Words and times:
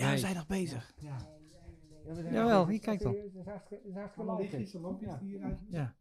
Ja, 0.00 0.10
we 0.10 0.18
zijn 0.18 0.34
nog 0.34 0.46
bezig. 0.46 0.92
Ja. 1.00 1.16
Jawel, 2.30 2.68
hier, 2.68 2.80
kijk 2.80 3.02
dan. 3.02 3.16
Ja. 5.68 5.94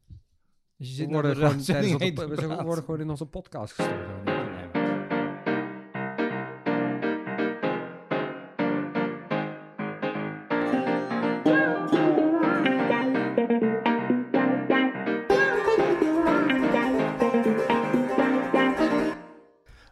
Dus 0.77 0.89
je 0.89 0.95
We 0.95 0.95
zit 0.95 1.11
worden 1.11 1.35
worden 1.35 2.37
gewoon, 2.37 2.57
we 2.57 2.63
worden 2.63 2.83
gewoon 2.83 2.99
in 2.99 3.09
onze 3.09 3.25
podcast 3.25 3.73
gestoken. 3.73 4.37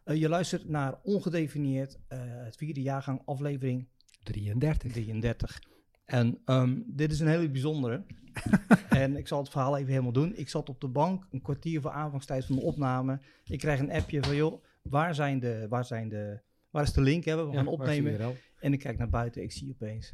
Eh, 0.03 0.15
je 0.15 0.29
luistert 0.29 0.69
naar 0.69 0.99
Ongedefinieerd, 1.03 1.99
eh, 2.07 2.19
het 2.21 2.55
vierde 2.55 2.81
jaargang, 2.81 3.21
aflevering 3.25 3.87
33. 4.27 4.91
33. 4.91 5.61
En 6.05 6.37
ehm, 6.45 6.79
dit 6.85 7.11
is 7.11 7.19
een 7.19 7.27
hele 7.27 7.49
bijzondere. 7.49 8.03
en 8.89 9.17
ik 9.17 9.27
zal 9.27 9.39
het 9.39 9.49
verhaal 9.49 9.77
even 9.77 9.91
helemaal 9.91 10.11
doen. 10.11 10.33
Ik 10.35 10.49
zat 10.49 10.69
op 10.69 10.81
de 10.81 10.87
bank, 10.87 11.27
een 11.31 11.41
kwartier 11.41 11.81
voor 11.81 11.91
aanvangstijd 11.91 12.45
van 12.45 12.55
de 12.55 12.61
opname. 12.61 13.19
Ik 13.45 13.59
krijg 13.59 13.79
een 13.79 13.91
appje 13.91 14.23
van, 14.23 14.35
joh, 14.35 14.63
waar, 14.81 15.15
zijn 15.15 15.39
de, 15.39 15.65
waar, 15.69 15.85
zijn 15.85 16.09
de, 16.09 16.39
waar 16.69 16.83
is 16.83 16.93
de 16.93 17.01
link? 17.01 17.25
Hè? 17.25 17.35
We 17.45 17.53
gaan 17.53 17.65
Ja, 17.65 17.71
opnemen. 17.71 18.35
En 18.59 18.73
ik 18.73 18.79
kijk 18.79 18.97
naar 18.97 19.09
buiten, 19.09 19.43
ik 19.43 19.51
zie 19.51 19.71
opeens 19.71 20.13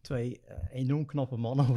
twee 0.00 0.40
eh, 0.44 0.56
enorm 0.72 1.06
knappe 1.06 1.36
mannen. 1.36 1.66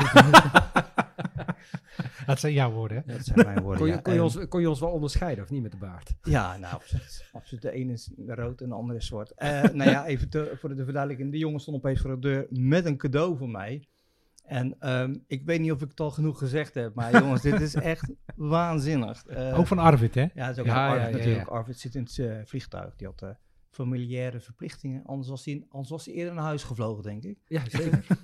Dat 2.31 2.39
zijn 2.39 2.53
jouw 2.53 2.71
woorden, 2.71 3.03
hè? 3.05 3.13
dat 3.13 3.25
zijn 3.25 3.45
mijn 3.45 3.61
woorden. 3.61 3.77
Kon 3.77 3.87
je, 3.87 3.93
ja. 3.93 3.99
kon, 3.99 4.13
je 4.13 4.17
En- 4.19 4.23
ons, 4.25 4.47
kon 4.47 4.61
je 4.61 4.69
ons 4.69 4.79
wel 4.79 4.89
onderscheiden 4.91 5.43
of 5.43 5.49
niet 5.49 5.61
met 5.61 5.71
de 5.71 5.77
baard? 5.77 6.13
Ja, 6.21 6.57
nou, 6.57 6.73
absoluut. 6.79 7.25
absoluut. 7.31 7.61
De 7.61 7.71
ene 7.71 7.91
is 7.93 8.11
rood 8.27 8.61
en 8.61 8.69
de 8.69 8.75
andere 8.75 8.99
is 8.99 9.05
zwart. 9.05 9.31
Eh 9.33 9.63
nou 9.63 9.89
ja, 9.89 10.05
even 10.05 10.29
te- 10.29 10.55
voor 10.59 10.75
de 10.75 10.83
verduidelijking. 10.83 11.31
Die 11.31 11.39
jongen 11.39 11.59
stond 11.59 11.77
opeens 11.77 12.01
voor 12.01 12.09
de 12.09 12.19
deur 12.19 12.45
met 12.49 12.85
een 12.85 12.97
cadeau 12.97 13.37
voor 13.37 13.49
mij. 13.49 13.87
En 14.45 14.75
ehm, 14.79 15.15
ik 15.27 15.45
weet 15.45 15.59
niet 15.59 15.71
of 15.71 15.81
ik 15.81 15.89
het 15.89 15.99
al 15.99 16.11
genoeg 16.11 16.37
gezegd 16.37 16.73
heb, 16.73 16.93
maar 16.93 17.11
jongens, 17.21 17.41
dit 17.41 17.61
is 17.61 17.75
echt 17.75 18.09
waanzinnig. 18.35 19.25
Eh, 19.25 19.59
Ook 19.59 19.67
van 19.67 19.77
Arvid, 19.79 20.15
hè? 20.15 20.25
Ja, 20.33 20.49
is 20.49 20.59
ook 20.59 20.65
Ja, 20.65 20.73
van 20.73 20.83
Arvid 20.83 21.01
ja, 21.01 21.09
ja. 21.09 21.17
natuurlijk. 21.17 21.47
Arvid 21.49 21.79
zit 21.79 21.95
in 21.95 22.03
het 22.03 22.17
eh, 22.19 22.35
vliegtuig. 22.45 22.95
Die 22.95 23.07
had 23.07 23.21
eh, 23.21 23.29
familiaire 23.83 24.39
verplichtingen. 24.39 25.05
Anders 25.05 25.29
was, 25.29 25.45
hij, 25.45 25.65
anders 25.69 25.89
was 25.89 26.05
hij 26.05 26.13
eerder 26.13 26.33
naar 26.33 26.43
huis 26.43 26.63
gevlogen, 26.63 27.03
denk 27.03 27.23
ik. 27.23 27.37
Ja, 27.47 27.61
zeker. 27.69 28.05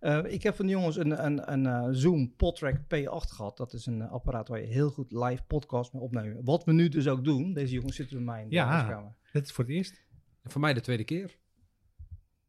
Eh, 0.00 0.18
ik 0.26 0.42
heb 0.42 0.54
van 0.56 0.66
de 0.66 0.72
jongens 0.72 0.96
een, 0.96 1.24
een, 1.24 1.52
een 1.52 1.66
eh, 1.66 1.88
Zoom 1.90 2.34
Podtrack 2.36 2.74
P8 2.76 3.28
gehad. 3.34 3.56
Dat 3.56 3.72
is 3.72 3.86
een 3.86 4.02
eh, 4.02 4.10
apparaat 4.12 4.48
waar 4.48 4.60
je 4.60 4.66
heel 4.66 4.90
goed 4.90 5.12
live 5.12 5.42
podcast 5.46 5.92
mee 5.92 6.02
opnemen. 6.02 6.44
Wat 6.44 6.64
we 6.64 6.72
nu 6.72 6.88
dus 6.88 7.08
ook 7.08 7.24
doen. 7.24 7.52
Deze 7.52 7.74
jongens 7.74 7.96
zitten 7.96 8.16
bij 8.16 8.24
mij 8.24 8.42
in 8.42 8.48
de 8.48 8.54
Ja. 8.54 8.66
huiskamer. 8.66 9.12
Dat 9.32 9.42
is 9.42 9.52
voor 9.52 9.64
het 9.64 9.72
eerst. 9.72 10.02
Voor 10.44 10.60
mij 10.60 10.74
de 10.74 10.80
tweede 10.80 11.04
keer. 11.04 11.36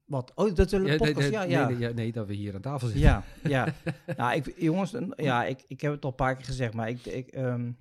Wat? 0.06 0.32
Oh, 0.36 0.56
dat 0.56 0.66
is 0.66 0.72
een 0.72 0.86
Ja, 0.86 0.98
podcast? 0.98 1.18
nee, 1.20 1.32
Ja, 1.32 1.42
nee, 1.42 1.50
ja. 1.52 1.68
nee, 1.68 1.78
ja, 1.78 1.92
nee, 1.92 2.12
dat 2.12 2.28
we 2.28 2.34
hier 2.34 2.56
aan 2.56 2.62
tafel 2.62 2.88
zitten. 2.88 3.06
Ja, 3.06 3.24
ja. 3.44 3.74
ja 4.18 4.34
ik, 4.34 4.54
jongens, 4.58 4.94
een- 4.94 5.14
ja, 5.16 5.46
ik, 5.46 5.64
ik 5.68 5.82
heb 5.82 5.92
het 5.92 6.04
al 6.04 6.10
een 6.10 6.16
paar 6.16 6.36
keer 6.36 6.46
gezegd, 6.46 6.74
maar 6.74 6.90
ik, 6.90 7.06
ik, 7.06 7.28
ehm, 7.28 7.72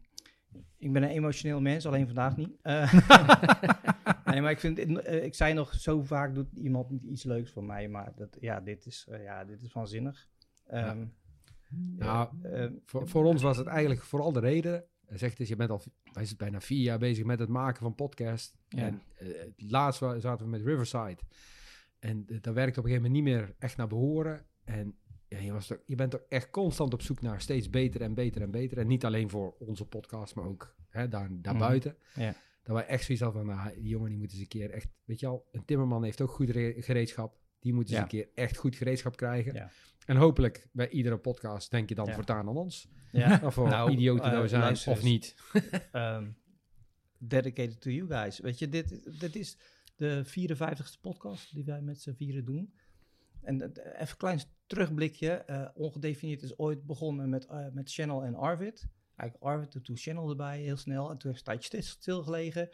ik 0.79 0.93
ben 0.93 1.03
een 1.03 1.09
emotioneel 1.09 1.61
mens, 1.61 1.87
alleen 1.87 2.07
vandaag 2.07 2.37
niet. 2.37 2.51
Eh, 2.63 2.93
nee, 4.31 4.41
maar 4.41 4.51
ik 4.51 4.61
vind, 4.61 4.79
eh, 4.79 5.25
ik 5.25 5.35
zei 5.35 5.55
nog, 5.55 5.75
zo 5.75 6.03
vaak 6.03 6.35
doet 6.35 6.53
iemand 6.53 6.91
niet 6.91 7.03
iets 7.05 7.25
leuks 7.25 7.51
voor 7.51 7.65
mij, 7.65 7.89
maar 7.89 8.13
dat, 8.17 8.37
ja, 8.41 8.61
dit 8.61 8.87
is, 8.87 9.07
eh, 9.11 9.23
ja, 9.23 9.45
dit 9.45 9.63
is 9.63 9.73
waanzinnig. 9.73 10.29
Eh, 10.65 10.91
eh, 11.99 12.67
Voor, 12.85 13.09
voor 13.09 13.25
ons 13.25 13.43
was 13.43 13.57
het 13.57 13.67
eigenlijk 13.67 14.03
vooral 14.03 14.33
de 14.33 14.41
reden. 14.41 14.85
Hij 15.07 15.19
zegt 15.19 15.37
dus, 15.37 15.49
je 15.49 15.57
bent 15.57 15.71
al, 15.71 15.83
wij 16.13 16.25
zijn 16.25 16.37
bijna 16.37 16.61
vier 16.61 16.83
jaar 16.83 16.99
bezig 16.99 17.25
met 17.25 17.39
het 17.39 17.49
maken 17.49 17.83
van 17.83 17.95
podcast. 17.95 18.57
Ja. 18.69 18.79
En 18.79 19.03
eh, 19.15 19.29
laatst 19.57 19.99
zaten 19.99 20.39
we 20.39 20.51
met 20.51 20.63
Riverside. 20.63 21.19
En 21.99 22.25
eh, 22.29 22.37
dat 22.41 22.55
werkte 22.55 22.81
op 22.81 22.85
een 22.85 22.91
gegeven 22.91 23.11
moment 23.11 23.13
niet 23.13 23.35
meer 23.35 23.55
echt 23.59 23.77
naar 23.77 23.87
behoren. 23.87 24.45
En 24.65 24.97
ja, 25.29 25.39
je, 25.39 25.53
was 25.53 25.67
toch, 25.67 25.79
je 25.87 25.95
bent 25.95 26.11
toch 26.11 26.23
echt 26.29 26.51
constant 26.51 26.95
op 26.95 27.03
zoek 27.03 27.21
naar 27.21 27.41
steeds 27.41 27.71
beter 27.71 28.01
en 28.01 28.15
beter 28.15 28.43
en 28.43 28.51
beter. 28.51 28.79
En 28.79 28.87
niet 28.87 29.05
alleen 29.05 29.31
voor 29.31 29.55
onze 29.59 29.85
podcast, 29.85 30.35
maar 30.35 30.45
ook 30.45 30.75
hè, 30.89 31.09
daar, 31.09 31.29
daarbuiten. 31.33 31.97
Ja. 32.15 32.35
Dat 32.69 32.77
wij 32.77 32.87
echt 32.87 33.05
zoiets 33.05 33.25
hadden 33.25 33.45
van, 33.47 33.55
nou, 33.57 33.75
die 33.81 33.89
jongen 33.89 34.09
die 34.09 34.19
moet 34.19 34.33
eens 34.33 34.41
een 34.41 34.49
keer 34.49 34.71
echt... 34.71 34.89
Weet 35.05 35.21
je 35.21 35.27
al, 35.27 35.49
een 35.53 35.65
timmerman 35.65 36.05
heeft 36.05 36.21
ook 36.21 36.31
goed 36.31 36.51
re- 36.51 36.75
gereedschap. 36.77 37.39
Die 37.59 37.73
moet 37.75 37.83
eens 37.85 37.93
Ja. 37.97 38.03
een 38.03 38.09
keer 38.09 38.29
echt 38.35 38.57
goed 38.57 38.77
gereedschap 38.77 39.17
krijgen. 39.17 39.55
Ja. 39.55 39.71
En 40.07 40.17
hopelijk 40.17 40.69
bij 40.73 40.89
iedere 40.89 41.19
podcast 41.19 41.71
denk 41.71 41.89
je 41.89 41.95
dan 41.95 42.07
Ja. 42.07 42.15
voortaan 42.15 42.49
aan 42.49 42.57
ons. 42.57 42.89
ja. 43.13 43.41
Of 43.45 43.55
voor 43.55 43.69
Nou, 43.69 43.91
idioten 43.91 44.25
eh, 44.25 44.31
dat 44.33 44.43
we 44.43 44.49
zijn, 44.49 44.61
luister 44.63 44.93
of 44.93 45.03
niet. 45.03 45.35
Ehm, 45.93 46.31
dedicated 47.19 47.81
to 47.81 47.91
you 47.91 48.09
guys. 48.09 48.39
Weet 48.41 48.59
je, 48.59 48.69
dit, 48.69 49.19
dit 49.21 49.37
is 49.37 49.57
de 49.97 50.23
54ste 50.27 51.01
podcast 51.01 51.55
die 51.55 51.65
wij 51.65 51.81
met 51.81 52.01
z'n 52.01 52.13
vieren 52.15 52.45
doen. 52.45 52.73
En 53.43 53.61
eh, 53.75 53.85
even 53.93 54.09
een 54.11 54.17
klein 54.17 54.41
terugblikje. 54.67 55.31
eh, 55.31 55.69
ongedefinieerd 55.75 56.43
is 56.43 56.59
ooit 56.59 56.87
begonnen 56.87 57.29
met, 57.29 57.47
eh, 57.47 57.67
met 57.73 57.93
Channel 57.93 58.25
en 58.25 58.35
Arvid. 58.35 58.87
Eigenlijk 59.19 59.51
Arvid, 59.53 59.75
en 59.75 59.83
toen 59.83 59.97
Channel 59.97 60.31
erbij, 60.31 60.61
heel 60.61 60.77
snel. 60.77 61.11
En 61.11 61.19
toen 61.19 61.31
heeft 61.31 61.47
het 61.47 61.55
een 61.55 61.61
tijdje 61.61 61.83
stil- 61.83 62.01
stilgelegen. 62.01 62.69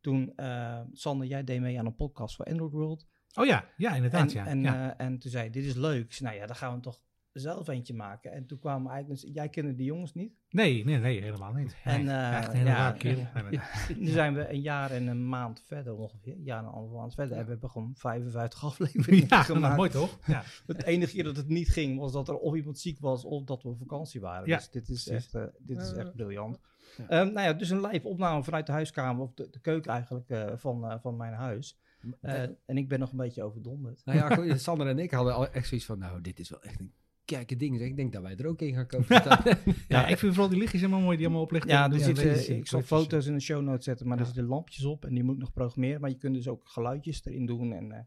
Toen, 0.00 0.32
eh 0.36 0.80
Sander, 0.92 1.26
jij 1.26 1.44
deed 1.44 1.60
mee 1.60 1.78
aan 1.78 1.86
een 1.86 1.94
podcast 1.94 2.36
voor 2.36 2.44
Android 2.44 2.72
World. 2.72 3.06
Oh 3.34 3.46
ja, 3.46 3.68
ja, 3.76 3.94
inderdaad. 3.94 4.32
En, 4.32 4.34
ja. 4.34 4.46
en, 4.46 4.62
ja. 4.62 4.96
eh, 4.96 5.06
en 5.06 5.18
toen 5.18 5.30
zei 5.30 5.42
hij, 5.42 5.52
dit 5.52 5.64
is 5.64 5.74
leuk. 5.74 6.04
Ik 6.04 6.12
zei, 6.12 6.28
nou 6.28 6.40
ja, 6.40 6.46
dan 6.46 6.56
gaan 6.56 6.74
we 6.74 6.80
toch 6.80 7.00
zelf 7.40 7.68
eentje 7.68 7.94
maken. 7.94 8.32
En 8.32 8.46
toen 8.46 8.58
kwamen 8.58 8.90
eigenlijk, 8.92 9.20
dus, 9.22 9.30
jij 9.34 9.48
kende 9.48 9.74
die 9.74 9.86
jongens 9.86 10.14
niet. 10.14 10.32
nee, 10.50 10.84
nee, 10.84 10.98
nee, 10.98 11.20
helemaal 11.22 11.52
niet. 11.52 11.76
En, 11.84 12.04
Nee, 12.04 12.14
eh, 12.14 12.36
echt 12.36 12.48
een 12.48 12.56
hele 12.56 12.68
ja, 12.68 12.74
rare 12.76 12.96
kerel. 12.98 13.26
Nu 14.02 14.06
zijn 14.06 14.34
we 14.34 14.48
een 14.52 14.60
jaar 14.60 14.90
en 14.90 15.06
een 15.06 15.28
maand 15.28 15.62
verder 15.66 15.94
ongeveer. 15.96 16.32
Een 16.34 16.42
jaar 16.42 16.58
en 16.58 16.64
een 16.64 16.70
halve 16.72 16.94
maand 16.94 17.14
verder. 17.14 17.36
En 17.36 17.44
we 17.44 17.50
hebben 17.50 17.70
gewoon 17.70 17.92
55 17.96 18.64
afleveringen 18.64 19.26
Ja, 19.28 19.42
gemaakt. 19.42 19.76
mooi 19.76 19.90
toch? 19.90 20.18
Ja. 20.26 20.42
Het 20.66 20.82
enige 20.84 21.12
keer 21.12 21.24
dat 21.24 21.36
het 21.36 21.48
niet 21.48 21.68
ging, 21.68 21.98
was 21.98 22.12
dat 22.12 22.28
er 22.28 22.36
of 22.38 22.54
iemand 22.54 22.78
ziek 22.78 22.98
was 23.00 23.24
of 23.24 23.44
dat 23.44 23.62
we 23.62 23.68
op 23.68 23.78
vakantie 23.78 24.20
waren. 24.20 24.48
Ja, 24.48 24.56
dus 24.56 24.70
dit 24.70 24.88
is 24.88 25.04
precies. 25.04 25.24
echt, 25.24 25.34
eh, 25.34 25.54
dit 25.58 25.78
is 25.80 25.92
Eh, 25.92 25.98
echt 25.98 26.14
briljant. 26.14 26.60
ja. 26.96 27.08
Ehm, 27.08 27.32
nou 27.32 27.46
ja, 27.46 27.52
dus 27.52 27.70
een 27.70 27.86
live 27.86 28.08
opname 28.08 28.42
vanuit 28.44 28.66
de 28.66 28.72
huiskamer, 28.72 29.22
of 29.22 29.32
de, 29.34 29.48
de 29.50 29.60
keuken 29.60 29.92
eigenlijk, 29.92 30.28
eh, 30.28 30.52
van, 30.56 30.90
eh, 30.90 30.98
van 31.00 31.16
mijn 31.16 31.32
huis. 31.34 31.78
Eh, 32.20 32.42
en 32.42 32.76
ik 32.76 32.88
ben 32.88 32.98
nog 32.98 33.10
een 33.10 33.16
beetje 33.16 33.42
overdonderd. 33.42 34.02
nou 34.04 34.18
ja, 34.46 34.56
Sander 34.58 34.86
en 34.86 34.98
ik 34.98 35.10
hadden 35.10 35.34
al 35.34 35.48
echt 35.50 35.68
zoiets 35.68 35.86
van, 35.86 35.98
nou, 35.98 36.20
dit 36.20 36.38
is 36.38 36.50
wel 36.50 36.62
echt 36.62 36.80
een 36.80 36.92
kijke 37.24 37.56
ding. 37.56 37.78
zeg. 37.78 37.86
Ik 37.86 37.96
denk 37.96 38.12
dat 38.12 38.22
wij 38.22 38.36
er 38.36 38.46
ook 38.46 38.60
in 38.60 38.74
gaan 38.74 38.86
kopen. 38.86 39.22
Ja, 39.88 40.06
ik 40.06 40.18
vind 40.18 40.32
vooral 40.32 40.50
die 40.50 40.58
lichtjes 40.58 40.80
helemaal 40.80 41.02
mooi 41.02 41.16
die 41.16 41.26
allemaal 41.26 41.44
oplichten. 41.44 41.70
Ja, 41.70 41.84
er 41.90 41.98
Ja, 41.98 42.04
zitten, 42.04 42.24
deze 42.24 42.56
ik 42.56 42.66
zal 42.66 42.82
foto's 42.82 43.26
in 43.26 43.34
de 43.34 43.40
show 43.40 43.62
notes 43.62 43.84
zetten, 43.84 44.08
maar 44.08 44.18
er 44.18 44.26
zitten 44.26 44.44
lampjes 44.44 44.84
op 44.84 45.04
en 45.04 45.14
die 45.14 45.24
moet 45.24 45.34
ik 45.34 45.40
nog 45.40 45.52
programmeren. 45.52 46.00
Maar 46.00 46.10
je 46.10 46.16
kunt 46.16 46.34
dus 46.34 46.48
ook 46.48 46.68
geluidjes 46.68 47.24
erin 47.24 47.46
doen 47.46 47.72
en 47.72 47.92
eh, 47.92 47.98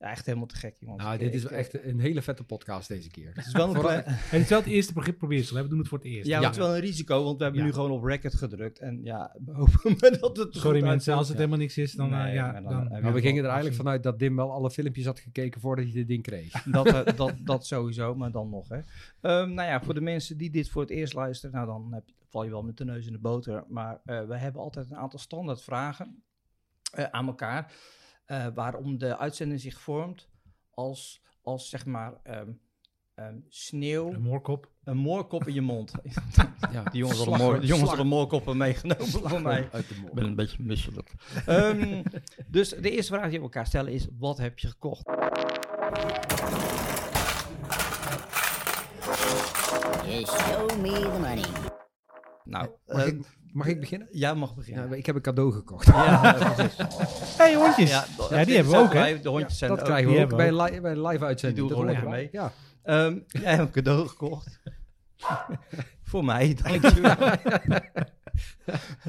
ja, 0.00 0.10
echt 0.10 0.26
helemaal 0.26 0.46
te 0.46 0.56
gek, 0.56 0.76
jongens. 0.78 1.02
nou, 1.04 1.18
dit 1.18 1.34
is 1.34 1.42
wel 1.42 1.52
echt 1.52 1.84
een 1.84 2.00
hele 2.00 2.22
vette 2.22 2.44
podcast 2.44 2.88
deze 2.88 3.10
keer. 3.10 3.30
Het 3.34 3.46
is 3.46 3.52
wel 3.52 3.74
een 3.74 3.80
klein- 3.80 4.02
Het 4.06 4.40
is 4.42 4.48
wel 4.48 4.58
het 4.58 4.68
eerste 4.68 4.92
begrip 4.92 5.18
probeersel. 5.18 5.56
hè. 5.56 5.62
We 5.62 5.68
doen 5.68 5.78
het 5.78 5.88
voor 5.88 5.98
het 5.98 6.06
eerst. 6.06 6.26
Ja, 6.28 6.38
Ja. 6.40 6.46
het 6.46 6.52
is 6.56 6.58
wel 6.62 6.74
een 6.74 6.80
risico, 6.80 7.24
want 7.24 7.36
we 7.38 7.42
hebben 7.42 7.60
Ja. 7.60 7.66
nu 7.66 7.72
gewoon 7.74 7.90
op 7.90 8.04
record 8.04 8.34
gedrukt. 8.34 8.78
En 8.78 9.00
ja, 9.04 9.36
we 9.44 9.52
hopen 9.52 9.80
maar 10.00 10.18
dat 10.20 10.36
het 10.36 10.54
Sorry 10.54 10.78
goed 10.78 10.88
mensen, 10.88 10.90
uitkomt. 10.90 11.16
als 11.16 11.28
het 11.28 11.36
helemaal 11.36 11.58
niks 11.58 11.76
is, 11.78 11.92
dan... 11.92 12.14
eh, 12.14 12.34
ja, 12.34 12.52
maar 12.52 12.62
dan, 12.62 12.72
dan- 12.72 12.90
eh, 12.92 13.02
Maar 13.02 13.12
we 13.12 13.20
gingen 13.20 13.38
er 13.42 13.48
eigenlijk 13.48 13.76
vanuit 13.76 14.02
dat 14.02 14.18
Dim 14.18 14.36
wel 14.36 14.52
alle 14.52 14.70
filmpjes 14.70 15.04
had 15.04 15.20
gekeken 15.20 15.60
voordat 15.60 15.84
hij 15.84 15.94
dit 15.94 16.08
ding 16.08 16.22
kreeg. 16.22 16.62
Dat, 16.76 16.86
eh, 16.86 17.16
dat, 17.16 17.34
dat 17.44 17.66
sowieso, 17.66 18.14
maar 18.14 18.30
dan 18.30 18.48
nog. 18.50 18.68
Hè. 18.68 18.76
Ehm, 19.20 19.54
nou 19.54 19.68
ja, 19.68 19.82
voor 19.82 19.94
de 19.94 20.00
mensen 20.00 20.36
die 20.36 20.50
dit 20.50 20.68
voor 20.68 20.82
het 20.82 20.90
eerst 20.90 21.14
luisteren, 21.14 21.54
nou 21.54 21.66
dan 21.66 21.88
heb 21.92 22.02
je, 22.06 22.14
val 22.28 22.44
je 22.44 22.50
wel 22.50 22.62
met 22.62 22.76
de 22.76 22.84
neus 22.84 23.06
in 23.06 23.12
de 23.12 23.18
boter. 23.18 23.64
Maar 23.68 24.00
eh, 24.04 24.26
we 24.26 24.36
hebben 24.36 24.60
altijd 24.62 24.90
een 24.90 24.96
aantal 24.96 25.18
standaard 25.18 25.62
vragen 25.62 26.22
eh, 26.92 27.04
aan 27.04 27.26
elkaar. 27.26 27.72
Eh, 28.30 28.46
waarom 28.54 28.98
de 28.98 29.16
uitzending 29.18 29.60
zich 29.60 29.80
vormt 29.80 30.28
als, 30.70 31.22
als 31.42 31.68
zeg 31.68 31.86
maar 31.86 32.12
ehm, 32.22 32.50
ehm, 33.14 33.34
sneeuw, 33.48 34.12
Een 34.12 34.20
moorkop. 34.22 34.70
een 34.84 34.96
moorkop 34.96 35.46
in 35.48 35.54
je 35.54 35.60
mond. 35.60 35.92
Ja, 36.72 36.82
Die 36.82 36.98
jongens 37.00 37.18
hadden 37.18 37.38
moor- 37.38 37.58
die 37.60 37.68
jongens 37.68 37.88
hadden 37.88 38.06
moorkoppen 38.06 38.56
meegenomen 38.56 39.06
slag 39.06 39.30
voor 39.30 39.42
mij. 39.42 39.68
uit 39.72 39.88
de 39.88 39.94
mond. 39.94 40.08
Ik 40.08 40.14
ben 40.14 40.24
een 40.24 40.34
beetje 40.34 40.62
misselijk. 40.62 41.12
Ehm, 41.46 42.02
dus 42.46 42.68
de 42.68 42.90
eerste 42.90 43.12
vraag 43.12 43.28
die 43.28 43.38
we 43.38 43.44
elkaar 43.44 43.66
stellen 43.66 43.92
is: 43.92 44.06
wat 44.18 44.38
heb 44.38 44.58
je 44.58 44.68
gekocht? 44.68 45.08
Just 50.08 50.32
show 50.40 50.80
me 50.80 50.92
the 50.92 51.18
money. 51.20 51.69
Nou, 52.50 52.68
Mag, 52.86 53.00
eh, 53.02 53.06
ik, 53.06 53.20
mag 53.52 53.66
ik 53.66 53.80
beginnen? 53.80 54.08
jij 54.10 54.34
mag 54.34 54.54
beginnen. 54.54 54.88
Ja, 54.90 54.94
ik 54.96 55.06
heb 55.06 55.14
een 55.14 55.20
cadeau 55.22 55.52
gekocht. 55.52 55.86
Ja, 55.86 56.20
hey, 57.38 57.54
hondjes. 57.54 57.90
Ja, 57.90 58.04
Ja, 58.30 58.44
die 58.44 58.54
hebben 58.54 58.72
we 58.72 58.78
ook, 58.78 58.92
hè? 58.92 59.20
De 59.20 59.28
hondjes 59.28 59.58
zijn 59.58 59.70
dat 59.70 59.78
ook. 59.80 59.84
krijgen 59.86 60.12
we 60.12 60.22
ook 60.22 60.36
bij 60.36 60.52
we 60.52 60.58
een, 60.60 60.72
li- 60.72 60.80
bij 60.80 60.96
live 61.08 61.24
uitzending. 61.24 61.68
Die 61.68 61.76
doen 61.76 61.86
Dat 61.86 61.96
gewoon 61.96 62.12
hoort 62.12 62.32
lekker 62.32 62.40
erbij. 62.40 63.04
Ehm, 63.06 63.18
jij 63.44 63.50
hebt 63.54 63.76
een 63.76 63.82
cadeau 63.82 64.08
gekocht. 64.08 64.60
voor 66.10 66.24
mij, 66.24 66.56
dankjewel. 66.62 67.16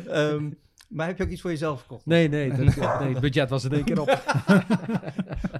Ehm 0.07 0.49
maar 0.87 1.07
heb 1.07 1.17
je 1.17 1.23
ook 1.23 1.29
iets 1.29 1.41
voor 1.41 1.49
jezelf 1.49 1.81
gekocht? 1.81 2.05
Nee, 2.05 2.27
nee, 2.29 2.49
dat, 2.49 2.75
nee, 2.99 3.11
het 3.11 3.19
budget 3.19 3.49
was 3.49 3.63
in 3.63 3.71
één 3.71 3.83
keer 3.83 4.01
op. 4.01 4.23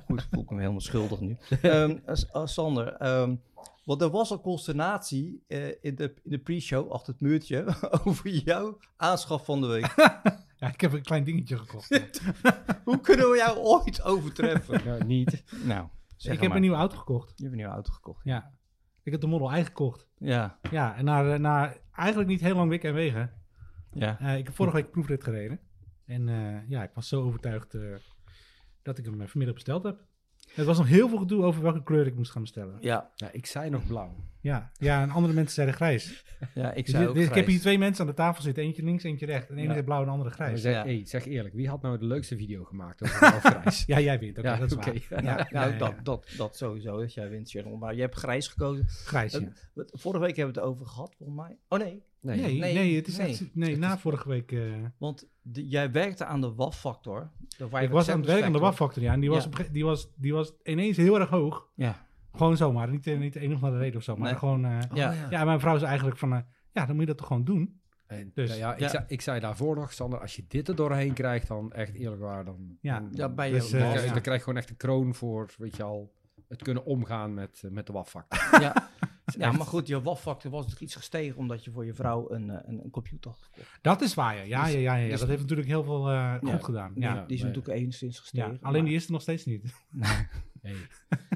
Goed, 0.06 0.27
voel 0.31 0.44
ik 0.44 0.50
me 0.50 0.60
helemaal 0.60 0.80
schuldig 0.81 1.19
nu. 1.19 1.38
As- 2.06 2.27
Sander, 2.44 2.94
want 3.83 4.01
er 4.01 4.10
was 4.10 4.31
al 4.31 4.42
consternatie 4.42 5.44
eh, 5.48 5.68
in 5.68 5.95
de, 5.95 6.13
in 6.24 6.31
de 6.31 6.39
pre-show 6.39 6.92
achter 6.92 7.13
het 7.13 7.22
muurtje 7.22 7.66
over 8.06 8.30
jouw 8.30 8.78
aanschaf 8.98 9.45
van 9.45 9.62
de 9.62 9.68
week. 9.68 9.94
Ja, 10.62 10.68
ik 10.68 10.81
heb 10.81 10.94
een 10.94 11.01
klein 11.01 11.24
dingetje 11.24 11.57
gekocht. 11.57 11.89
Hoe 12.83 13.00
kunnen 13.00 13.30
we 13.30 13.38
jou 13.38 13.57
ooit 13.57 14.01
overtreffen? 14.04 14.83
Ja, 14.83 15.04
niet. 15.04 15.44
nou, 15.63 15.88
zeg 16.16 16.33
ik 16.33 16.39
heb 16.39 16.48
maar. 16.48 16.56
een 16.56 16.62
nieuwe 16.62 16.78
auto 16.78 16.98
gekocht. 16.98 17.28
Je 17.36 17.36
hebt 17.44 17.51
een 17.51 17.57
nieuwe 17.57 17.74
auto 17.74 17.92
gekocht. 17.92 18.24
Ja. 18.24 18.54
Ik 19.04 19.12
heb 19.12 19.22
de 19.22 19.28
Model 19.28 19.57
I 19.57 19.63
gekocht. 19.63 20.07
Ja, 20.18 20.60
Ja, 20.72 20.95
en 20.95 21.06
na, 21.06 21.38
na 21.38 21.74
eigenlijk 21.92 22.30
niet 22.30 22.42
heel 22.42 22.56
lang 22.56 22.69
wikken 22.69 22.89
en 22.89 22.95
wegen. 22.95 23.34
ja. 23.94 24.19
Eh, 24.19 24.38
ik 24.38 24.45
heb 24.45 24.56
vorige 24.56 24.75
week 24.75 24.92
proefrit 24.92 25.24
gereden. 25.24 25.60
En 26.06 26.30
eh, 26.30 26.69
ja, 26.69 26.84
ik 26.84 26.92
was 26.94 27.07
zo 27.07 27.22
overtuigd 27.24 27.74
eh, 27.74 27.95
dat 28.81 28.98
ik 28.98 29.06
hem 29.06 29.27
vanmiddag 29.27 29.56
besteld 29.56 29.84
heb. 29.84 30.06
Het 30.53 30.65
was 30.65 30.77
nog 30.77 30.88
heel 30.88 31.09
veel 31.09 31.18
gedoe 31.18 31.44
over 31.44 31.62
welke 31.62 31.83
kleur 31.83 32.07
ik 32.07 32.15
moest 32.15 32.31
gaan 32.31 32.42
bestellen. 32.42 32.77
Ja, 32.80 33.09
Ja, 33.15 33.30
ik 33.31 33.45
zei 33.45 33.69
nog 33.69 33.88
blauw. 33.88 34.15
Ja, 34.42 34.71
ja 34.77 35.01
en 35.01 35.09
andere 35.09 35.33
mensen 35.33 35.53
zeiden 35.53 35.75
grijs. 35.75 36.25
ja 36.56 36.74
ik 36.74 36.86
Dus 36.86 36.94
zei 36.95 37.07
ook 37.07 37.13
dit- 37.13 37.24
ik 37.24 37.27
heb 37.30 37.38
grijs. 37.38 37.48
hier 37.51 37.59
twee 37.59 37.77
mensen 37.77 38.01
aan 38.03 38.09
de 38.09 38.15
tafel 38.15 38.44
zitten. 38.44 38.63
Eentje 38.63 38.83
links, 38.83 39.03
eentje 39.03 39.25
rechts. 39.25 39.50
En 39.50 39.56
de 39.56 39.62
ene 39.62 39.74
Ja. 39.75 39.83
blauw 39.83 40.00
en 40.00 40.06
de 40.06 40.12
andere 40.12 40.30
grijs. 40.30 40.62
zeg, 40.62 40.74
Ja. 40.74 40.83
hey, 40.83 41.01
zeg 41.06 41.25
eerlijk, 41.25 41.53
wie 41.56 41.69
had 41.69 41.81
nou 41.81 41.98
de 41.98 42.06
leukste 42.06 42.38
video 42.38 42.63
gemaakt 42.63 43.03
over 43.03 43.18
blauw 43.19 43.39
grijs? 43.39 43.83
Ja, 43.88 44.00
jij 44.00 44.19
wint. 44.19 44.38
Oké, 44.38 44.48
Ja, 44.48 44.57
dat 44.57 44.71
is 44.71 44.77
waar. 44.77 44.94
Ja, 45.24 45.38
Ja, 45.38 45.48
nou. 45.51 45.77
Dat, 45.77 45.94
dat, 46.03 46.27
dat 46.38 46.57
sowieso, 46.57 47.00
dat 47.00 47.13
jij 47.13 47.30
wint, 47.30 47.50
Cheryl. 47.50 47.77
Maar 47.77 47.95
je 47.95 48.01
hebt 48.01 48.15
grijs 48.15 48.48
gekozen. 48.48 48.86
Grijs, 48.88 49.31
ja. 49.33 49.39
Wat- 49.74 49.92
Vorige 49.94 50.24
week 50.25 50.36
hebben 50.36 50.53
we 50.56 50.59
het 50.62 50.69
over 50.69 50.86
gehad, 50.86 51.15
volgens 51.18 51.39
mij. 51.39 51.57
Oh 51.68 51.80
nee, 51.80 52.03
Nee. 52.21 52.41
Nee, 52.41 52.59
nee, 52.59 52.73
nee, 52.73 52.95
het 52.95 53.07
is 53.07 53.18
nee. 53.18 53.27
echt... 53.27 53.56
Nee, 53.56 53.77
na 53.77 53.97
vorige 53.97 54.27
week... 54.29 54.51
eh, 54.51 54.59
want 54.97 55.27
de- 55.41 55.68
jij 55.68 55.91
werkte 55.91 56.25
aan 56.25 56.41
de 56.41 56.53
WAF-factor. 56.53 57.31
ik 57.81 57.89
was 57.89 58.09
aan 58.09 58.18
het 58.18 58.25
werk 58.27 58.44
aan 58.44 58.51
de 58.51 58.59
Factor. 58.59 58.59
WAF 58.62 58.75
Factory, 58.75 59.06
ja. 59.06 59.13
En 59.13 59.19
die 59.19 59.29
was, 59.29 59.44
Ja. 59.44 59.50
op 59.50 59.57
een 59.59 59.65
ge- 59.65 59.71
die, 59.71 59.85
was, 59.85 60.12
die 60.15 60.33
was 60.33 60.53
ineens 60.63 60.97
heel 60.97 61.19
erg 61.19 61.29
hoog. 61.29 61.69
Ja, 61.75 62.06
Gewoon 62.33 62.57
zomaar. 62.57 62.89
Niet, 62.89 63.07
eh, 63.07 63.18
niet 63.19 63.35
één 63.35 63.53
of 63.53 63.62
naar 63.62 63.71
de 63.71 63.77
reden 63.77 63.97
of 63.97 64.03
zo. 64.03 64.15
Maar 64.15 64.29
Nee. 64.29 64.39
gewoon... 64.39 64.65
eh, 64.65 64.71
ja. 64.94 65.09
Oh, 65.09 65.15
ja. 65.15 65.27
ja, 65.29 65.44
mijn 65.44 65.59
vrouw 65.59 65.75
zei 65.75 65.88
eigenlijk 65.88 66.18
van... 66.18 66.29
ja, 66.71 66.85
dan 66.85 66.89
moet 66.89 67.00
je 67.00 67.06
dat 67.06 67.18
toch 67.18 67.27
gewoon 67.27 67.44
doen? 67.44 67.79
En, 68.07 68.31
Dus- 68.33 68.47
nou 68.50 68.59
ja, 68.59 68.74
ik, 68.74 68.79
Ja. 68.79 68.88
Zei, 68.88 69.03
ik 69.07 69.21
zei 69.21 69.39
daarvoor 69.39 69.75
nog, 69.75 69.94
Sander, 69.94 70.19
als 70.19 70.35
je 70.35 70.45
dit 70.47 70.67
er 70.67 70.75
doorheen 70.75 71.13
krijgt, 71.13 71.47
dan 71.47 71.71
echt 71.74 71.94
eerlijk 71.94 72.21
waar, 72.21 72.45
dan, 72.45 72.77
Ja. 72.81 73.00
dan, 73.00 73.09
Ja, 73.12 73.29
bij 73.29 73.47
je 73.47 73.53
Dus, 73.53 73.69
dan, 73.69 73.79
WAF. 73.79 73.89
krijg- 73.91 74.06
ja. 74.07 74.13
dan 74.13 74.21
krijg 74.21 74.38
je 74.38 74.44
gewoon 74.44 74.59
echt 74.59 74.69
een 74.69 74.77
kroon 74.77 75.15
voor, 75.15 75.50
weet 75.57 75.75
je 75.75 75.83
al, 75.83 76.13
het 76.47 76.62
kunnen 76.62 76.85
omgaan 76.85 77.33
met, 77.33 77.63
met 77.69 77.88
de 77.88 77.94
waffak. 77.94 78.25
ja. 78.59 78.74
ja, 79.38 79.51
maar 79.51 79.66
goed, 79.66 79.88
je 79.88 80.01
WAF-factor 80.01 80.51
was 80.51 80.60
natuurlijk 80.62 80.86
iets 80.86 80.95
gestegen 80.95 81.38
omdat 81.38 81.63
je 81.63 81.72
voor 81.72 81.86
je 81.86 81.94
vrouw 81.94 82.31
een, 82.31 82.50
eh, 82.50 82.57
een, 82.66 82.83
een 82.83 82.89
computer 82.89 83.31
had 83.31 83.39
gekocht. 83.42 83.80
Dat 83.81 84.01
is 84.01 84.13
waar, 84.13 84.36
ja. 84.36 84.44
Ja, 84.44 84.68
ja, 84.68 84.78
ja, 84.80 84.95
ja, 84.95 85.10
dus- 85.10 85.19
dat 85.19 85.30
heeft 85.30 85.42
natuurlijk 85.42 85.68
heel 85.68 85.83
veel 85.83 86.10
eh, 86.10 86.36
goed 86.39 86.50
Ja. 86.50 86.57
gedaan. 86.57 86.92
Ja, 86.95 87.25
die 87.25 87.38
is 87.38 87.44
natuurlijk 87.44 87.78
enigszins 87.78 88.16
Ja, 88.16 88.22
gestegen. 88.22 88.57
alleen 88.62 88.86
die 88.86 88.95
is 88.95 89.06
er 89.06 89.12
nog 89.12 89.22
steeds 89.22 89.45
niet. 89.45 89.74
Hey, 90.62 90.75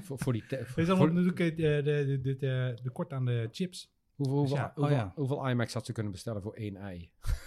voor, 0.03 0.19
voor 0.19 0.33
die 0.33 0.44
voor, 0.47 0.57
is 0.83 0.89
allemaal 0.89 0.97
voor- 1.07 1.15
natuurlijk 1.15 1.39
eh, 1.39 1.56
de, 1.56 1.81
de, 1.83 2.19
de, 2.21 2.36
de, 2.38 2.77
de 2.83 2.89
kort 2.89 3.13
aan 3.13 3.25
de 3.25 3.47
chips. 3.51 3.92
hoeveel, 4.15 4.36
hoeveel, 4.38 4.56
ja. 4.57 4.71
hoeveel, 4.75 4.83
Oh, 4.95 5.00
ja. 5.01 5.12
hoeveel 5.15 5.50
IMAX 5.50 5.74
had 5.74 5.86
ze 5.86 5.91
kunnen 5.94 6.12
bestellen 6.12 6.41
voor 6.41 6.53
één 6.53 6.75
ei? 6.77 7.09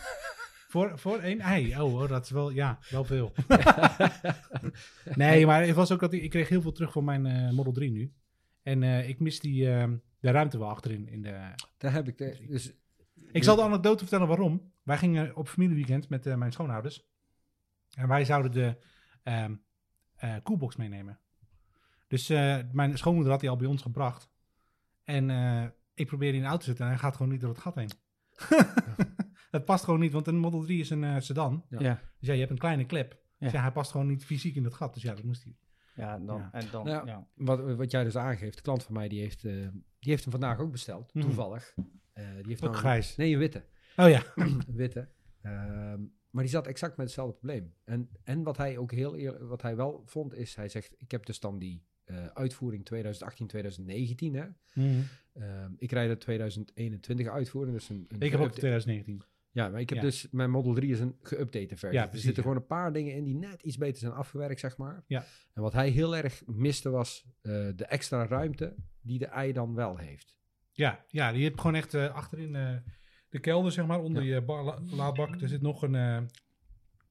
Voor, 0.68 0.98
voor 0.98 1.18
één 1.18 1.40
ei. 1.40 1.80
Oh, 1.80 1.94
oh, 2.00 2.08
dat 2.08 2.24
is 2.24 2.30
wel, 2.30 2.50
ja, 2.50 2.78
wel 2.90 3.04
veel. 3.04 3.32
nee, 5.14 5.46
maar 5.46 5.66
het 5.66 5.74
was 5.74 5.92
ook 5.92 6.00
dat 6.00 6.12
ik, 6.12 6.22
ik 6.22 6.30
kreeg 6.30 6.48
heel 6.48 6.62
veel 6.62 6.72
terug 6.72 6.92
voor 6.92 7.04
mijn 7.04 7.54
Model 7.54 7.72
3 7.72 7.90
nu. 7.90 8.12
En 8.62 8.82
eh, 8.82 9.08
ik 9.08 9.20
mis 9.20 9.40
die, 9.40 9.70
eh, 9.70 9.88
de 10.20 10.30
ruimte 10.30 10.58
wel 10.58 10.68
achterin. 10.68 11.08
In 11.08 11.22
de... 11.22 11.52
Daar 11.76 11.92
heb 11.92 12.08
ik 12.08 12.18
de, 12.18 12.44
dus 12.48 12.72
Ik 13.32 13.44
zal 13.44 13.56
de 13.56 13.62
anekdote 13.62 13.98
vertellen 13.98 14.28
waarom. 14.28 14.72
Wij 14.82 14.98
gingen 14.98 15.36
op 15.36 15.48
familieweekend 15.48 16.08
met 16.08 16.26
eh, 16.26 16.34
mijn 16.34 16.52
schoonouders. 16.52 17.06
En 17.94 18.08
wij 18.08 18.24
zouden 18.24 18.52
de 18.52 18.76
ehm 19.22 19.54
eh, 20.16 20.36
koelbox 20.42 20.76
meenemen. 20.76 21.18
Dus 22.06 22.28
eh, 22.28 22.58
mijn 22.72 22.98
schoonmoeder 22.98 23.30
had 23.32 23.40
die 23.40 23.50
al 23.50 23.56
bij 23.56 23.66
ons 23.66 23.82
gebracht. 23.82 24.30
En 25.04 25.30
eh, 25.30 25.66
ik 25.94 26.06
probeer 26.06 26.28
die 26.28 26.36
in 26.36 26.42
de 26.42 26.48
auto 26.48 26.60
te 26.60 26.68
zetten 26.68 26.84
en 26.84 26.90
hij 26.90 27.00
gaat 27.00 27.16
gewoon 27.16 27.32
niet 27.32 27.40
door 27.40 27.50
het 27.50 27.60
gat 27.60 27.74
heen. 27.74 27.90
Het 29.50 29.64
past 29.64 29.84
gewoon 29.84 30.00
niet, 30.00 30.12
want 30.12 30.26
een 30.26 30.38
Model 30.38 30.60
3 30.60 30.80
is 30.80 30.90
een 30.90 31.04
eh, 31.04 31.20
sedan. 31.20 31.64
Ja. 31.68 31.80
Ja, 31.80 32.00
Dus 32.18 32.28
ja, 32.28 32.32
je 32.32 32.38
hebt 32.38 32.50
een 32.50 32.58
kleine 32.58 32.84
klep. 32.86 33.10
Dus 33.10 33.52
Ja. 33.52 33.58
ja, 33.58 33.62
hij 33.62 33.72
past 33.72 33.90
gewoon 33.90 34.06
niet 34.06 34.24
fysiek 34.24 34.54
in 34.56 34.62
dat 34.62 34.74
gat. 34.74 34.94
Dus 34.94 35.02
ja, 35.02 35.14
dat 35.14 35.24
moest 35.24 35.44
hij. 35.44 35.56
Ja, 35.98 36.18
dan, 36.18 36.38
Ja. 36.38 36.48
en 36.52 36.66
dan, 36.70 36.84
Nou 36.84 37.06
ja. 37.06 37.26
wat, 37.34 37.74
wat 37.76 37.90
jij 37.90 38.04
dus 38.04 38.16
aangeeft, 38.16 38.56
de 38.56 38.62
klant 38.62 38.82
van 38.82 38.94
mij, 38.94 39.08
die 39.08 39.20
heeft, 39.20 39.44
eh, 39.44 39.52
die 39.98 40.10
heeft 40.10 40.22
hem 40.22 40.32
vandaag 40.32 40.58
ook 40.58 40.70
besteld, 40.70 41.14
Mhm. 41.14 41.24
toevallig. 41.24 41.74
Eh, 42.12 42.24
die 42.36 42.46
heeft 42.48 42.62
Ook 42.62 42.68
nou- 42.70 42.82
grijs. 42.82 43.16
Nee, 43.16 43.32
een 43.32 43.38
witte. 43.38 43.64
Oh 43.96 44.08
ja. 44.08 44.22
Witte. 44.68 45.08
Ehm, 45.42 46.00
maar 46.30 46.42
die 46.42 46.52
zat 46.52 46.66
exact 46.66 46.96
met 46.96 47.06
hetzelfde 47.06 47.34
probleem. 47.36 47.74
En, 47.84 48.08
en 48.22 48.42
wat 48.42 48.56
hij 48.56 48.78
ook 48.78 48.92
heel 48.92 49.16
eerlijk, 49.16 49.44
wat 49.44 49.62
hij 49.62 49.76
wel 49.76 50.02
vond, 50.06 50.34
is, 50.34 50.54
hij 50.54 50.68
zegt, 50.68 50.94
ik 50.96 51.10
heb 51.10 51.26
dus 51.26 51.40
dan 51.40 51.58
die 51.58 51.86
eh, 52.04 52.26
uitvoering 52.26 52.84
2018, 52.84 53.46
2019, 53.46 54.34
hè. 54.34 54.44
Mhm. 54.74 55.00
Ehm, 55.32 55.72
ik 55.76 55.92
rijd 55.92 56.08
de 56.10 56.18
2021 56.18 57.26
uitvoering, 57.28 57.76
dus 57.76 57.88
een, 57.88 58.04
een 58.08 58.20
Ik 58.20 58.30
heb 58.30 58.40
ook 58.40 58.46
geüpdate- 58.46 58.58
2019. 58.58 59.22
Ja, 59.58 59.68
maar 59.68 59.80
ik 59.80 59.88
heb 59.88 59.98
Ja. 59.98 60.04
dus, 60.04 60.28
mijn 60.30 60.50
Model 60.50 60.74
3 60.74 60.90
is 60.90 61.00
een 61.00 61.16
geüpdate 61.22 61.74
versie. 61.76 61.92
Ja, 61.92 62.02
er 62.02 62.08
precies, 62.08 62.24
zitten 62.24 62.34
ja. 62.34 62.42
gewoon 62.42 62.56
een 62.56 62.66
paar 62.66 62.92
dingen 62.92 63.14
in 63.14 63.24
die 63.24 63.34
net 63.34 63.62
iets 63.62 63.76
beter 63.76 63.98
zijn 63.98 64.12
afgewerkt, 64.12 64.60
zeg 64.60 64.76
maar. 64.76 65.04
Ja. 65.06 65.24
En 65.54 65.62
wat 65.62 65.72
hij 65.72 65.88
heel 65.88 66.16
erg 66.16 66.42
miste 66.46 66.90
was 66.90 67.24
eh, 67.42 67.52
de 67.76 67.84
extra 67.86 68.26
ruimte 68.26 68.74
die 69.00 69.18
de 69.18 69.26
ei 69.26 69.52
dan 69.52 69.74
wel 69.74 69.96
heeft. 69.96 70.36
Ja, 70.72 71.04
ja, 71.08 71.32
die 71.32 71.44
hebt 71.44 71.60
gewoon 71.60 71.74
echt 71.76 71.94
eh, 71.94 72.14
achterin 72.14 72.56
eh, 72.56 72.76
de 73.28 73.38
kelder, 73.38 73.72
zeg 73.72 73.86
maar, 73.86 74.00
onder 74.00 74.22
je 74.22 74.42
ba- 74.42 74.62
la- 74.62 74.78
laadbak. 74.84 75.40
Er 75.40 75.48
zit 75.48 75.62
nog 75.62 75.82
een, 75.82 75.92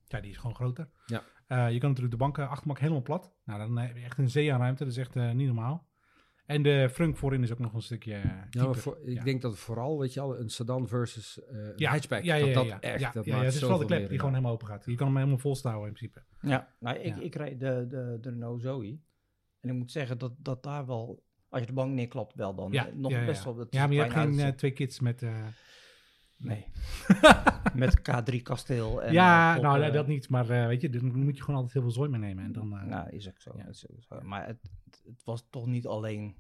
ja, 0.07 0.21
die 0.21 0.31
is 0.31 0.37
gewoon 0.37 0.55
groter. 0.55 0.89
Ja. 1.05 1.23
Je 1.67 1.79
kan 1.79 1.89
natuurlijk 1.89 2.11
de 2.11 2.17
banken 2.17 2.49
achterbank 2.49 2.79
helemaal 2.79 3.01
plat. 3.01 3.33
Nou, 3.45 3.59
dan 3.59 3.77
heb 3.77 3.95
je 3.97 4.03
echt 4.03 4.17
een 4.17 4.29
zee 4.29 4.53
aan 4.53 4.59
ruimte. 4.59 4.83
Dat 4.83 4.91
is 4.93 4.99
echt 4.99 5.15
niet 5.15 5.45
normaal. 5.47 5.86
En 6.47 6.61
de 6.63 6.89
frunk 6.91 7.17
voorin 7.17 7.43
is 7.43 7.51
ook 7.51 7.59
nog 7.59 7.73
een 7.73 7.81
stukje 7.81 8.13
eh, 8.13 8.31
Ja, 8.49 8.73
voor- 8.73 8.99
ik 9.03 9.13
Ja. 9.17 9.23
denk 9.23 9.41
dat 9.41 9.51
het 9.51 9.59
vooral, 9.59 9.99
weet 9.99 10.13
je 10.13 10.19
al, 10.19 10.39
een 10.39 10.49
sedan 10.49 10.87
versus 10.87 11.43
eh 11.43 11.57
een 11.57 11.73
ja, 11.75 11.91
hatchback, 11.91 12.23
ja, 12.23 12.35
ja, 12.35 12.53
dat 12.53 12.65
ja, 12.65 12.71
dat 12.73 12.81
echt, 12.83 12.99
ja, 12.99 13.11
dat 13.11 13.25
ja, 13.25 13.31
maakt 13.33 13.45
het 13.45 13.53
is 13.53 13.59
vooral 13.59 13.77
de 13.79 13.85
klep 13.85 14.09
die 14.09 14.17
gewoon 14.17 14.33
helemaal 14.33 14.53
open 14.53 14.67
gaat. 14.67 14.85
Je 14.85 14.95
kan 14.95 15.07
hem 15.07 15.15
helemaal 15.15 15.37
volstouwen 15.37 15.87
in 15.87 15.93
principe. 15.93 16.23
Ja, 16.41 16.73
nou, 16.79 16.97
ik, 16.97 17.15
Ja. 17.15 17.21
ik 17.21 17.35
rijd 17.35 17.59
de, 17.59 17.85
de, 17.89 18.17
de 18.21 18.29
Renault 18.29 18.61
Zoe. 18.61 18.99
En 19.59 19.69
ik 19.69 19.75
moet 19.75 19.91
zeggen 19.91 20.17
dat, 20.17 20.33
dat 20.37 20.63
daar 20.63 20.85
wel, 20.85 21.23
als 21.49 21.61
je 21.61 21.67
de 21.67 21.73
bank 21.73 21.93
neerklapt, 21.93 22.35
wel 22.35 22.55
dan 22.55 22.71
Ja, 22.71 22.87
eh, 22.87 22.93
nog 22.93 23.11
ja, 23.11 23.19
ja. 23.19 23.25
best 23.25 23.43
wel... 23.43 23.55
dat 23.55 23.67
is 23.73 23.79
Ja, 23.79 23.85
maar 23.85 23.95
je 23.95 24.01
hebt 24.01 24.13
geen 24.13 24.55
twee 24.55 24.71
kids 24.71 24.99
met... 24.99 25.23
eh, 25.23 25.45
Nee. 26.37 26.65
Met 27.73 27.99
K3 27.99 28.41
kasteel. 28.43 29.03
En, 29.03 29.13
ja, 29.13 29.55
eh, 29.55 29.61
nou 29.61 29.91
dat 29.91 30.07
niet. 30.07 30.29
Maar 30.29 30.49
eh, 30.49 30.67
weet 30.67 30.81
je, 30.81 30.89
dan 30.89 31.23
moet 31.23 31.37
je 31.37 31.41
gewoon 31.43 31.55
altijd 31.55 31.73
heel 31.73 31.83
veel 31.83 31.91
zooi 31.91 32.09
meenemen. 32.09 32.43
En 32.43 32.51
dan, 32.51 32.77
eh, 32.77 32.83
Nou, 32.83 33.09
is 33.09 33.27
ook 33.27 33.41
zo. 33.41 33.53
Ja. 33.57 33.67
is 33.67 33.85
ook 33.91 34.03
zo. 34.03 34.21
Maar 34.21 34.45
het, 34.45 34.71
het 35.05 35.23
was 35.23 35.47
toch 35.49 35.65
niet 35.65 35.87
alleen... 35.87 36.35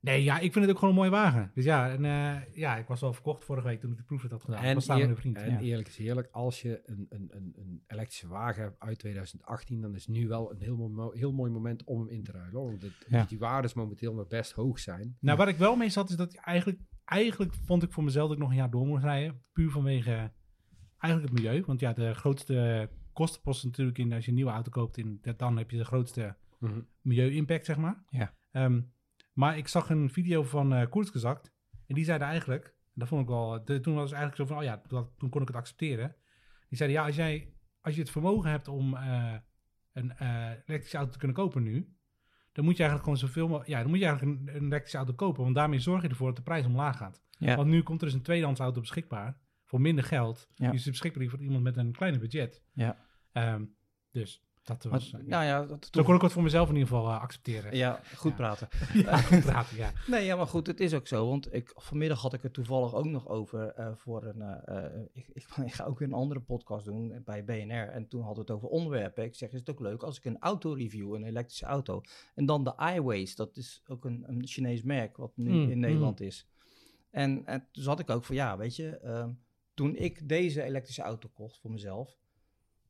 Nee, 0.00 0.22
ja, 0.24 0.38
ik 0.38 0.52
vind 0.52 0.64
het 0.64 0.74
ook 0.74 0.78
gewoon 0.78 0.94
een 0.94 1.00
mooie 1.00 1.10
wagen. 1.10 1.50
Dus 1.54 1.64
ja, 1.64 1.90
en, 1.90 2.04
eh, 2.04 2.54
ja 2.56 2.76
ik 2.76 2.86
was 2.86 3.00
wel 3.00 3.12
verkocht 3.12 3.44
vorige 3.44 3.66
week 3.66 3.80
toen 3.80 3.90
ik 3.90 3.96
de 3.96 4.02
proefrit 4.02 4.30
had 4.30 4.42
gedaan. 4.42 4.62
En, 4.62 4.74
was 4.74 4.84
samen 4.84 5.08
eer- 5.08 5.16
vriend. 5.16 5.36
en 5.36 5.50
ja. 5.50 5.60
eerlijk 5.60 5.88
is 5.88 5.98
eerlijk, 5.98 6.28
als 6.32 6.62
je 6.62 6.82
een, 6.86 7.06
een, 7.08 7.28
een, 7.32 7.52
een 7.56 7.82
elektrische 7.86 8.28
wagen 8.28 8.62
hebt 8.62 8.80
uit 8.80 8.98
2018, 8.98 9.80
dan 9.80 9.94
is 9.94 10.06
nu 10.06 10.28
wel 10.28 10.50
een 10.52 10.60
heel, 10.60 10.76
mo- 10.88 11.12
heel 11.12 11.32
mooi 11.32 11.50
moment 11.50 11.84
om 11.84 11.98
hem 11.98 12.08
in 12.08 12.22
te 12.22 12.32
ruilen. 12.32 12.60
hoor. 12.60 12.68
Want 12.70 12.82
het- 12.82 13.06
Ja. 13.08 13.24
die 13.24 13.38
waardes 13.38 13.74
momenteel 13.74 14.14
nog 14.14 14.26
best 14.26 14.52
hoog 14.52 14.78
zijn. 14.78 15.16
Nou, 15.20 15.38
waar 15.38 15.48
ik 15.48 15.56
wel 15.56 15.76
mee 15.76 15.88
zat, 15.90 16.10
is 16.10 16.16
dat 16.16 16.32
ik 16.32 16.38
eigenlijk, 16.40 16.80
eigenlijk 17.04 17.54
vond 17.54 17.82
ik 17.82 17.92
voor 17.92 18.04
mezelf 18.04 18.26
dat 18.28 18.36
ik 18.36 18.42
nog 18.42 18.50
een 18.52 18.56
jaar 18.56 18.70
door 18.70 18.86
moest 18.86 19.02
rijden. 19.04 19.42
Puur 19.52 19.70
vanwege 19.70 20.32
eigenlijk 20.98 21.32
het 21.34 21.42
milieu. 21.42 21.62
Want 21.66 21.80
ja, 21.80 21.92
de 21.92 22.14
grootste 22.14 22.90
kostenpost 23.12 23.64
natuurlijk 23.64 23.98
in 23.98 24.12
als 24.12 24.24
je 24.24 24.28
een 24.30 24.36
nieuwe 24.36 24.50
auto 24.50 24.70
koopt, 24.70 24.96
in, 24.96 25.18
dat- 25.22 25.38
dan 25.38 25.56
heb 25.56 25.70
je 25.70 25.76
de 25.76 25.84
grootste 25.84 26.36
Mhm. 26.58 26.80
milieu-impact, 27.00 27.64
zeg 27.64 27.76
maar. 27.76 28.02
Ja. 28.08 28.34
Ehm, 28.50 28.80
maar 29.32 29.56
ik 29.56 29.68
zag 29.68 29.90
een 29.90 30.10
video 30.10 30.42
van 30.42 30.72
eh 30.72 30.88
Koersgezakt. 30.88 31.52
En 31.86 31.94
die 31.94 32.04
zeiden 32.04 32.28
eigenlijk, 32.28 32.64
en 32.64 32.92
dat 32.94 33.08
vond 33.08 33.22
ik 33.22 33.28
wel, 33.28 33.64
de, 33.64 33.80
toen 33.80 33.94
was 33.94 34.10
het 34.10 34.18
eigenlijk 34.18 34.36
zo 34.36 34.54
van, 34.54 34.56
oh 34.56 34.68
ja, 34.70 34.82
dat, 34.86 35.10
toen 35.18 35.30
kon 35.30 35.42
ik 35.42 35.48
het 35.48 35.56
accepteren. 35.56 36.16
Die 36.68 36.78
zeiden, 36.78 36.98
ja, 36.98 37.06
als, 37.06 37.16
jij, 37.16 37.54
als 37.80 37.94
je 37.94 38.00
het 38.00 38.10
vermogen 38.10 38.50
hebt 38.50 38.68
om 38.68 38.96
eh, 38.96 39.34
een 39.92 40.16
eh, 40.16 40.50
elektrische 40.50 40.96
auto 40.96 41.12
te 41.12 41.18
kunnen 41.18 41.36
kopen 41.36 41.62
nu, 41.62 41.94
dan 42.52 42.64
moet 42.64 42.76
je 42.76 42.82
eigenlijk 42.82 43.02
gewoon 43.02 43.28
zoveel 43.28 43.46
mogelijk, 43.48 43.70
ja, 43.70 43.80
dan 43.80 43.90
moet 43.90 43.98
je 43.98 44.06
eigenlijk 44.06 44.38
een, 44.38 44.56
een 44.56 44.64
elektrische 44.64 44.96
auto 44.96 45.12
kopen. 45.12 45.42
Want 45.42 45.54
daarmee 45.54 45.78
zorg 45.78 46.02
je 46.02 46.08
ervoor 46.08 46.26
dat 46.26 46.36
de 46.36 46.42
prijs 46.42 46.66
omlaag 46.66 46.96
gaat. 46.96 47.22
Ja. 47.30 47.56
Want 47.56 47.68
nu 47.68 47.82
komt 47.82 48.00
er 48.00 48.06
dus 48.06 48.14
een 48.14 48.22
tweedehands 48.22 48.60
auto 48.60 48.80
beschikbaar 48.80 49.38
voor 49.64 49.80
minder 49.80 50.04
geld. 50.04 50.48
Ja. 50.54 50.70
Die 50.70 50.78
is 50.78 50.84
beschikbaar 50.84 51.26
voor 51.26 51.40
iemand 51.40 51.62
met 51.62 51.76
een 51.76 51.92
kleiner 51.92 52.20
budget. 52.20 52.62
Ja. 52.72 53.04
Ehm, 53.32 53.64
dus 54.10 54.44
dat 54.80 54.90
was... 54.92 55.10
Maar, 55.12 55.20
eh, 55.20 55.26
nou 55.26 55.44
ja, 55.44 55.64
dat, 55.66 55.88
zo 55.90 56.02
kon 56.02 56.14
ik 56.14 56.20
het 56.22 56.32
voor 56.32 56.42
mezelf 56.42 56.68
in 56.68 56.74
ieder 56.74 56.88
geval 56.88 57.06
eh, 57.08 57.20
accepteren. 57.20 57.76
ja, 57.76 58.00
goed 58.16 58.30
Ja. 58.30 58.36
praten. 58.36 58.68
Ja, 59.02 59.16
goed 59.16 59.40
praten, 59.40 59.76
ja. 59.76 59.92
Nee, 60.06 60.24
ja, 60.24 60.36
maar 60.36 60.46
goed, 60.46 60.66
het 60.66 60.80
is 60.80 60.94
ook 60.94 61.06
zo. 61.06 61.28
Want 61.28 61.54
ik, 61.54 61.72
vanmiddag 61.74 62.20
had 62.22 62.32
ik 62.32 62.42
het 62.42 62.52
toevallig 62.52 62.94
ook 62.94 63.04
nog 63.04 63.28
over 63.28 63.68
eh, 63.68 63.90
voor 63.94 64.24
een... 64.24 64.60
ik, 65.12 65.28
ik, 65.32 65.46
ik 65.66 65.72
ga 65.72 65.84
ook 65.84 65.98
weer 65.98 66.08
een 66.08 66.14
andere 66.14 66.40
podcast 66.40 66.84
doen 66.84 67.22
bij 67.24 67.44
BNR. 67.44 67.88
En 67.88 68.08
toen 68.08 68.22
hadden 68.22 68.44
we 68.46 68.52
het 68.52 68.60
over 68.62 68.68
onderwerpen. 68.68 69.24
Ik 69.24 69.34
zeg, 69.34 69.52
is 69.52 69.58
het 69.58 69.70
ook 69.70 69.80
leuk 69.80 70.02
als 70.02 70.16
ik 70.16 70.24
een 70.24 70.38
auto 70.38 70.72
review, 70.72 71.14
een 71.14 71.24
elektrische 71.24 71.66
auto. 71.66 72.00
En 72.34 72.46
dan 72.46 72.64
de 72.64 72.74
iWays, 72.94 73.36
dat 73.36 73.56
is 73.56 73.82
ook 73.86 74.04
een, 74.04 74.24
een 74.26 74.46
Chinees 74.46 74.82
merk 74.82 75.16
wat 75.16 75.32
nu 75.36 75.50
Mm, 75.50 75.70
in 75.70 75.78
Nederland 75.78 76.20
is. 76.20 76.46
En, 77.10 77.46
en 77.46 77.68
toen 77.72 77.82
zat 77.82 78.00
ik 78.00 78.10
ook 78.10 78.24
van, 78.24 78.34
ja, 78.36 78.56
weet 78.56 78.76
je... 78.76 78.96
ehm, 78.98 79.30
toen 79.74 79.96
ik 79.96 80.28
deze 80.28 80.62
elektrische 80.62 81.02
auto 81.02 81.28
kocht 81.34 81.58
voor 81.58 81.70
mezelf... 81.70 82.18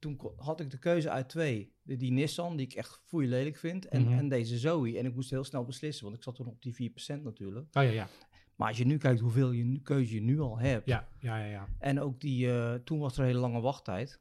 Toen 0.00 0.20
had 0.36 0.60
ik 0.60 0.70
de 0.70 0.78
keuze 0.78 1.10
uit 1.10 1.28
twee. 1.28 1.72
De, 1.82 1.96
die 1.96 2.12
Nissan, 2.12 2.56
die 2.56 2.66
ik 2.66 2.72
echt 2.74 3.00
foei 3.06 3.28
lelijk 3.28 3.56
vind. 3.56 3.86
En, 3.88 4.02
Mhm. 4.02 4.12
en 4.18 4.28
deze 4.28 4.58
Zoe. 4.58 4.98
En 4.98 5.06
ik 5.06 5.14
moest 5.14 5.30
heel 5.30 5.44
snel 5.44 5.64
beslissen, 5.64 6.04
want 6.04 6.16
ik 6.16 6.22
zat 6.22 6.34
toen 6.34 6.46
op 6.46 6.62
die 6.62 6.74
4% 6.74 7.22
natuurlijk. 7.22 7.66
Oh 7.76 7.82
ja, 7.82 7.90
ja. 7.90 8.08
Maar 8.56 8.68
als 8.68 8.78
je 8.78 8.86
nu 8.86 8.96
kijkt 8.98 9.20
hoeveel 9.20 9.50
je 9.50 9.64
nu, 9.64 9.80
keuze 9.80 10.14
je 10.14 10.20
nu 10.20 10.40
al 10.40 10.58
hebt. 10.58 10.86
Ja, 10.86 11.08
ja, 11.18 11.38
ja. 11.38 11.44
ja. 11.50 11.68
En 11.78 12.00
ook 12.00 12.20
die, 12.20 12.52
eh, 12.52 12.74
toen 12.74 12.98
was 12.98 13.14
er 13.14 13.20
een 13.20 13.26
hele 13.26 13.38
lange 13.38 13.60
wachttijd. 13.60 14.20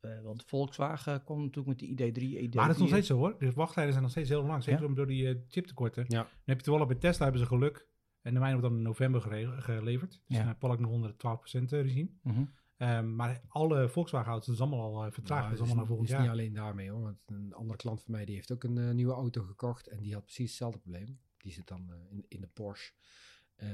eh, 0.00 0.20
want 0.22 0.44
Volkswagen 0.46 1.24
kwam 1.24 1.40
natuurlijk 1.42 1.66
met 1.66 1.78
de 1.78 1.86
ID3, 1.86 2.38
ID4. 2.38 2.54
Maar 2.54 2.66
dat 2.66 2.74
is 2.74 2.80
nog 2.80 2.88
steeds 2.90 3.06
zo 3.06 3.16
hoor. 3.16 3.36
De 3.38 3.52
wachttijden 3.52 3.90
zijn 3.92 4.02
nog 4.04 4.12
steeds 4.12 4.28
heel 4.28 4.44
lang. 4.44 4.62
Zeker 4.62 4.80
Ja? 4.80 4.86
om 4.86 4.94
door 4.94 5.06
die 5.06 5.28
eh, 5.28 5.34
chiptekorten. 5.48 6.04
Ja. 6.08 6.18
Dan 6.22 6.28
heb 6.44 6.56
je 6.58 6.62
toevallig 6.64 6.88
bij 6.88 6.96
Tesla 6.96 7.22
hebben 7.24 7.42
ze 7.42 7.46
geluk. 7.48 7.88
En 8.22 8.32
de 8.34 8.40
mijne 8.40 8.54
wordt 8.54 8.68
dan 8.68 8.76
in 8.78 8.84
november 8.84 9.20
geleverd. 9.60 10.10
Dus 10.10 10.20
Ja. 10.26 10.38
dan 10.38 10.46
heb 10.46 10.62
ik 10.72 10.78
nog 10.78 10.90
112% 10.90 11.70
regime. 11.72 12.08
Mhm. 12.22 12.44
Ehm, 12.80 13.14
maar 13.16 13.40
alle 13.48 13.88
Volkswagen-auto's 13.88 14.46
dat 14.46 14.54
is 14.54 14.60
allemaal 14.60 14.80
al 14.94 15.04
eh, 15.06 15.12
vertraagd. 15.12 15.40
Nou, 15.42 15.42
dat 15.42 15.52
is 15.52 15.58
allemaal 15.58 15.76
naar 15.76 15.86
volgend 15.86 16.08
is 16.08 16.14
jaar. 16.14 16.22
niet 16.22 16.30
alleen 16.30 16.52
daarmee 16.52 16.90
hoor. 16.90 17.02
Want 17.02 17.18
een 17.26 17.52
andere 17.54 17.78
klant 17.78 18.02
van 18.02 18.12
mij 18.12 18.24
die 18.24 18.34
heeft 18.34 18.52
ook 18.52 18.64
een 18.64 18.78
eh, 18.78 18.90
nieuwe 18.90 19.12
auto 19.12 19.42
gekocht. 19.42 19.86
En 19.88 20.00
die 20.02 20.12
had 20.14 20.22
precies 20.24 20.48
hetzelfde 20.48 20.78
probleem. 20.78 21.18
Die 21.38 21.52
zit 21.52 21.66
dan 21.68 21.90
eh, 21.92 21.96
in, 22.12 22.24
in 22.28 22.40
de 22.40 22.46
Porsche. 22.46 22.92
Eh, 23.56 23.68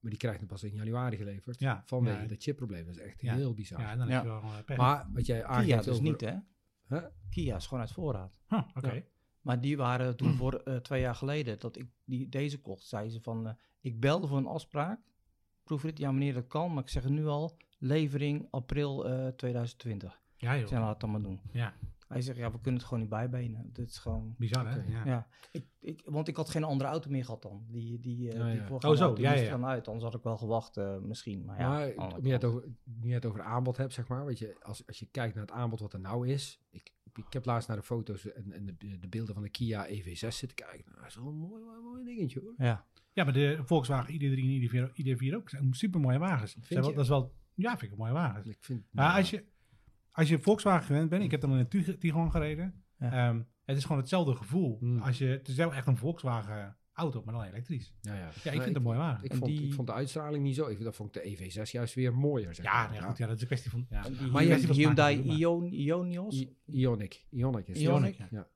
maar 0.00 0.10
die 0.10 0.16
krijgt 0.16 0.38
hem 0.38 0.48
pas 0.48 0.62
in 0.62 0.74
januari 0.74 1.16
geleverd. 1.16 1.60
Ja, 1.60 1.82
Vanwege 1.86 2.22
ja. 2.22 2.26
dat 2.28 2.42
chipprobleem. 2.42 2.86
Dat 2.86 2.94
is 2.94 3.00
echt 3.00 3.20
Ja. 3.20 3.34
heel 3.34 3.54
bizar. 3.54 3.80
Ja, 3.80 3.96
dan 3.96 4.08
Ja. 4.08 4.12
heb 4.14 4.22
je 4.22 4.28
wel 4.28 4.62
pech. 4.64 4.76
maar 4.76 5.08
wat 5.12 5.26
jij 5.26 5.38
Kia 5.40 5.48
aangeeft 5.48 5.84
dus 5.84 5.92
over... 5.92 6.02
niet, 6.02 6.20
hè? 6.20 6.34
Huh? 6.88 7.04
Kia 7.30 7.56
is 7.56 7.64
gewoon 7.66 7.80
uit 7.80 7.92
voorraad. 7.92 8.40
Huh, 8.48 8.62
Oké. 8.74 8.92
Ja. 8.92 9.02
Maar 9.40 9.60
die 9.60 9.76
waren 9.76 10.16
toen 10.16 10.34
voor 10.40 10.80
twee 10.82 11.00
jaar 11.00 11.14
geleden 11.14 11.58
dat 11.58 11.76
ik 11.76 11.88
die, 12.04 12.28
deze 12.28 12.60
kocht, 12.60 12.86
zeiden 12.86 13.12
ze 13.12 13.20
van, 13.20 13.56
ik 13.80 14.00
belde 14.00 14.26
voor 14.26 14.38
een 14.38 14.46
afspraak. 14.46 15.00
Proefrit, 15.64 15.98
ja 15.98 16.12
meneer, 16.12 16.34
dat 16.34 16.46
kan, 16.46 16.72
maar 16.74 16.82
ik 16.82 16.88
zeg 16.88 17.02
het 17.02 17.12
nu 17.12 17.26
al, 17.26 17.56
levering 17.84 18.46
april 18.50 19.08
eh 19.08 19.28
2020. 19.28 20.20
Ja 20.36 20.52
Ik 20.52 20.58
zei, 20.58 20.70
joh. 20.70 20.80
laat 20.80 20.90
het 20.90 21.00
dan 21.00 21.10
maar 21.10 21.22
doen. 21.22 21.40
Ja, 21.52 21.74
Hij 22.08 22.20
zegt, 22.20 22.38
ja, 22.38 22.50
we 22.50 22.60
kunnen 22.60 22.74
het 22.80 22.84
gewoon 22.88 23.00
niet 23.00 23.10
bijbenen. 23.12 23.70
Dit 23.72 23.90
is 23.90 23.98
gewoon... 23.98 24.34
bizar 24.38 24.68
hè? 24.70 24.80
Ja. 24.92 25.04
Ja, 25.04 25.26
ik, 25.52 25.64
ik, 25.80 26.02
want 26.04 26.28
ik 26.28 26.36
had 26.36 26.50
geen 26.50 26.64
andere 26.64 26.90
auto 26.90 27.10
meer 27.10 27.24
gehad 27.24 27.42
dan. 27.42 27.64
Die, 27.68 28.00
die, 28.00 28.30
eh 28.30 28.36
Ja, 28.38 28.44
die 28.44 28.54
ja. 28.60 28.66
voorgaande 28.66 28.96
Oh, 28.96 29.02
zo, 29.02 29.06
auto 29.08 29.22
ja, 29.22 29.32
ja, 29.32 29.40
ja. 29.42 29.50
dan 29.50 29.64
uit. 29.66 29.86
Anders 29.86 30.04
had 30.04 30.14
ik 30.14 30.22
wel 30.22 30.36
gewacht 30.36 30.76
eh, 30.76 30.98
misschien. 30.98 31.44
Maar 31.44 31.58
ja, 31.60 31.68
maar 31.96 32.16
om 32.16 32.26
je 32.26 32.32
het 32.32 32.44
over, 32.44 32.64
nu 32.84 33.12
het 33.12 33.26
over 33.26 33.42
aanbod 33.42 33.76
hebt, 33.76 33.92
zeg 33.92 34.08
maar. 34.08 34.24
Weet 34.26 34.38
je, 34.38 34.56
als, 34.62 34.86
als 34.86 34.98
je 34.98 35.06
kijkt 35.10 35.34
naar 35.34 35.44
het 35.44 35.52
aanbod 35.54 35.80
wat 35.80 35.92
er 35.92 36.00
nou 36.00 36.28
is. 36.28 36.60
Ik, 36.70 36.92
ik 37.14 37.32
heb 37.32 37.44
laatst 37.44 37.68
naar 37.68 37.76
de 37.76 37.82
foto's 37.82 38.32
en, 38.32 38.52
en 38.52 38.66
de, 38.66 38.98
de 38.98 39.08
beelden 39.08 39.34
van 39.34 39.42
de 39.42 39.48
Kia 39.50 39.88
EV6 39.88 40.12
zitten 40.28 40.54
kijken. 40.54 40.84
Nou, 40.86 40.96
dat 41.00 41.06
is 41.08 41.14
wel 41.16 41.26
een 41.26 41.34
mooi, 41.34 41.62
mooi, 41.62 41.80
mooi 41.80 42.04
dingetje 42.04 42.40
hoor. 42.40 42.54
Ja, 42.58 42.84
Ja, 43.12 43.24
maar 43.24 43.32
de 43.32 43.58
Volkswagen 43.64 44.14
ID3 44.14 44.20
en 44.20 44.90
ID4, 44.90 44.92
ID4 45.02 45.34
ook 45.34 45.50
zijn 45.50 45.74
super 45.74 46.00
mooie 46.00 46.18
wagens. 46.18 46.56
Zijn 46.60 46.80
wel- 46.80 46.88
je? 46.88 46.94
Dat 46.94 47.04
is 47.04 47.10
wel, 47.10 47.32
ja, 47.60 47.70
vind 47.70 47.82
ik 47.82 47.90
een 47.90 47.96
mooie 47.98 48.12
wagens. 48.12 48.46
Ik 48.46 48.58
vind, 48.60 48.84
Ja, 48.90 49.16
als, 49.16 49.30
je, 49.30 49.44
als 50.10 50.28
je 50.28 50.38
Volkswagen 50.38 50.86
gewend 50.86 51.08
bent, 51.10 51.22
ik 51.22 51.30
heb 51.30 51.40
dan 51.40 51.50
in 51.52 51.58
een 51.58 51.68
Tig- 51.68 51.98
Tiguan 51.98 52.30
gereden. 52.30 52.84
Ja. 52.98 53.28
Ehm, 53.28 53.42
het 53.64 53.76
is 53.76 53.82
gewoon 53.82 53.98
hetzelfde 53.98 54.34
gevoel. 54.34 54.76
Hmm. 54.80 54.98
Als 54.98 55.18
je, 55.18 55.26
het 55.26 55.48
is 55.48 55.54
wel 55.54 55.74
echt 55.74 55.86
een 55.86 55.96
Volkswagen 55.96 56.76
auto, 56.92 57.22
maar 57.24 57.34
dan 57.34 57.42
elektrisch. 57.42 57.94
ja, 58.00 58.14
ja. 58.14 58.20
Ja, 58.20 58.26
ik 58.28 58.40
vind 58.42 58.64
het 58.64 58.76
een 58.76 58.82
mooie 58.82 58.98
wagen. 58.98 59.24
Ik 59.24 59.34
vond, 59.34 59.44
die- 59.50 59.62
ik 59.66 59.74
vond 59.74 59.86
de 59.86 59.92
uitstraling 59.94 60.42
niet 60.44 60.54
zo. 60.54 60.66
Ik, 60.66 60.80
dat 60.82 60.96
vond 60.96 61.16
ik 61.16 61.22
de 61.22 61.28
EV6 61.36 61.70
juist 61.70 61.94
weer 61.94 62.14
mooier. 62.14 62.54
Zeg 62.54 62.64
Ja, 62.64 62.72
maar. 62.82 62.90
nee, 62.90 63.00
goed, 63.00 63.18
ja, 63.18 63.26
dat 63.26 63.34
is 63.36 63.40
een 63.40 63.46
kwestie 63.46 63.70
van... 63.70 63.86
Ja. 63.90 64.02
Die 64.02 64.30
Maar 64.30 64.44
je- 64.44 64.66
was 64.66 64.76
Hyundai 64.76 65.22
Ion, 65.22 65.72
Ionios. 65.72 66.34
I- 66.40 66.56
Ionic. 66.66 67.26
Ionic 67.30 67.68
is. 67.68 67.80
Ionic? 67.80 68.14
ja. 68.14 68.28
Ja. 68.30 68.48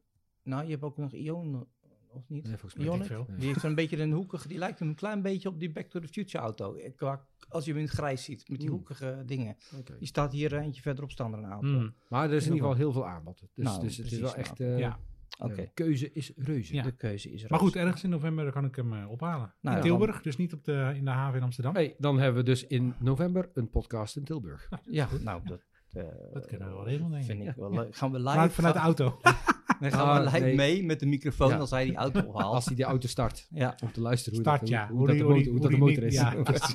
nou, 0.43 0.65
je 0.65 0.71
hebt 0.71 0.83
ook 0.83 0.97
nog 0.97 1.13
Ion, 1.13 1.67
of 2.15 2.29
niet? 2.29 2.43
Nee, 2.47 2.57
volgens 2.57 2.75
mij 2.75 2.85
Ionic? 2.87 3.07
veel. 3.07 3.25
Nee. 3.29 3.39
Die 3.39 3.47
heeft 3.49 3.63
een 3.63 3.75
beetje 3.75 4.01
een 4.03 4.13
hoekige, 4.13 4.49
die 4.49 4.59
lijkt 4.59 4.81
een 4.81 4.95
klein 4.95 5.23
beetje 5.23 5.49
op 5.49 5.61
die 5.61 5.73
Back 5.73 5.87
to 5.87 6.01
the 6.01 6.09
Future 6.09 6.45
auto. 6.45 6.75
Eh, 6.75 7.13
als 7.49 7.65
je 7.65 7.71
hem 7.71 7.81
in 7.81 7.87
het 7.87 7.95
grijs 7.95 8.25
ziet, 8.25 8.49
met 8.49 8.59
die 8.59 8.69
Hmm. 8.69 8.77
hoekige 8.77 9.23
dingen. 9.27 9.57
Die 9.99 10.09
staat 10.09 10.33
hier 10.33 10.59
eentje 10.59 10.83
verderop 10.83 11.11
staan 11.11 11.33
een 11.33 11.45
auto. 11.45 11.69
Hmm. 11.69 11.95
Maar 12.09 12.29
er 12.29 12.35
is 12.35 12.47
in 12.47 12.53
ieder 12.53 12.67
geval 12.69 12.75
heel 12.83 12.93
veel 12.93 13.07
aanbod. 13.07 13.41
Dus, 13.55 13.65
Nou, 13.65 13.81
dus 13.81 13.97
het 13.97 14.13
is 14.13 14.19
wel 14.21 14.35
echt... 14.35 14.61
eh, 14.61 14.79
Ja. 14.79 14.99
Oké, 15.39 15.55
de 15.55 15.71
keuze 15.75 16.13
is 16.13 16.33
reuze. 16.37 16.75
Ja. 16.75 16.83
de 16.83 16.93
keuze 16.93 17.33
is 17.33 17.43
er. 17.43 17.51
Maar 17.51 17.59
goed, 17.59 17.77
ergens 17.77 18.05
in 18.05 18.11
november 18.11 18.53
kan 18.53 18.65
ik 18.65 18.77
hem 18.77 18.93
eh, 18.93 19.11
ophalen. 19.11 19.55
Nou, 19.61 19.77
in 19.77 19.83
Tilburg, 19.83 20.23
dus 20.23 20.37
niet 20.37 20.53
op 20.53 20.65
de, 20.65 20.93
in 20.95 21.05
de 21.05 21.11
haven 21.11 21.37
in 21.39 21.43
Amsterdam. 21.45 21.75
Hey, 21.75 21.95
dan 21.99 22.19
hebben 22.19 22.45
we 22.45 22.51
dus 22.51 22.67
in 22.67 22.95
november 22.99 23.51
een 23.55 23.71
podcast 23.71 24.17
in 24.17 24.25
Tilburg. 24.25 24.69
Ja, 24.91 25.09
nou, 25.21 25.41
dat, 25.45 25.61
eh, 25.93 26.05
Dat 26.33 26.47
kunnen 26.47 26.69
we 26.69 26.75
wel 26.75 26.85
regelen, 26.85 27.11
denk 27.11 27.23
ik. 27.23 27.31
vind 27.31 27.49
ik 27.49 27.55
wel 27.57 27.71
leuk. 27.75 27.97
Gaan 27.97 28.11
we 28.13 28.19
live, 28.19 28.31
Vanuit, 28.31 28.53
vanuit 28.53 28.75
de 28.75 28.81
auto. 28.81 29.19
dan 29.81 29.91
gaan 29.93 30.23
we 30.23 30.27
Ah, 30.29 30.33
live 30.33 30.45
nee. 30.45 30.55
mee 30.55 30.85
met 30.85 31.01
de 31.01 31.07
microfoon 31.07 31.49
Ja. 31.49 31.57
als 31.57 31.71
hij 31.71 31.85
die 31.85 31.95
auto 31.97 32.21
ophaalt. 32.29 32.55
Als 32.55 32.65
hij 32.67 32.75
die 32.75 32.85
auto 32.85 33.09
start. 33.09 33.47
Ja, 33.51 33.77
Om 33.83 33.93
te 33.93 34.01
luisteren 34.01 34.35
hoe, 34.35 34.43
Start, 34.45 34.61
dat, 34.61 34.69
ja. 34.69 34.89
hoe, 34.89 34.97
hoe 34.99 35.07
dat 35.07 35.17
de 35.19 35.25
motor, 35.25 35.51
hoe 35.53 35.61
dat 35.61 35.71
de 35.71 35.77
motor 35.79 36.03
is. 36.03 36.15
Ja, 36.15 36.35
precies. 36.43 36.75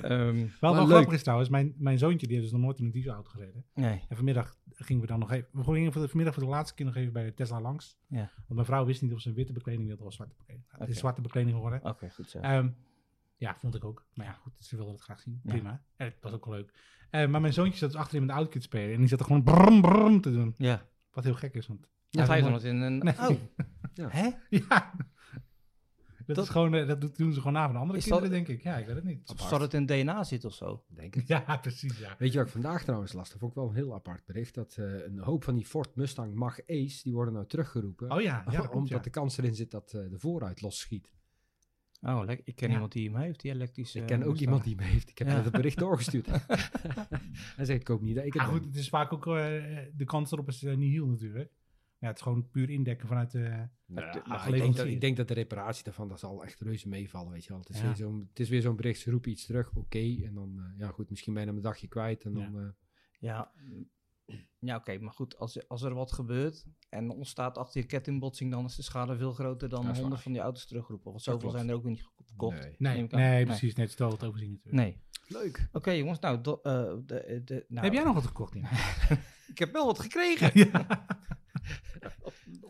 Ehm, 0.00 0.46
Wel, 0.60 0.74
wel 0.74 0.86
grappig 0.86 1.12
is 1.14 1.22
trouwens, 1.22 1.48
mijn, 1.50 1.74
mijn 1.78 1.98
zoontje 1.98 2.26
die 2.26 2.36
heeft 2.36 2.48
dus 2.50 2.58
nog 2.58 2.64
nooit 2.66 2.78
in 2.78 2.84
een 2.84 2.90
dieselauto 2.90 3.30
gereden. 3.30 3.64
nee. 3.74 4.02
En 4.08 4.16
vanmiddag 4.16 4.54
gingen 4.74 5.02
we 5.02 5.08
dan 5.08 5.18
nog 5.18 5.32
even, 5.32 5.48
we 5.52 5.62
gingen 5.64 5.92
voor 5.92 6.02
de, 6.02 6.08
vanmiddag 6.08 6.34
voor 6.34 6.42
de 6.44 6.48
laatste 6.48 6.74
keer 6.74 6.86
nog 6.86 6.96
even 6.96 7.12
bij 7.12 7.24
de 7.24 7.34
Tesla 7.34 7.60
langs. 7.60 7.98
Ja. 8.08 8.18
Want 8.34 8.48
mijn 8.48 8.64
vrouw 8.66 8.84
wist 8.84 9.02
niet 9.02 9.12
of 9.12 9.20
ze 9.20 9.28
een 9.28 9.34
witte 9.34 9.52
bekleding 9.52 9.86
wilde 9.86 10.04
of 10.04 10.12
zwarte 10.12 10.34
bekleding. 10.36 10.64
Het 10.68 10.88
is 10.88 10.98
zwarte 10.98 11.20
bekleding 11.20 11.54
geworden. 11.54 11.84
Oké, 11.84 12.10
goed 12.10 12.30
zo. 12.30 12.38
Ehm, 12.38 12.68
ja, 13.36 13.56
vond 13.58 13.74
ik 13.74 13.84
ook. 13.84 14.06
Maar 14.14 14.26
ja, 14.26 14.32
goed, 14.32 14.52
ze 14.58 14.76
wilde 14.76 14.92
het 14.92 15.00
graag 15.00 15.20
zien. 15.20 15.40
Ja. 15.44 15.52
Prima. 15.52 15.82
En 15.96 16.06
het 16.06 16.16
was 16.20 16.32
ook 16.32 16.44
wel 16.44 16.54
leuk. 16.54 16.72
Eh, 17.10 17.26
maar 17.28 17.40
mijn 17.40 17.52
zoontje 17.52 17.78
zat 17.78 17.90
dus 17.90 17.98
achterin 18.00 18.20
met 18.20 18.30
de 18.30 18.36
auto 18.36 18.50
te 18.52 18.60
spelen. 18.60 18.92
En 18.94 18.98
die 19.00 19.08
zat 19.08 19.20
er 19.20 19.26
gewoon 19.26 19.42
brum 19.42 19.80
brum 19.80 20.20
te 20.20 20.32
doen. 20.32 20.54
ja. 20.56 20.86
Wat 21.10 21.24
heel 21.24 21.34
gek 21.34 21.54
is, 21.54 21.66
want... 21.66 21.88
Ja, 22.08 22.18
hij 22.18 22.26
500 22.26 22.64
in 22.64 22.80
een... 22.80 22.98
Nee. 22.98 23.18
Oh. 23.18 23.30
Ja. 23.94 24.08
Hè? 24.08 24.30
Ja. 24.68 24.92
Dat, 26.26 26.36
Dat- 26.36 26.44
is 26.44 26.50
gewoon, 26.50 26.74
eh, 26.74 26.86
dat 26.88 27.16
doen- 27.16 27.32
ze 27.32 27.38
gewoon 27.38 27.52
na 27.52 27.66
van 27.66 27.76
andere 27.76 27.98
Is 27.98 28.04
kinderen, 28.04 28.30
dat- 28.30 28.38
denk 28.46 28.58
ik. 28.58 28.64
Ja, 28.64 28.76
ik 28.76 28.86
weet 28.86 28.94
het 28.94 29.04
niet. 29.04 29.32
Zou 29.36 29.62
het 29.62 29.74
in 29.74 29.86
DNA 29.86 30.24
zitten 30.24 30.48
of 30.48 30.54
zo? 30.54 30.84
Denk 30.88 31.16
ik. 31.16 31.26
Ja, 31.32 31.56
precies, 31.56 31.98
ja. 31.98 32.14
Weet 32.18 32.32
je 32.32 32.38
wat 32.38 32.46
ik 32.46 32.52
vandaag 32.52 32.82
trouwens 32.82 33.12
las? 33.12 33.28
Dat 33.30 33.38
vond 33.38 33.50
ik 33.50 33.56
wel 33.56 33.68
een 33.68 33.74
heel 33.74 33.94
apart 33.94 34.24
bericht. 34.24 34.54
Dat 34.54 34.76
eh, 34.76 35.04
een 35.04 35.18
hoop 35.18 35.44
van 35.44 35.54
die 35.54 35.64
Ford 35.66 35.94
Mustang 35.96 36.34
Mach 36.34 36.58
Ace, 36.66 37.00
die 37.02 37.12
worden 37.12 37.34
nou 37.34 37.46
teruggeroepen. 37.46 38.10
Oh 38.10 38.20
ja, 38.20 38.44
ja 38.50 38.60
dat 38.60 38.70
omdat 38.70 38.88
ja. 38.88 38.98
de 38.98 39.10
kans 39.10 39.38
erin 39.38 39.54
zit 39.54 39.70
dat 39.70 39.92
eh, 39.92 40.10
de 40.10 40.18
vooruit 40.18 40.60
losschiet. 40.60 41.12
Oh. 42.04 42.30
Ik 42.44 42.56
ken 42.56 42.68
Ja. 42.68 42.74
iemand 42.74 42.92
die 42.92 43.10
hem 43.10 43.20
heeft, 43.20 43.40
die 43.40 43.50
elektrische... 43.52 43.98
ik 44.00 44.06
ken 44.06 44.16
ook 44.22 44.26
Mustang. 44.28 44.40
iemand 44.40 44.64
die 44.64 44.76
me 44.76 44.82
heeft. 44.82 45.08
Ik 45.10 45.18
heb 45.18 45.28
Ja. 45.28 45.34
net 45.34 45.44
het 45.44 45.52
bericht 45.52 45.78
doorgestuurd. 45.86 46.26
Hij 47.56 47.64
zegt, 47.64 47.80
ik 47.80 47.88
hoop 47.88 48.00
niet 48.02 48.14
dat 48.16 48.24
ik 48.24 48.32
ben. 48.32 48.44
goed, 48.44 48.64
het 48.64 48.76
is 48.76 48.88
vaak 48.88 49.12
ook... 49.12 49.26
eh, 49.26 49.32
de 49.96 50.04
kans 50.04 50.32
erop 50.32 50.48
is 50.48 50.62
eh, 50.62 50.76
niet 50.76 50.92
heel 50.92 51.06
natuurlijk. 51.06 51.50
Ja, 51.98 52.06
het 52.10 52.16
is 52.16 52.22
gewoon 52.22 52.50
puur 52.50 52.70
indekken 52.70 53.08
vanuit 53.08 53.30
de... 53.30 53.68
Nou, 53.86 54.54
ik, 54.54 54.60
denk 54.60 54.76
dat, 54.76 54.86
ik 54.86 55.00
denk 55.00 55.16
dat 55.16 55.28
de 55.28 55.34
reparatie 55.34 55.84
daarvan, 55.84 56.08
dat 56.08 56.18
zal 56.20 56.44
echt 56.44 56.60
reuze 56.60 56.88
meevallen, 56.88 57.32
weet 57.32 57.42
je 57.44 57.48
wel. 57.48 57.58
Het 57.58 57.68
is 57.68 57.78
Ja. 57.78 57.84
weer 57.86 57.96
zo'n, 57.96 58.26
het 58.28 58.40
is 58.40 58.48
weer 58.48 58.62
zo'n 58.62 58.76
bericht, 58.76 59.00
ze 59.00 59.10
roepen 59.10 59.30
iets 59.30 59.46
terug, 59.46 59.72
oké. 59.74 59.98
en 60.24 60.34
dan, 60.34 60.58
eh, 60.58 60.78
ja 60.78 60.88
goed, 60.88 61.10
misschien 61.10 61.32
ben 61.34 61.42
je 61.42 61.48
hem 61.48 61.56
een 61.56 61.62
dagje 61.64 61.88
kwijt. 61.88 62.24
En 62.24 62.32
Ja. 62.32 62.38
dan, 62.50 62.60
eh, 62.60 62.68
Ja, 63.18 63.52
ja 64.58 64.76
oké, 64.76 64.98
maar 64.98 65.12
goed, 65.12 65.38
als, 65.38 65.68
als 65.68 65.82
er 65.82 65.94
wat 65.94 66.12
gebeurt 66.12 66.66
en 66.88 67.04
er 67.10 67.16
ontstaat 67.16 67.58
achter 67.58 67.80
je 67.80 67.86
kettingbotsing, 67.86 68.50
dan 68.50 68.64
is 68.64 68.76
de 68.76 68.82
schade 68.82 69.16
veel 69.16 69.32
groter 69.32 69.68
dan 69.68 69.84
honderd 69.84 70.08
waar. 70.08 70.18
van 70.18 70.32
die 70.32 70.40
auto's 70.40 70.66
terugroepen. 70.66 71.10
Want 71.10 71.22
zoveel 71.22 71.50
zijn 71.50 71.68
er 71.68 71.74
ook 71.74 71.84
niet 71.84 72.04
verkocht. 72.26 72.74
nee. 72.78 73.06
Nee, 73.10 73.44
precies. 73.46 73.74
Net 73.74 73.90
stel 73.90 74.10
het 74.10 74.24
overzien 74.24 74.50
natuurlijk. 74.50 74.84
Nee. 74.84 75.02
Leuk. 75.42 75.68
Oké 75.72 75.90
jongens, 75.90 76.18
nou, 76.18 76.40
do- 76.40 76.60
eh, 76.62 76.72
de, 77.06 77.42
de, 77.44 77.64
nou, 77.68 77.84
Heb 77.84 77.94
jij 77.94 78.04
nog 78.04 78.14
wat 78.14 78.26
gekocht? 78.26 78.54
Ik 79.52 79.58
heb 79.58 79.72
wel 79.72 79.86
wat 79.86 79.98
gekregen. 79.98 80.50
ja. 80.72 80.86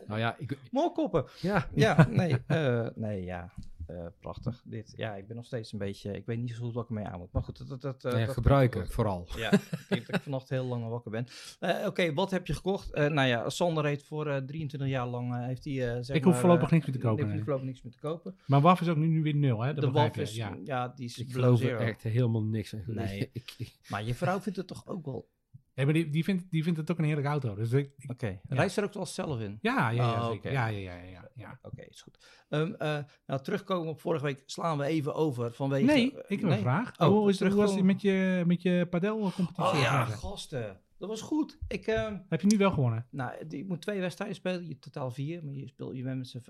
Nou 0.07 0.19
ja, 0.19 0.35
ik, 0.37 0.57
Moorkoppen. 0.71 1.25
ja, 1.41 1.69
Ja, 1.75 2.07
nee, 2.09 2.37
eh, 2.47 2.87
nee, 2.95 3.23
ja. 3.23 3.53
Eh, 3.87 4.05
prachtig. 4.19 4.61
Dit, 4.65 4.93
ja, 4.95 5.15
ik 5.15 5.27
ben 5.27 5.35
nog 5.35 5.45
steeds 5.45 5.71
een 5.73 5.79
beetje, 5.79 6.11
ik 6.13 6.25
weet 6.25 6.37
niet 6.39 6.51
zo 6.51 6.63
goed 6.63 6.73
wat 6.73 6.83
ik 6.83 6.89
ermee 6.89 7.05
aan 7.05 7.19
moet. 7.19 7.31
Maar 7.31 7.43
goed, 7.43 7.57
dat, 7.57 7.67
dat, 7.67 7.81
dat, 7.81 8.05
eh, 8.05 8.13
nee, 8.13 8.25
dat- 8.25 8.33
gebruiken 8.33 8.87
vooral. 8.87 9.27
Ja, 9.35 9.51
ik 9.53 9.85
denk 9.89 10.05
dat 10.05 10.15
ik 10.15 10.21
vannacht 10.21 10.49
heel 10.49 10.65
lang 10.65 10.87
wakker 10.89 11.11
ben. 11.11 11.27
Eh, 11.59 11.85
Oké, 11.85 12.13
wat 12.13 12.31
heb 12.31 12.47
je 12.47 12.53
gekocht? 12.53 12.93
Eh, 12.93 13.07
nou 13.07 13.27
ja, 13.27 13.49
Sander 13.49 13.85
heeft 13.85 14.03
voor 14.05 14.27
eh, 14.27 14.37
23 14.37 14.89
jaar 14.89 15.07
lang 15.07 15.45
heeft 15.45 15.63
hij, 15.65 15.73
eh, 15.95 15.97
zeg 16.01 16.15
Ik 16.15 16.23
hoef 16.23 16.31
maar, 16.33 16.41
voorlopig 16.41 16.71
niks 16.71 16.85
meer 16.85 16.95
te 16.95 17.01
kopen, 17.01 17.25
Ik 17.25 17.31
hoef 17.31 17.39
voorlopig 17.43 17.65
niks 17.65 17.81
meer 17.81 17.91
te 17.91 17.99
kopen. 17.99 18.35
Maar 18.45 18.61
WAF 18.61 18.81
is 18.81 18.87
ook 18.87 18.97
nu, 18.97 19.07
nu 19.07 19.21
weer 19.23 19.35
nul, 19.35 19.61
hè? 19.61 19.73
Dat 19.73 19.83
de 19.83 19.91
WAF 19.91 20.17
is, 20.17 20.35
ja. 20.35 20.57
Ja. 20.63 20.87
die 20.87 21.05
is 21.05 21.17
Ik 21.17 21.31
geloof 21.31 21.61
er 21.61 21.79
echt 21.79 22.03
helemaal 22.03 22.43
niks. 22.43 22.75
Nee. 22.85 23.31
Maar 23.89 24.03
je 24.03 24.13
vrouw 24.15 24.39
vindt 24.39 24.57
het 24.57 24.67
toch 24.67 24.87
ook 24.87 25.05
wel... 25.05 25.29
Nee, 25.75 25.85
maar 25.85 25.93
die, 25.93 26.09
die, 26.09 26.23
vindt, 26.23 26.43
die 26.51 26.63
vindt 26.63 26.79
het 26.79 26.91
ook 26.91 26.97
een 26.97 27.03
heerlijke 27.03 27.29
auto. 27.29 27.55
Dus 27.55 27.87
Oké, 28.07 28.39
reist 28.47 28.77
er 28.77 28.83
ook 28.83 28.93
wel 28.93 29.05
zelf 29.05 29.39
in? 29.39 29.57
ja, 29.61 29.89
ja, 29.89 30.11
ja, 30.11 30.21
Oh, 30.21 30.31
zeker. 30.31 30.51
Ja, 30.51 30.67
ja, 30.67 30.77
ja, 30.77 30.93
ja, 30.95 31.09
ja, 31.11 31.29
ja. 31.35 31.59
Oké, 31.61 31.81
is 31.81 32.01
goed. 32.01 32.45
Ehm, 32.49 32.73
eh, 32.73 32.97
nou, 33.25 33.41
terugkomen 33.41 33.89
op 33.89 33.99
vorige 33.99 34.25
week 34.25 34.43
slaan 34.45 34.77
we 34.77 34.85
even 34.85 35.13
over 35.13 35.53
vanwege... 35.53 35.85
Nee, 35.85 36.11
eh, 36.11 36.23
ik 36.27 36.39
heb 36.39 36.49
nee? 36.49 36.57
een 36.57 36.63
vraag. 36.63 36.91
Oh, 36.97 37.07
hoe, 37.07 37.29
is, 37.29 37.39
hoe 37.39 37.53
was 37.53 37.75
het 37.75 37.83
met 37.83 38.01
je, 38.01 38.43
met 38.45 38.61
je 38.61 38.87
padelcompetitie? 38.89 39.63
Oh 39.63 39.79
ja, 39.79 40.05
gasten. 40.05 40.79
Dat 40.97 41.09
was 41.09 41.21
goed. 41.21 41.57
Ik... 41.67 41.87
ehm, 41.87 42.17
Heb 42.29 42.41
je 42.41 42.47
nu 42.47 42.57
wel 42.57 42.71
gewonnen? 42.71 43.07
Nou, 43.11 43.33
je 43.49 43.65
moet 43.65 43.81
twee 43.81 43.99
wedstrijden 43.99 44.35
spelen. 44.35 44.67
Je 44.67 44.79
totaal 44.79 45.11
vier, 45.11 45.43
maar 45.43 45.53
je, 45.53 45.67
speelt, 45.67 45.95
je 45.95 46.03
bent 46.03 46.17
met 46.17 46.27
z'n 46.27 46.41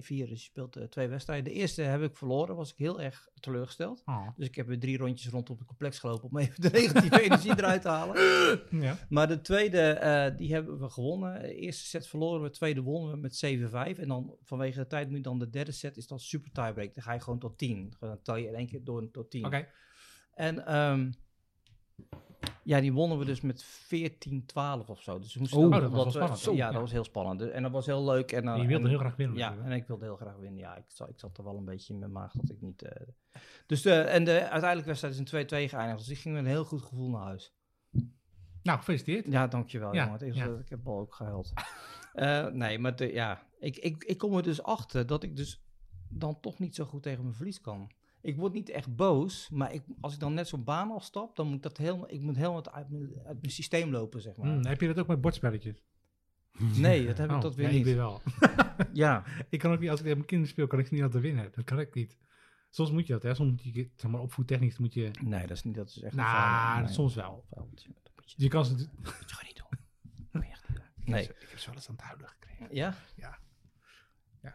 vier, 0.00 0.26
dus 0.28 0.40
je 0.42 0.48
speelt 0.50 0.76
eh, 0.76 0.84
twee 0.84 1.08
wedstrijden. 1.08 1.44
De 1.44 1.58
eerste 1.58 1.82
heb 1.82 2.02
ik 2.02 2.16
verloren, 2.16 2.56
was 2.56 2.70
ik 2.70 2.76
heel 2.78 3.00
erg 3.00 3.28
teleurgesteld. 3.40 4.02
Oh. 4.04 4.28
Dus 4.36 4.46
ik 4.46 4.54
heb 4.54 4.66
weer 4.66 4.78
drie 4.78 4.96
rondjes 4.98 5.30
rondom 5.32 5.56
het 5.58 5.66
complex 5.66 5.98
gelopen 5.98 6.28
om 6.30 6.38
even 6.38 6.60
de 6.62 6.70
negatieve 6.70 7.22
energie 7.30 7.50
eruit 7.58 7.82
te 7.82 7.88
halen. 7.88 8.16
Ja. 8.70 8.98
Maar 9.08 9.28
de 9.28 9.40
tweede, 9.40 9.80
eh, 9.80 10.36
die 10.36 10.52
hebben 10.52 10.78
we 10.80 10.88
gewonnen. 10.88 11.40
De 11.42 11.54
eerste 11.54 11.84
set 11.84 12.06
verloren 12.06 12.42
we, 12.42 12.46
de 12.48 12.54
tweede 12.54 12.80
wonnen 12.82 13.10
we 13.10 13.16
met 13.16 13.44
7-5. 13.96 14.00
En 14.00 14.08
dan 14.08 14.36
vanwege 14.42 14.78
de 14.78 14.86
tijd 14.86 15.08
moet 15.08 15.16
je 15.16 15.22
dan 15.22 15.38
de 15.38 15.50
derde 15.50 15.72
set, 15.72 15.96
is 15.96 16.06
dan 16.06 16.18
super 16.20 16.50
tiebreak. 16.52 16.94
Dan 16.94 17.02
ga 17.02 17.12
je 17.12 17.20
gewoon 17.20 17.38
tot 17.38 17.58
10. 17.58 17.94
Dan 17.98 18.22
tel 18.22 18.36
je 18.36 18.46
in 18.46 18.54
één 18.54 18.66
keer 18.66 18.84
door 18.84 19.10
tot 19.10 19.30
10. 19.30 19.44
Oké. 19.46 19.68
En 20.34 20.66
ehm, 20.66 21.10
ja, 22.62 22.80
die 22.80 22.92
wonnen 22.92 23.18
we 23.18 23.24
dus 23.24 23.40
met 23.40 23.64
14-12 23.64 24.86
of 24.86 25.02
zo. 25.02 25.18
Dus 25.18 25.36
moesten 25.36 25.58
Oh, 25.58 25.70
dat 25.70 25.90
was 25.90 26.04
we- 26.04 26.10
spannend. 26.10 26.38
Zo, 26.38 26.52
ja, 26.52 26.66
ja. 26.66 26.70
dat 26.72 26.80
was 26.80 26.92
heel 26.92 27.04
spannend. 27.04 27.40
En 27.50 27.62
dat 27.62 27.72
was 27.72 27.86
heel 27.86 28.04
leuk. 28.04 28.32
En, 28.32 28.48
En 28.48 28.60
je 28.60 28.66
wilde 28.66 28.84
en- 28.84 28.90
heel 28.90 28.98
graag 28.98 29.16
winnen. 29.16 29.36
Ja, 29.36 29.56
en 29.64 29.72
ik 29.72 29.86
wilde 29.86 30.04
heel 30.04 30.16
graag 30.16 30.36
winnen. 30.36 30.58
Ja, 30.60 30.76
ik 30.76 30.84
zat, 30.86 31.08
ik 31.08 31.18
zat 31.18 31.38
er 31.38 31.44
wel 31.44 31.56
een 31.56 31.64
beetje 31.64 31.92
in 31.92 31.98
mijn 31.98 32.12
maag 32.12 32.32
dat 32.32 32.50
ik 32.50 32.60
niet... 32.60 32.82
eh, 32.82 33.06
dus 33.66 33.82
de, 33.82 33.92
en 33.94 34.24
de 34.24 34.32
uiteindelijke 34.40 34.86
wedstrijd 34.88 35.14
is 35.14 35.18
in 35.20 35.26
2-2 35.26 35.68
geëindigd. 35.68 35.98
Dus 35.98 36.08
ik 36.08 36.18
ging 36.18 36.34
met 36.34 36.44
een 36.44 36.50
heel 36.50 36.64
goed 36.64 36.82
gevoel 36.82 37.10
naar 37.10 37.22
huis. 37.22 37.54
Nou, 38.62 38.78
gefeliciteerd. 38.78 39.26
Ja, 39.32 39.46
dankjewel, 39.46 39.94
Ja, 39.94 40.04
jongen. 40.18 40.34
Ja. 40.34 40.46
eh, 40.46 40.58
Ik 40.58 40.68
heb 40.68 40.86
al 40.88 40.98
ook 40.98 41.14
gehuild. 41.14 41.52
Eh, 42.14 42.46
nee, 42.46 42.78
maar 42.78 42.96
de- 42.96 43.12
ja, 43.12 43.42
ik, 43.58 43.76
ik, 43.76 44.04
ik 44.04 44.18
kom 44.18 44.36
er 44.36 44.42
dus 44.42 44.62
achter 44.62 45.06
dat 45.06 45.22
ik 45.22 45.36
dus 45.36 45.64
dan 46.08 46.40
toch 46.40 46.58
niet 46.58 46.74
zo 46.74 46.84
goed 46.84 47.02
tegen 47.02 47.22
mijn 47.22 47.34
verlies 47.34 47.60
kan. 47.60 47.90
Ik 48.24 48.36
word 48.36 48.52
niet 48.52 48.68
echt 48.68 48.96
boos, 48.96 49.48
maar 49.50 49.72
ik, 49.72 49.82
als 50.00 50.14
ik 50.14 50.20
dan 50.20 50.34
net 50.34 50.48
zo'n 50.48 50.64
baan 50.64 50.90
afstap, 50.90 51.36
dan 51.36 51.46
moet 51.48 51.62
dat 51.62 51.76
helemaal, 51.76 52.10
ik 52.10 52.20
moet 52.20 52.36
helemaal 52.36 52.72
uit 52.72 52.90
mijn, 52.90 53.10
uit 53.24 53.40
mijn 53.40 53.52
systeem 53.52 53.90
lopen, 53.90 54.20
zeg 54.20 54.36
maar. 54.36 54.46
Hmm, 54.46 54.64
heb 54.66 54.80
je 54.80 54.86
dat 54.86 54.98
ook 54.98 55.06
met 55.06 55.20
bordspelletjes? 55.20 55.82
Nee, 56.58 57.06
dat 57.06 57.18
heb 57.18 57.28
ik 57.30 57.34
Oh, 57.36 57.40
dat 57.42 57.54
weer 57.54 57.66
ja, 57.66 57.70
niet. 57.72 57.80
Ik 57.80 57.84
weer 57.84 57.96
wel. 57.96 58.20
Ja, 58.92 59.24
ik 59.48 59.58
kan 59.58 59.72
ook 59.72 59.80
niet, 59.80 59.90
als 59.90 59.98
ik 60.00 60.06
met 60.06 60.14
mijn 60.14 60.26
kinderen 60.26 60.52
speel, 60.52 60.66
kan 60.66 60.78
ik 60.78 60.86
ze 60.86 60.94
niet 60.94 61.02
laten 61.02 61.20
winnen. 61.20 61.50
Dat 61.54 61.64
kan 61.64 61.80
ik 61.80 61.94
niet. 61.94 62.16
Soms 62.70 62.90
moet 62.90 63.06
je 63.06 63.12
dat, 63.12 63.22
hè. 63.22 63.34
Soms 63.34 63.50
moet 63.50 63.74
je, 63.74 63.90
zeg 63.96 64.10
maar, 64.10 64.20
opvoedtechnisch 64.20 64.78
moet 64.78 64.94
je... 64.94 65.10
nee, 65.22 65.40
dat 65.46 65.56
is 65.56 65.62
niet, 65.62 65.74
dat 65.74 65.88
is 65.88 66.02
echt 66.02 66.14
Nou. 66.14 66.82
Nee, 66.82 66.92
soms 66.92 67.14
wel. 67.14 67.44
Dat 67.50 67.66
moet 67.68 67.82
je, 67.82 67.88
Je 68.36 68.48
kan 68.48 68.64
ze... 68.64 68.76
dat 68.76 68.86
moet 68.96 69.06
je 69.06 69.34
gewoon 69.34 69.46
niet 69.46 69.56
doen. 69.56 69.78
Doen. 70.42 70.42
Ik 71.04 71.08
Nee. 71.10 71.26
heb, 71.26 71.36
ze- 71.36 71.42
ik 71.44 71.48
heb 71.50 71.58
ze 71.58 71.66
wel 71.66 71.74
eens 71.74 71.88
aan 71.88 71.94
het 71.94 72.04
huilen 72.04 72.28
gekregen. 72.28 72.66
Ja, 72.74 72.94
Ja, 73.16 73.38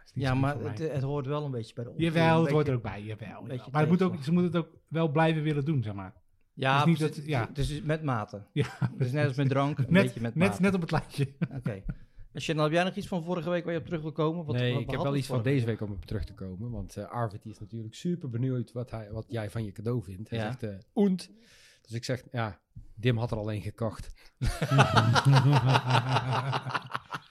is 0.05 0.13
niet 0.13 0.23
ja 0.25 0.33
maar 0.33 0.59
het, 0.59 0.79
het 0.79 1.01
hoort 1.01 1.25
wel 1.25 1.45
een 1.45 1.51
beetje 1.51 1.73
bij 1.73 1.83
de 1.83 1.89
opvoeding. 1.89 2.17
Jawel, 2.23 2.41
het 2.41 2.51
hoort 2.51 2.67
er 2.67 2.73
ook 2.75 2.81
bij. 2.81 3.01
Jawel. 3.03 3.41
Maar 3.71 3.81
het 3.81 3.89
moet 3.89 4.01
ook, 4.01 4.23
ze 4.23 4.31
moeten 4.31 4.51
het 4.59 4.67
ook 4.67 4.75
wel 4.87 5.11
blijven 5.11 5.43
willen 5.43 5.65
doen, 5.65 5.83
zeg 5.83 5.93
maar. 5.93 6.13
Ja, 6.53 6.79
Het 6.79 6.87
is 6.87 6.99
niet 6.99 7.15
dat- 7.15 7.25
ja. 7.25 7.47
Het 7.47 7.57
is 7.57 7.81
met 7.81 8.03
mate. 8.03 8.43
Ja, 8.53 8.65
Het 8.79 9.05
is 9.07 9.11
net 9.11 9.27
als 9.27 9.35
met 9.35 9.49
drank, 9.49 9.77
een 9.77 9.85
net, 9.89 10.03
beetje 10.03 10.21
met 10.21 10.35
net, 10.35 10.49
mate. 10.49 10.61
net 10.61 10.73
op 10.73 10.81
het 10.81 10.91
lijstje. 10.91 11.33
Oké. 11.55 11.81
En 12.31 12.41
Shannon, 12.41 12.63
heb 12.63 12.73
jij 12.73 12.83
nog 12.83 12.95
iets 12.95 13.07
van 13.07 13.23
vorige 13.23 13.49
week 13.49 13.63
waar 13.63 13.73
je 13.73 13.79
op 13.79 13.85
terug 13.85 14.01
wil 14.01 14.11
komen? 14.11 14.45
Wat, 14.45 14.55
nee, 14.55 14.73
wat 14.73 14.81
ik 14.81 14.89
heb 14.89 15.01
wel 15.01 15.11
we 15.11 15.17
iets 15.17 15.27
van 15.27 15.43
deze 15.43 15.65
week 15.65 15.81
om 15.81 15.91
op 15.91 16.05
terug 16.05 16.23
te 16.25 16.33
komen. 16.33 16.71
Want 16.71 16.97
eh 16.97 17.09
Arvid 17.09 17.41
die 17.43 17.51
is 17.51 17.59
natuurlijk 17.59 17.93
super 17.95 18.29
benieuwd 18.29 18.71
wat, 18.71 18.91
hij, 18.91 19.11
wat 19.11 19.25
jij 19.27 19.49
van 19.49 19.63
je 19.65 19.71
cadeau 19.71 20.03
vindt. 20.03 20.29
Hij 20.29 20.39
Ja. 20.39 20.45
zegt, 20.45 20.63
eh 20.63 20.69
oend. 20.95 21.31
Dus 21.81 21.91
ik 21.91 22.03
zeg, 22.03 22.23
ja, 22.31 22.59
Dim 22.99 23.17
had 23.17 23.31
er 23.31 23.37
al 23.37 23.51
een 23.53 23.61
gekocht. 23.61 24.09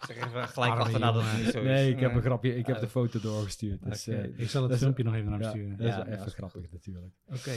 Zeg 0.06 0.16
even 0.16 0.48
gelijk 0.48 0.72
Arme 0.72 0.82
achterna 0.84 1.12
dat 1.12 1.22
het 1.22 1.30
jongen. 1.30 1.44
niet 1.44 1.52
zo 1.52 1.58
is. 1.58 1.64
Nee, 1.64 1.90
ik 1.90 2.00
heb 2.00 2.14
een 2.14 2.22
grapje. 2.22 2.56
Ik 2.56 2.66
heb 2.66 2.80
de 2.80 2.88
foto 2.88 3.20
doorgestuurd. 3.20 3.84
Dus, 3.84 4.06
eh, 4.06 4.38
ik 4.38 4.48
zal 4.50 4.68
het 4.68 4.78
filmpje 4.78 5.04
nog 5.04 5.14
even 5.14 5.30
naar 5.30 5.40
hem 5.40 5.48
ja, 5.48 5.50
sturen. 5.50 5.76
dat 5.76 5.86
Ja, 5.86 5.92
is 5.92 5.96
wel 6.04 6.14
ja, 6.14 6.20
even 6.20 6.32
grappig 6.32 6.70
natuurlijk. 6.72 7.12
Oké. 7.26 7.52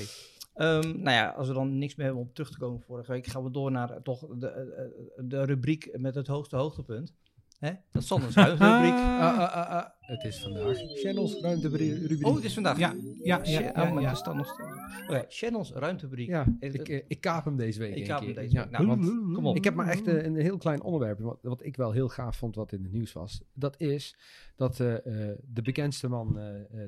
Ehm, 0.54 0.82
nou 1.02 1.10
ja, 1.16 1.30
als 1.30 1.48
we 1.48 1.54
dan 1.54 1.78
niks 1.78 1.96
meer 1.96 2.06
hebben 2.06 2.24
om 2.24 2.34
terug 2.34 2.52
te 2.52 2.58
komen 2.58 2.82
vorige 2.82 3.12
week, 3.12 3.28
gaan 3.28 3.44
we 3.44 3.52
door 3.52 3.72
naar 3.72 4.02
toch 4.02 4.28
de, 4.38 4.48
eh, 4.48 4.84
eh, 4.84 4.90
de 5.18 5.44
rubriek 5.46 5.90
met 5.98 6.16
het 6.16 6.28
hoogste 6.28 6.56
hoogtepunt. 6.56 7.14
Hè? 7.62 7.72
Dat 7.92 8.02
is 8.02 8.08
Sanders 8.08 8.36
rubriek. 8.36 8.94
Ah, 8.94 9.38
ah, 9.38 9.70
ah. 9.70 9.86
Het 10.00 10.24
is 10.24 10.42
vandaag 10.42 10.78
Channels 11.04 11.40
ruimterubriek. 11.42 12.26
Oh, 12.26 12.36
het 12.36 12.44
is 12.44 12.54
vandaag. 12.54 12.78
Ja, 12.78 12.96
ja, 13.24 13.40
ja, 13.44 13.60
ja, 13.60 13.70
oh, 13.70 14.02
ja. 14.02 14.34
nog 14.34 14.48
steeds. 14.48 15.08
Oké, 15.08 15.26
Channels 15.28 15.72
ruimterubriek. 15.72 16.28
Ja, 16.28 16.46
ik, 16.60 16.90
eh, 16.90 17.04
ik 17.08 17.22
kaap 17.22 17.46
hem 17.46 17.58
deze 17.58 17.80
week. 17.80 17.96
Ik 17.96 18.06
kaap 18.06 18.22
hem 18.22 18.34
deze 18.34 18.54
Ja, 18.54 18.62
week. 18.62 18.72
Nou, 18.72 18.88
want 18.88 19.06
Kom 19.34 19.46
op. 19.46 19.56
Ik 19.56 19.64
heb 19.64 19.74
maar 19.74 19.88
echt 19.88 20.08
eh, 20.08 20.24
een 20.24 20.36
heel 20.36 20.58
klein 20.58 20.82
onderwerp, 20.82 21.20
wat, 21.20 21.40
wat 21.42 21.66
ik 21.66 21.76
wel 21.76 21.92
heel 21.92 22.10
gaaf 22.10 22.38
vond 22.38 22.56
wat 22.56 22.72
in 22.72 22.84
het 22.84 22.92
nieuws 22.92 23.14
was. 23.14 23.42
Dat 23.54 23.80
is 23.80 24.18
dat 24.56 24.80
eh, 24.80 24.96
eh, 24.96 25.38
de 25.44 25.62
bekendste 25.62 26.08
man 26.08 26.40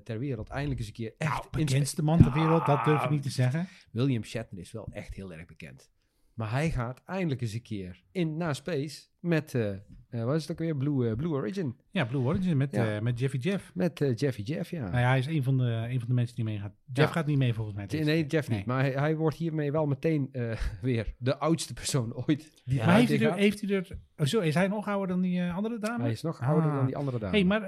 ter 0.03 0.19
wereld 0.19 0.49
eindelijk 0.49 0.79
eens 0.79 0.87
een 0.87 0.93
keer 0.93 1.13
echt... 1.17 1.31
Nou, 1.31 1.45
bekendste 1.51 2.03
man 2.03 2.21
ter 2.21 2.33
wereld, 2.33 2.65
dat 2.65 2.85
durf 2.85 3.03
ik 3.03 3.09
niet 3.09 3.23
te 3.23 3.29
zeggen. 3.29 3.67
William 3.91 4.23
Shatner 4.23 4.61
is 4.61 4.71
wel 4.71 4.87
echt 4.91 5.15
heel 5.15 5.33
erg 5.33 5.45
bekend. 5.45 5.91
Maar 6.33 6.51
hij 6.51 6.71
gaat 6.71 7.01
eindelijk 7.05 7.41
eens 7.41 7.53
een 7.53 7.61
keer 7.61 8.03
in, 8.11 8.37
naar 8.37 8.55
space 8.55 9.01
met, 9.19 9.53
eh 9.55 9.73
eh, 10.09 10.23
wat 10.23 10.35
is 10.35 10.41
het 10.41 10.51
ook 10.51 10.57
weer, 10.57 10.75
Blue, 10.77 11.09
eh, 11.09 11.15
Blue 11.15 11.31
Origin. 11.31 11.75
Ja, 11.91 12.05
Blue 12.05 12.21
Origin 12.21 12.57
met, 12.57 12.71
Ja. 12.75 12.99
met 13.01 13.19
Jeffy 13.19 13.37
Jeff. 13.37 13.71
Met 13.75 14.13
Jeffy 14.15 14.41
Jeff, 14.41 14.69
ja. 14.69 14.81
Nou 14.83 14.97
ja, 14.97 15.07
hij 15.07 15.17
is 15.17 15.25
een 15.25 15.43
van 15.43 15.57
de, 15.57 15.63
een 15.89 15.99
van 15.99 16.07
de 16.07 16.13
mensen 16.13 16.35
die 16.35 16.45
meegaat. 16.45 16.73
Jeff 16.93 17.07
Ja. 17.07 17.13
gaat 17.13 17.25
niet 17.25 17.37
mee 17.37 17.53
volgens 17.53 17.75
mij. 17.75 18.03
Nee. 18.03 18.25
Jeff 18.25 18.49
niet. 18.49 18.65
Maar 18.65 18.79
hij, 18.81 18.91
hij 18.91 19.15
wordt 19.15 19.37
hiermee 19.37 19.71
wel 19.71 19.85
meteen 19.85 20.29
weer 20.81 21.13
de 21.17 21.37
oudste 21.37 21.73
persoon 21.73 22.13
ooit. 22.15 22.61
Die 22.65 22.77
Ja, 22.77 22.85
maar 22.85 22.95
heeft 22.95 23.09
hij, 23.09 23.19
er, 23.19 23.27
gaat. 23.29 23.37
heeft 23.37 23.61
hij 23.61 23.69
er... 23.69 23.99
Oh, 24.17 24.25
zo, 24.25 24.39
is 24.39 24.53
hij 24.53 24.67
nog 24.67 24.87
ouder 24.87 25.07
dan 25.07 25.21
die 25.21 25.43
andere 25.43 25.79
dame? 25.79 26.03
Hij 26.03 26.11
is 26.11 26.21
nog 26.21 26.41
ouder 26.41 26.69
Ah. 26.69 26.75
dan 26.75 26.85
die 26.85 26.97
andere 26.97 27.19
dame. 27.19 27.31
hey, 27.31 27.43
maar 27.45 27.61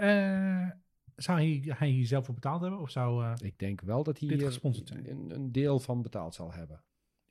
zou 1.16 1.38
hij, 1.40 1.64
hij 1.78 1.88
hier 1.90 2.06
zelf 2.06 2.26
voor 2.26 2.34
betaald 2.34 2.62
hebben? 2.62 2.80
Of 2.80 2.90
zou... 2.90 3.34
Ik 3.44 3.60
denk 3.60 3.82
wel 3.82 4.04
dat 4.04 4.20
hij 4.20 4.28
Dit 4.28 4.40
hier 4.62 5.10
een, 5.10 5.32
een 5.36 5.52
deel 5.52 5.80
van 5.80 6.02
betaald 6.02 6.36
zal 6.36 6.54
hebben. 6.54 6.84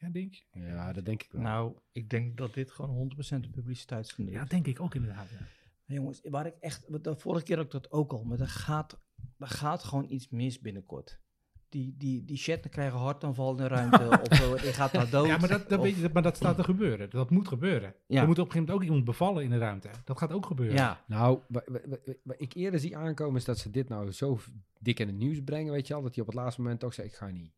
Ja, 0.05 0.11
denk 0.11 0.35
je? 0.35 0.45
Ja, 0.61 0.93
dat 0.93 1.05
denk 1.05 1.23
ik 1.23 1.33
wel. 1.33 1.43
Nou, 1.43 1.77
ik 1.93 2.11
denk 2.11 2.37
dat 2.37 2.55
dit 2.55 2.71
gewoon 2.71 3.13
100% 3.37 3.41
de 3.41 3.49
publiciteitsgeniet. 3.51 4.33
Ja, 4.33 4.45
denk 4.45 4.67
ik 4.67 4.81
ook 4.81 4.95
inderdaad. 4.95 5.31
Ja. 5.31 5.39
Maar 5.87 5.97
jongens, 5.97 6.21
waar 6.31 6.47
ik 6.47 6.55
echt, 6.61 7.05
de 7.05 7.17
vorige 7.17 7.45
keer 7.45 7.57
had 7.57 7.65
ik 7.65 7.71
dat 7.71 7.91
ook 7.91 8.13
al, 8.13 8.25
maar 8.25 8.41
er 8.41 8.49
gaat, 8.49 8.99
er 9.39 9.47
gaat 9.47 9.83
gewoon 9.85 10.07
iets 10.11 10.29
mis 10.29 10.61
binnenkort. 10.61 11.23
Die, 11.69 11.95
die, 11.99 12.25
die 12.25 12.37
chatten 12.37 12.71
krijgen 12.71 12.99
hartaanval 12.99 13.51
in 13.51 13.57
de 13.57 13.67
ruimte, 13.67 14.09
of 14.31 14.55
eh, 14.57 14.63
die 14.63 14.73
gaat 14.73 14.93
naar 14.93 15.11
dood. 15.11 15.27
Ja, 15.27 15.39
maar 15.39 15.49
dat, 15.49 15.69
dat, 15.69 15.79
of- 15.79 15.85
weet 15.85 15.97
je, 15.97 16.11
maar 16.13 16.23
dat 16.23 16.37
staat 16.37 16.57
te 16.57 16.65
gebeuren. 16.65 17.11
Dat 17.11 17.31
moet 17.31 17.49
gebeuren. 17.49 17.95
Ja. 18.07 18.21
Er 18.21 18.27
moet 18.27 18.39
op 18.39 18.45
een 18.47 18.51
gegeven 18.53 18.59
moment 18.61 18.71
ook 18.77 18.83
iemand 18.83 19.05
bevallen 19.05 19.45
in 19.45 19.51
de 19.51 19.59
ruimte. 19.59 19.91
Dat 20.05 20.19
gaat 20.19 20.33
ook 20.33 20.47
gebeuren. 20.47 20.77
Ja, 20.77 21.05
Nou, 21.07 21.41
wa- 21.49 21.63
wa- 21.67 21.81
wa- 21.89 22.15
wat 22.23 22.41
ik 22.41 22.53
eerder 22.55 22.81
zie 22.81 22.97
aankomen 22.97 23.37
is 23.37 23.45
dat 23.45 23.59
ze 23.59 23.71
dit 23.71 23.89
nou 23.89 24.11
zo 24.13 24.39
dik 24.79 25.01
in 25.01 25.07
het 25.07 25.17
nieuws 25.17 25.43
brengen, 25.45 25.73
weet 25.73 25.87
je 25.87 25.95
al. 25.95 26.03
Dat 26.03 26.15
hij 26.15 26.25
op 26.25 26.31
het 26.31 26.39
laatste 26.39 26.61
moment 26.63 26.85
ook 26.85 26.95
zei, 26.95 27.07
ik 27.07 27.15
ga 27.15 27.29
niet. 27.29 27.53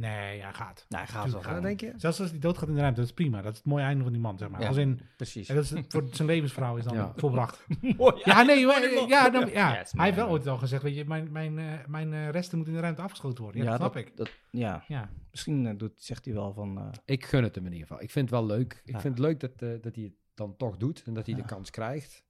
Nee, 0.00 0.36
ja, 0.36 0.52
gaat. 0.52 0.86
nou, 0.88 1.04
hij 1.04 1.12
gaat 1.14 1.30
wel 1.32 1.40
Ga, 1.42 1.50
gaan. 1.52 1.62
denk 1.62 1.80
je? 1.80 1.92
Zelfs 1.96 2.20
als 2.20 2.30
hij 2.30 2.38
doodgaat 2.38 2.68
in 2.68 2.74
de 2.74 2.80
ruimte, 2.80 3.00
dat 3.00 3.08
is 3.08 3.14
prima. 3.14 3.42
Dat 3.42 3.52
is 3.52 3.58
het 3.58 3.66
mooie 3.66 3.82
einde 3.84 4.02
van 4.02 4.12
die 4.12 4.20
man, 4.20 4.38
zeg 4.38 4.48
maar. 4.48 4.60
Ja. 4.60 4.68
Als 4.68 4.76
in, 4.76 5.00
Precies. 5.16 5.46
ja, 5.46 5.54
dat 5.54 5.64
is, 5.64 5.72
voor 5.88 6.08
zijn 6.10 6.28
levensverhaal 6.28 6.76
is 6.76 6.84
dan 6.84 6.94
Ja. 6.94 7.12
volbracht. 7.16 7.66
Mooi, 7.96 8.20
Ja, 8.24 8.42
nee, 8.42 8.66
maar, 8.66 8.82
ja, 9.08 9.30
dan, 9.30 9.48
ja. 9.50 9.68
Hij 9.90 10.04
heeft 10.04 10.16
wel 10.16 10.28
ooit 10.28 10.46
al 10.46 10.56
gezegd, 10.56 10.82
weet 10.82 10.94
je, 10.96 11.04
mijn, 11.04 11.32
mijn, 11.32 11.58
eh, 11.58 11.64
mijn 11.86 12.12
eh, 12.12 12.28
resten 12.30 12.56
moeten 12.56 12.74
in 12.74 12.80
de 12.80 12.84
ruimte 12.86 13.02
afgeschoten 13.02 13.42
worden. 13.44 13.62
Ja, 13.62 13.68
dat 13.70 13.76
snap 13.78 13.96
ik. 13.96 14.16
Dat, 14.16 14.30
ja, 14.50 14.84
Ja. 14.88 15.10
misschien 15.30 15.66
eh, 15.66 15.74
doet, 15.78 15.92
zegt 15.96 16.24
hij 16.24 16.34
wel 16.34 16.52
van, 16.52 16.78
eh, 16.78 16.84
Ik 17.04 17.24
gun 17.24 17.42
het 17.42 17.54
hem 17.54 17.66
in 17.66 17.72
ieder 17.72 17.86
geval. 17.86 18.02
Ik 18.02 18.10
vind 18.10 18.30
het 18.30 18.38
wel 18.38 18.48
leuk. 18.48 18.80
Ik 18.84 18.92
Ja. 18.94 19.00
vind 19.00 19.18
het 19.18 19.26
leuk 19.26 19.40
dat, 19.40 19.50
eh, 19.56 19.68
dat 19.82 19.94
hij 19.94 20.04
het 20.04 20.14
dan 20.34 20.56
toch 20.56 20.76
doet 20.76 21.02
en 21.06 21.14
dat 21.14 21.26
hij 21.26 21.34
Ja. 21.34 21.40
de 21.40 21.46
kans 21.46 21.70
krijgt. 21.70 22.22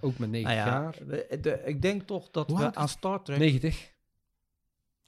Ook 0.00 0.18
met 0.18 0.30
90 0.30 0.64
nou 0.64 0.70
ja, 0.70 0.80
jaar. 0.82 1.40
de- 1.40 1.62
ik 1.64 1.82
denk 1.82 2.02
toch 2.02 2.30
dat 2.30 2.50
Hoe 2.50 2.58
we 2.58 2.74
aan 2.74 2.88
Star 2.88 3.22
Trek... 3.22 3.38
90. 3.38 3.91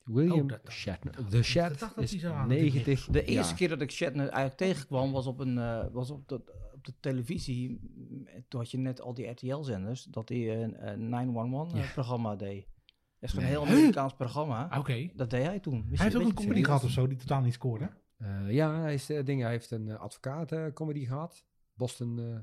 William 0.05 0.41
Oh, 0.41 0.49
dat- 0.49 0.71
Shatner. 0.71 1.31
De 1.31 1.43
Shat 1.43 1.73
ik 1.73 1.79
dacht 1.79 1.95
dat 1.95 2.05
is 2.05 2.11
hij 2.11 2.21
zo 2.21 2.33
aan- 2.33 2.49
90 2.49 3.07
De 3.07 3.25
eerste 3.25 3.55
keer 3.55 3.69
dat 3.69 3.81
ik 3.81 3.91
Shatner 3.91 4.29
eigenlijk 4.29 4.57
tegenkwam 4.57 5.13
was 5.13 5.27
op, 5.27 5.39
een, 5.41 5.59
eh, 5.59 5.87
was 5.93 6.11
op, 6.11 6.29
de, 6.29 6.35
op 6.75 6.85
de 6.85 6.93
televisie. 7.01 7.81
Toen 8.49 8.61
had 8.61 8.71
je 8.71 8.79
net 8.79 9.01
al 9.01 9.15
die 9.15 9.27
RTL-zenders, 9.27 10.05
dat 10.05 10.29
hij 10.29 10.63
een 10.63 10.77
eh, 10.77 10.95
911-programma 10.97 12.37
deed. 12.37 12.67
Dat 13.21 13.29
is 13.31 13.33
Nee. 13.33 13.45
een 13.45 13.51
heel 13.51 13.67
Amerikaans 13.67 14.15
programma. 14.15 14.69
Ah, 14.69 14.79
Oké. 14.79 15.09
Dat 15.15 15.31
deed 15.31 15.45
hij 15.47 15.61
toen. 15.61 15.85
Wist 15.89 16.03
Hij 16.03 16.11
heeft 16.11 16.23
ook 16.23 16.29
een 16.29 16.35
comedy 16.35 16.63
gehad 16.65 16.85
of 16.85 16.91
zo, 16.91 17.07
die 17.07 17.19
totaal 17.19 17.41
niet 17.41 17.53
scoorde. 17.53 17.91
Eh, 18.17 18.51
ja, 18.51 18.81
hij, 18.81 18.95
is, 18.95 19.11
eh, 19.11 19.25
dingen, 19.25 19.43
hij 19.43 19.53
heeft 19.53 19.71
een 19.71 19.99
advocaat 19.99 20.73
comedy 20.73 21.05
gehad. 21.05 21.45
Boston, 21.75 22.19
eh, 22.19 22.39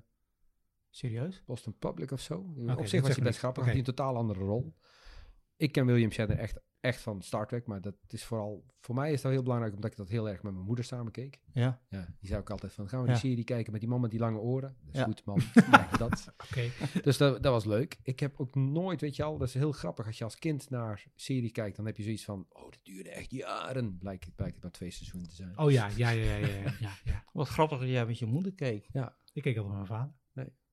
Serieus? 0.90 1.44
Boston 1.46 1.76
Public 1.80 2.12
of 2.12 2.20
zo. 2.20 2.54
Op 2.78 2.86
zich 2.88 3.02
was 3.02 3.16
hij 3.16 3.24
best 3.24 3.38
grappig. 3.40 3.64
Had 3.64 3.72
hij 3.72 3.80
een 3.80 3.86
totaal 3.88 4.16
andere 4.16 4.40
rol. 4.40 4.74
Ik 5.56 5.72
ken 5.72 5.86
William 5.86 6.12
Shatner 6.12 6.38
echt, 6.38 6.60
echt 6.82 7.02
van 7.02 7.22
Star 7.22 7.48
Trek. 7.48 7.68
Maar 7.68 7.82
dat 7.82 7.96
is 8.08 8.24
vooral... 8.24 8.66
Voor 8.80 8.96
mij 8.96 9.12
is 9.14 9.22
dat 9.22 9.32
heel 9.32 9.44
belangrijk, 9.44 9.74
omdat 9.76 9.92
ik 9.92 9.98
dat 9.98 10.10
heel 10.10 10.30
erg 10.30 10.44
met 10.44 10.54
mijn 10.54 10.66
moeder 10.66 10.86
samen 10.86 11.12
keek. 11.12 11.40
Ja. 11.54 11.82
Ja, 11.90 12.06
die 12.20 12.28
zei 12.28 12.40
ook 12.40 12.50
altijd 12.50 12.74
van, 12.74 12.90
gaan 12.90 13.02
we 13.02 13.08
Ja. 13.08 13.12
die 13.14 13.22
serie 13.22 13.44
kijken 13.44 13.72
met 13.72 13.82
die 13.82 13.90
man 13.90 14.02
met 14.02 14.12
die 14.12 14.20
lange 14.20 14.40
oren? 14.40 14.76
Dat 14.84 14.94
is 14.94 15.00
Ja. 15.00 15.06
goed, 15.06 15.26
man. 15.26 15.42
Dat. 15.98 16.34
Oké. 16.50 16.70
Dus 17.02 17.18
dat, 17.18 17.44
dat 17.44 17.52
was 17.54 17.66
leuk. 17.66 18.00
Ik 18.04 18.20
heb 18.20 18.40
ook 18.40 18.56
nooit, 18.56 19.02
weet 19.02 19.16
je 19.16 19.24
al, 19.24 19.38
dat 19.38 19.48
is 19.48 19.54
heel 19.54 19.72
grappig. 19.72 20.06
Als 20.06 20.18
je 20.18 20.24
als 20.24 20.40
kind 20.40 20.70
naar 20.70 21.06
serie 21.16 21.52
kijkt, 21.52 21.76
dan 21.76 21.86
heb 21.86 21.98
je 21.98 22.04
zoiets 22.04 22.24
van, 22.26 22.46
oh, 22.50 22.64
dat 22.64 22.80
duurde 22.84 23.10
echt 23.10 23.32
jaren. 23.32 23.98
Blijkt, 23.98 24.36
blijkt 24.36 24.54
het 24.54 24.64
maar 24.64 24.72
twee 24.72 24.92
seizoenen 24.92 25.30
te 25.30 25.36
zijn. 25.36 25.58
Oh 25.58 25.72
ja, 25.72 25.88
ja, 25.96 26.10
ja, 26.10 26.36
ja, 26.36 26.48
ja, 26.48 26.74
ja, 26.80 26.92
ja. 27.04 27.24
Wat 27.34 27.48
grappig 27.48 27.80
dat 27.80 27.88
jij 27.90 28.06
met 28.06 28.20
je 28.20 28.26
moeder 28.26 28.54
keek. 28.54 28.88
Ik 29.34 29.42
keek 29.42 29.58
altijd 29.58 29.78
met 29.78 29.88
mijn 29.88 30.00
vader. 30.00 30.14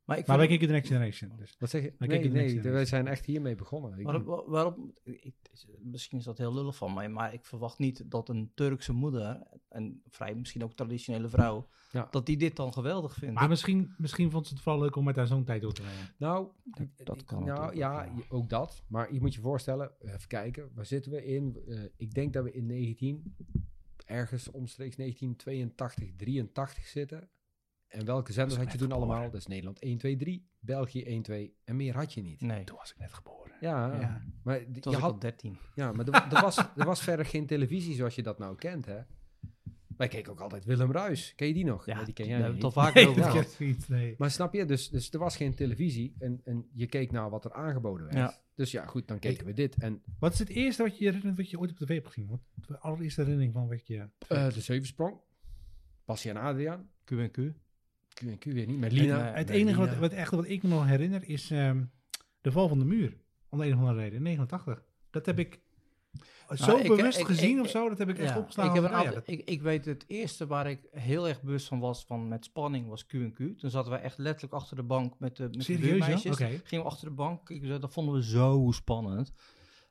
Maar, 0.08 0.18
ik 0.18 0.26
Maar 0.26 0.36
wij 0.38 0.46
keken 0.46 0.66
de 0.66 0.72
Next 0.72 0.88
Generation. 0.90 1.32
Dus. 1.36 1.56
Wat 1.58 1.70
zeg 1.70 1.82
je? 1.82 1.92
Maar 1.98 2.08
nee, 2.08 2.30
nee, 2.30 2.60
wij 2.60 2.84
zijn 2.84 3.06
echt 3.06 3.24
hiermee 3.26 3.54
begonnen. 3.54 3.98
Ik- 3.98 4.04
Waarom, 4.04 4.24
waarom 4.46 4.94
ik, 5.04 5.34
misschien 5.82 6.18
is 6.18 6.24
dat 6.24 6.38
heel 6.38 6.54
lullig 6.54 6.76
van 6.76 6.94
mij, 6.94 7.08
maar 7.08 7.32
ik 7.34 7.44
verwacht 7.44 7.78
niet 7.78 8.10
dat 8.10 8.28
een 8.28 8.50
Turkse 8.54 8.92
moeder, 8.92 9.42
en 9.68 10.02
vrij 10.08 10.34
misschien 10.34 10.64
ook 10.64 10.72
traditionele 10.72 11.28
vrouw, 11.28 11.68
Ja. 11.92 12.08
dat 12.10 12.26
die 12.26 12.36
dit 12.36 12.56
dan 12.56 12.72
geweldig 12.72 13.14
vindt. 13.14 13.34
Maar 13.34 13.48
misschien, 13.48 13.94
misschien 13.98 14.30
vond 14.30 14.46
ze 14.46 14.54
het 14.54 14.62
vooral 14.62 14.82
leuk 14.82 14.96
om 14.96 15.04
met 15.04 15.16
haar 15.16 15.26
zoon 15.26 15.44
tijd 15.44 15.62
door 15.62 15.72
te 15.72 15.82
brengen. 15.82 16.14
Nou, 16.18 16.48
Dat- 16.64 16.86
dat 17.06 17.20
ik- 17.20 17.26
kan 17.26 17.44
nou 17.44 17.48
natuurlijk 17.60 17.76
ja, 17.78 18.12
ook 18.28 18.48
dat. 18.48 18.82
Maar 18.86 19.12
je 19.12 19.20
moet 19.20 19.34
je 19.34 19.40
voorstellen, 19.40 19.90
even 20.00 20.28
kijken, 20.28 20.70
waar 20.74 20.86
zitten 20.86 21.12
we 21.12 21.24
in? 21.24 21.58
Eh, 21.68 21.82
ik 21.96 22.14
denk 22.14 22.32
dat 22.32 22.44
we 22.44 22.52
in 22.52 22.66
19, 22.66 23.34
ergens 24.06 24.50
omstreeks 24.50 24.96
1982, 24.96 26.10
83 26.16 26.86
zitten. 26.86 27.28
En 27.88 28.04
welke 28.04 28.32
zenders 28.32 28.56
had 28.60 28.72
je 28.72 28.78
toen 28.78 28.90
geboren. 28.90 29.10
allemaal? 29.12 29.30
Dat 29.30 29.40
is 29.40 29.46
Nederland 29.46 29.78
1, 29.78 29.98
2, 29.98 30.16
3, 30.16 30.48
België 30.58 31.02
1, 31.04 31.22
2 31.22 31.54
en 31.64 31.76
meer 31.76 31.94
had 31.94 32.12
je 32.14 32.22
niet. 32.22 32.40
nee, 32.40 32.64
Toen 32.64 32.76
was 32.76 32.90
ik 32.90 32.98
net 32.98 33.12
geboren. 33.12 33.52
Ja, 33.60 34.00
Ja. 34.00 34.22
maar 34.42 34.58
toen 34.58 34.72
je 34.72 34.78
ik 34.78 34.86
al 34.86 34.94
had, 34.94 35.20
13. 35.20 35.58
ja, 35.74 35.92
maar 35.92 36.06
er, 36.08 36.14
er 36.34 36.40
was, 36.42 36.56
er 36.76 36.84
was 36.84 37.02
verder 37.02 37.26
geen 37.26 37.46
televisie 37.46 37.94
zoals 37.94 38.14
je 38.14 38.22
dat 38.22 38.38
nou 38.38 38.56
kent, 38.56 38.86
hè? 38.86 38.98
Wij 39.96 40.08
keken 40.08 40.32
ook 40.32 40.40
altijd 40.40 40.64
Willem 40.64 40.92
Ruis. 40.92 41.32
Ken 41.36 41.46
je 41.46 41.54
die 41.54 41.64
nog? 41.64 41.86
Ja, 41.86 42.04
die 42.04 42.14
ken 42.14 42.28
daar 42.28 42.34
jij 42.38 42.44
hebben 42.44 42.60
we 42.60 42.64
niet. 42.66 42.74
het 42.74 42.76
al 42.76 42.82
vaak 42.84 42.94
Nee, 42.94 43.08
over 43.08 43.22
dat 43.34 43.56
niet, 43.58 43.88
nee. 43.88 44.14
Maar 44.18 44.30
snap 44.30 44.54
je, 44.54 44.64
dus, 44.64 44.88
dus 44.88 45.10
er 45.10 45.18
was 45.18 45.36
geen 45.36 45.54
televisie 45.54 46.14
en, 46.18 46.40
en 46.44 46.68
je 46.72 46.86
keek 46.86 47.10
naar 47.10 47.30
wat 47.30 47.44
er 47.44 47.52
aangeboden 47.52 48.04
werd. 48.06 48.16
Ja. 48.18 48.38
Dus 48.54 48.70
ja, 48.70 48.86
goed, 48.86 49.08
dan 49.08 49.18
keken 49.18 49.46
we 49.46 49.52
dit. 49.52 49.74
En 49.76 50.02
Wat 50.18 50.32
is 50.32 50.38
het 50.38 50.48
eerste 50.48 50.82
wat 50.82 50.98
je 50.98 51.04
je 51.04 51.10
herinnert 51.10 51.36
wat 51.36 51.50
je 51.50 51.58
ooit 51.58 51.70
op 51.70 51.76
tv 51.76 51.88
hebt 51.94 52.06
gezien? 52.06 52.26
Wat 52.28 52.40
de 52.66 52.78
allereerste 52.78 53.20
herinnering 53.20 53.52
van 53.54 53.68
wat 53.68 53.86
je... 53.86 54.08
eh, 54.28 54.48
de 54.52 54.60
Zevensprong, 54.60 55.20
Passie 56.04 56.30
en 56.30 56.36
Adriaan, 56.36 56.90
Q&Q. 57.04 57.38
Q&Q 58.18 58.44
weer 58.44 58.66
niet. 58.66 58.78
Met 58.78 58.92
Lina. 58.92 59.28
En, 59.28 59.34
Het 59.34 59.50
enige 59.50 59.78
wat, 59.78 59.88
Lina. 59.88 60.00
wat, 60.00 60.12
echt, 60.12 60.30
wat 60.30 60.48
ik 60.48 60.62
me 60.62 60.68
nog 60.68 60.86
herinner 60.86 61.28
is 61.28 61.50
ehm, 61.50 61.82
de 62.40 62.52
val 62.52 62.68
van 62.68 62.78
de 62.78 62.84
muur. 62.84 63.16
Om 63.48 63.58
de 63.58 63.66
een 63.66 63.72
of 63.74 63.78
andere 63.78 63.98
reden. 63.98 64.22
89. 64.22 64.82
Dat 65.10 65.26
heb 65.26 65.38
ik 65.38 65.60
zo 66.54 66.66
Nou, 66.66 66.80
ik- 66.80 66.88
bewust 66.96 67.18
ik- 67.18 67.26
gezien 67.26 67.56
ik- 67.58 67.64
of 67.64 67.70
zo. 67.70 67.88
Dat 67.88 67.98
heb 67.98 68.08
ik 68.08 68.18
echt 68.18 68.32
Ja, 68.32 68.38
opgeslagen. 68.38 68.84
Ik, 68.84 69.14
heb 69.14 69.26
ik, 69.26 69.48
ik 69.48 69.62
weet 69.62 69.84
het 69.84 70.04
eerste 70.06 70.46
waar 70.46 70.70
ik 70.70 70.80
heel 70.90 71.28
erg 71.28 71.42
bewust 71.42 71.66
van 71.68 71.78
was 71.80 72.04
van 72.04 72.28
met 72.28 72.44
spanning 72.44 72.88
was 72.88 73.06
Q&Q. 73.06 73.36
Toen 73.58 73.70
zaten 73.70 73.90
wij 73.90 74.00
echt 74.00 74.18
letterlijk 74.18 74.54
achter 74.54 74.76
de 74.76 74.82
bank 74.82 75.14
met 75.18 75.36
de, 75.36 75.42
met 75.42 75.52
de 75.52 75.62
Serieus. 75.62 76.04
Gingen 76.64 76.64
we 76.70 76.82
achter 76.90 77.08
de 77.08 77.14
bank. 77.14 77.48
Ik, 77.50 77.68
dat 77.80 77.92
vonden 77.92 78.14
we 78.14 78.24
zo 78.24 78.68
spannend. 78.70 79.32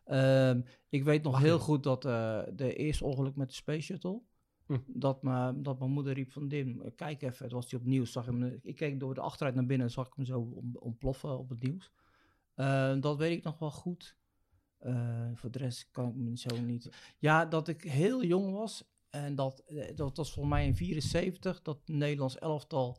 Ehm, 0.05 0.61
ik 0.89 1.03
weet 1.03 1.23
nog 1.23 1.31
Wacht 1.31 1.45
heel 1.45 1.59
goed 1.59 1.83
dat 1.83 2.05
eh, 2.05 2.39
de 2.53 2.75
eerste 2.75 3.05
ongeluk 3.05 3.35
met 3.35 3.47
de 3.49 3.55
Space 3.55 3.81
Shuttle. 3.81 4.21
Hm. 4.67 4.77
Dat, 4.85 5.23
me, 5.23 5.61
dat 5.61 5.79
mijn 5.79 5.91
moeder 5.91 6.13
riep 6.13 6.31
van 6.31 6.47
Dim, 6.47 6.95
kijk 6.95 7.21
even. 7.21 7.43
Het 7.43 7.53
was 7.53 7.69
die 7.69 7.79
op 7.79 7.85
nieuws. 7.85 8.11
Zag 8.11 8.25
hem, 8.25 8.59
ik 8.63 8.75
keek 8.75 8.99
door 8.99 9.13
de 9.13 9.21
achteruit 9.21 9.55
naar 9.55 9.65
binnen 9.65 9.87
en 9.87 9.93
zag 9.93 10.07
ik 10.07 10.13
hem 10.15 10.25
zo 10.25 10.39
ontploffen 10.73 11.37
op 11.37 11.49
het 11.49 11.61
nieuws. 11.61 11.91
Eh, 12.53 12.95
dat 12.99 13.17
weet 13.17 13.37
ik 13.37 13.43
nog 13.43 13.59
wel 13.59 13.71
goed. 13.71 14.15
Eh, 14.77 15.29
voor 15.33 15.51
de 15.51 15.57
rest 15.57 15.91
kan 15.91 16.07
ik 16.09 16.15
me 16.15 16.37
zo 16.37 16.61
niet. 16.61 16.89
Ja, 17.17 17.45
dat 17.45 17.67
ik 17.67 17.81
heel 17.81 18.23
jong 18.23 18.51
was. 18.51 18.83
En 19.09 19.35
dat, 19.35 19.59
eh, 19.59 19.95
dat 19.95 20.17
was 20.17 20.33
voor 20.33 20.47
mij 20.47 20.65
in 20.65 20.75
74 20.75 21.61
dat 21.61 21.79
Nederlands 21.85 22.37
elftal 22.37 22.97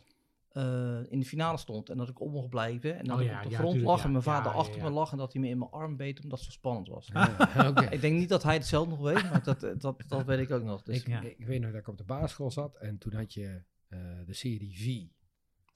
eh, 0.58 0.98
in 1.12 1.18
de 1.18 1.24
finale 1.24 1.58
stond. 1.58 1.90
En 1.90 1.96
dat 1.96 2.08
ik 2.08 2.20
op 2.20 2.30
mocht 2.30 2.48
blijven. 2.48 2.98
En 2.98 3.04
dat 3.04 3.16
Oh 3.16 3.22
ik 3.22 3.28
ja, 3.28 3.36
op 3.36 3.42
de 3.44 3.50
ja, 3.50 3.56
grond 3.56 3.72
tuurlijk, 3.72 3.90
lag 3.90 3.98
ja. 3.98 4.04
en 4.04 4.10
mijn 4.10 4.22
vader 4.22 4.52
achter 4.52 4.76
ja. 4.76 4.82
me 4.82 4.90
lag. 4.90 5.12
En 5.12 5.18
dat 5.18 5.32
hij 5.32 5.42
me 5.42 5.48
in 5.48 5.58
mijn 5.58 5.70
arm 5.70 5.96
beet 5.96 6.22
omdat 6.22 6.38
het 6.38 6.48
zo 6.48 6.52
spannend 6.54 6.88
was. 6.88 7.08
Ik 7.90 8.00
denk 8.00 8.18
niet 8.18 8.28
dat 8.28 8.42
hij 8.42 8.54
het 8.54 8.66
zelf 8.66 8.88
nog 8.88 8.98
weet, 8.98 9.30
maar 9.30 9.42
dat, 9.42 9.80
dat, 9.80 10.02
dat 10.06 10.24
weet 10.24 10.38
ik 10.38 10.50
ook 10.50 10.62
nog. 10.62 10.82
Dus, 10.82 10.96
Ik, 10.96 11.06
Ja. 11.06 11.20
ik 11.22 11.46
weet 11.46 11.60
nog 11.60 11.70
dat 11.70 11.80
ik 11.80 11.88
op 11.88 11.98
de 11.98 12.04
basisschool 12.04 12.50
zat 12.50 12.76
en 12.76 12.98
toen 12.98 13.12
had 13.12 13.34
je 13.34 13.62
eh, 13.88 13.98
de 14.26 14.34
serie 14.34 14.76
V. 14.76 15.16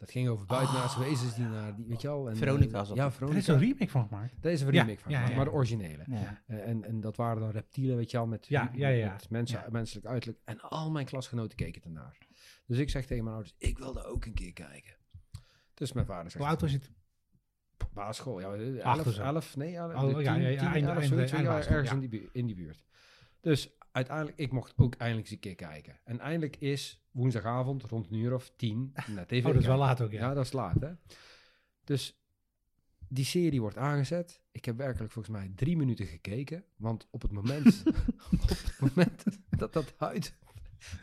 Dat 0.03 0.11
ging 0.11 0.29
over 0.29 0.47
buitenaardse 0.47 0.99
wezens 1.01 1.35
die 1.35 1.45
naar, 1.45 1.75
die, 1.77 1.87
weet 1.87 2.01
je 2.01 2.09
wel. 2.09 2.29
En, 2.31 2.37
Veronica 2.37 2.79
Ja, 2.79 2.91
er. 2.95 3.01
Er 3.01 3.07
is 3.07 3.15
Veronica. 3.15 3.53
een 3.53 3.59
remake 3.59 3.89
van 3.91 4.09
gemaakt. 4.09 4.35
Daar 4.43 4.53
is 4.53 4.61
een 4.61 4.73
Ja, 4.73 4.81
remake 4.83 5.01
van, 5.01 5.11
ja, 5.11 5.17
gemaakt, 5.17 5.31
ja. 5.33 5.37
maar 5.43 5.51
de 5.51 5.53
originele. 5.57 6.05
ja. 6.07 6.43
Eh, 6.47 6.69
en, 6.69 6.85
en 6.85 7.01
dat 7.01 7.17
waren 7.17 7.41
dan 7.41 7.51
reptielen, 7.51 7.97
weet 7.97 8.11
je 8.11 8.17
wel, 8.17 8.27
met, 8.27 8.47
Ja, 8.47 8.71
ja, 8.75 8.89
ja. 8.89 9.13
met 9.13 9.31
mensen, 9.31 9.59
Ja. 9.59 9.67
menselijk 9.71 10.07
uiterlijk. 10.07 10.41
En 10.45 10.61
al 10.61 10.91
mijn 10.91 11.07
klasgenoten 11.07 11.57
keken 11.57 11.83
ernaar. 11.83 12.19
Dus 12.67 12.79
ik 12.79 12.91
zeg 12.91 13.07
tegen 13.07 13.23
mijn 13.25 13.35
ouders, 13.37 13.55
ik 13.59 13.79
wilde 13.79 14.05
ook 14.05 14.25
een 14.25 14.35
keer 14.35 14.53
kijken. 14.53 14.97
Dus 15.75 15.93
mijn 15.93 16.07
vader 16.07 16.23
Hoe 16.23 16.31
zegt, 16.31 16.45
oud 16.45 16.61
was 16.61 16.79
basisschool, 17.93 18.41
ja, 18.41 18.53
eh, 18.55 18.85
Acht 18.85 18.97
11, 18.99 19.07
of 19.07 19.13
zo. 19.15 19.23
11, 19.23 19.57
nee, 19.57 19.71
ja, 19.71 19.87
Oh, 20.05 20.11
ja, 20.23 20.33
10, 20.35 20.43
ja, 20.43 20.49
ja, 20.49 20.59
10, 20.59 20.69
eind- 20.69 20.87
11, 20.87 20.99
eind- 20.99 21.09
zoiets, 21.13 21.33
eind 21.33 21.45
ja, 21.45 21.51
basisschool, 21.51 21.77
ergens 21.77 21.91
ja. 21.99 22.03
in 22.05 22.11
die, 22.11 22.21
bu- 22.21 22.29
in 22.33 22.47
die 22.47 22.55
buurt. 22.55 22.85
Dus 23.41 23.71
uiteindelijk, 23.93 24.39
ik 24.39 24.53
mocht 24.53 24.73
ook 24.77 24.95
eindelijk 24.95 25.27
eens 25.27 25.35
een 25.35 25.41
keer 25.43 25.69
kijken. 25.69 26.01
En 26.05 26.21
eindelijk 26.21 26.57
is 26.57 27.01
woensdagavond 27.11 27.83
rond 27.83 28.11
een 28.11 28.17
uur 28.17 28.35
of 28.35 28.53
tien 28.57 28.93
naar 29.07 29.27
tv 29.27 29.45
Oh, 29.45 29.53
dat 29.53 29.61
is 29.61 29.67
wel 29.67 29.79
laat 29.79 30.01
ook, 30.01 30.13
ja. 30.13 30.21
Ja, 30.21 30.35
dat 30.35 30.45
is 30.45 30.53
laat, 30.53 30.81
hè. 30.81 30.93
Dus 31.85 32.23
die 33.09 33.25
serie 33.25 33.61
wordt 33.61 33.77
aangezet. 33.77 34.41
Ik 34.53 34.65
heb 34.65 34.77
werkelijk 34.77 35.13
volgens 35.13 35.37
mij 35.37 35.53
drie 35.55 35.77
minuten 35.77 36.07
gekeken. 36.07 36.65
Want 36.77 37.07
op 37.11 37.23
het 37.23 37.33
moment, 37.33 37.83
op 38.33 38.49
het 38.49 38.77
moment 38.81 39.25
dat 39.51 39.73
dat 39.73 39.95
huid, 39.97 40.35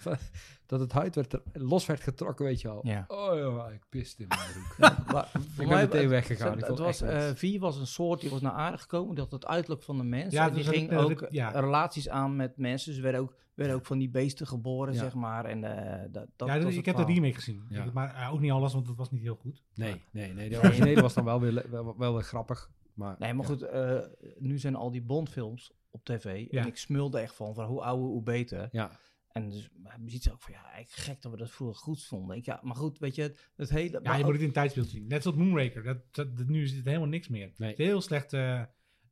dat 0.65 0.79
het 0.79 0.91
huid 0.91 1.15
werd, 1.15 1.33
er- 1.33 1.41
los 1.53 1.85
werd 1.85 1.99
getrokken, 2.01 2.45
weet 2.45 2.61
je 2.61 2.67
al. 2.67 2.79
Ja. 2.87 3.05
Oh 3.07 3.35
ja, 3.37 3.67
ik 3.69 3.83
piste 3.89 4.21
in 4.21 4.27
mijn 4.27 4.41
broek. 4.51 4.77
Maar 5.13 5.29
ik 5.59 5.67
ben 5.67 5.67
meteen 5.67 6.09
weggegaan. 6.09 6.57
Het, 6.63 6.77
was, 6.79 7.01
eh 7.01 7.29
V 7.35 7.59
was 7.59 7.77
een 7.77 7.87
soort 7.87 8.21
die 8.21 8.29
was 8.29 8.41
naar 8.41 8.51
aarde 8.51 8.77
gekomen. 8.77 9.15
Die 9.15 9.23
had 9.23 9.31
het 9.31 9.45
uiterlijk 9.45 9.83
van 9.83 9.97
de 9.97 10.03
mens. 10.03 10.33
Ja, 10.33 10.47
en 10.47 10.53
die 10.53 10.63
dus 10.63 10.73
ging 10.73 10.93
ook 10.93 11.27
ja. 11.29 11.49
relaties 11.49 12.09
aan 12.09 12.35
met 12.35 12.57
mensen. 12.57 12.91
Dus 12.91 13.01
werden 13.01 13.21
ook, 13.21 13.35
werden 13.53 13.75
ook 13.75 13.85
van 13.85 13.97
die 13.97 14.09
beesten 14.09 14.47
geboren, 14.47 14.93
Ja. 14.93 14.99
zeg 14.99 15.13
maar. 15.13 15.45
En 15.45 15.63
eh, 15.63 15.99
dat, 16.11 16.27
dat 16.35 16.47
ja, 16.47 16.53
was 16.59 16.63
ik 16.63 16.75
het 16.75 16.85
heb 16.85 16.85
de 16.85 16.91
verhaal. 17.01 17.13
remake 17.13 17.33
gezien. 17.35 17.63
Maar 17.93 18.15
eh, 18.15 18.33
ook 18.33 18.39
niet 18.39 18.51
alles, 18.51 18.73
want 18.73 18.87
het 18.87 18.97
was 18.97 19.11
niet 19.11 19.21
heel 19.21 19.35
goed. 19.35 19.63
Nee, 19.75 20.01
nee, 20.11 20.33
nee. 20.33 20.49
De 20.49 20.57
originele 20.57 21.01
was 21.01 21.13
dan 21.13 21.23
wel 21.25 21.39
weer, 21.39 21.65
wel, 21.69 21.97
wel 21.97 22.13
weer 22.13 22.23
grappig. 22.23 22.69
Maar, 22.93 23.15
Nee, 23.19 23.33
maar 23.33 23.45
ja. 23.47 23.51
goed, 23.53 23.61
eh, 23.61 23.97
nu 24.39 24.57
zijn 24.59 24.75
al 24.75 24.91
die 24.91 25.01
Bondfilms 25.01 25.71
op 25.91 26.03
tv. 26.05 26.47
Ja. 26.51 26.61
En 26.61 26.67
ik 26.67 26.77
smulde 26.77 27.19
echt 27.19 27.35
van, 27.35 27.53
van 27.53 27.65
hoe 27.65 27.81
ouder, 27.81 28.05
hoe 28.07 28.23
beter. 28.23 28.69
Ja, 28.71 28.91
En 29.29 29.49
dus 29.49 29.69
je 30.05 30.09
ziet 30.11 30.31
ook 30.31 30.41
van, 30.41 30.53
ja, 30.53 30.61
eigenlijk 30.63 30.91
gek 30.91 31.21
dat 31.21 31.31
we 31.31 31.37
dat 31.37 31.49
vroeger 31.51 31.75
goed 31.77 32.03
vonden. 32.03 32.37
Ik, 32.37 32.45
ja, 32.45 32.59
maar 32.63 32.75
goed, 32.75 32.99
weet 32.99 33.15
je, 33.15 33.21
het, 33.21 33.49
het 33.55 33.69
hele... 33.69 33.89
Ja, 33.91 33.99
maar 34.03 34.13
je 34.13 34.19
ook- 34.19 34.25
moet 34.25 34.33
het 34.39 34.47
in 34.47 34.51
tijdsbeeld 34.53 34.87
zien. 34.87 35.07
Net 35.07 35.21
zoals 35.21 35.37
Moonraker. 35.37 35.83
Dat, 35.83 35.97
dat, 36.11 36.37
dat- 36.37 36.47
nu 36.47 36.63
is 36.63 36.71
het 36.75 36.85
helemaal 36.85 37.07
niks 37.07 37.27
meer. 37.27 37.51
Nee. 37.57 37.69
Het 37.69 37.79
is 37.79 37.85
heel 37.85 38.01
slecht. 38.01 38.33
eh 38.33 38.61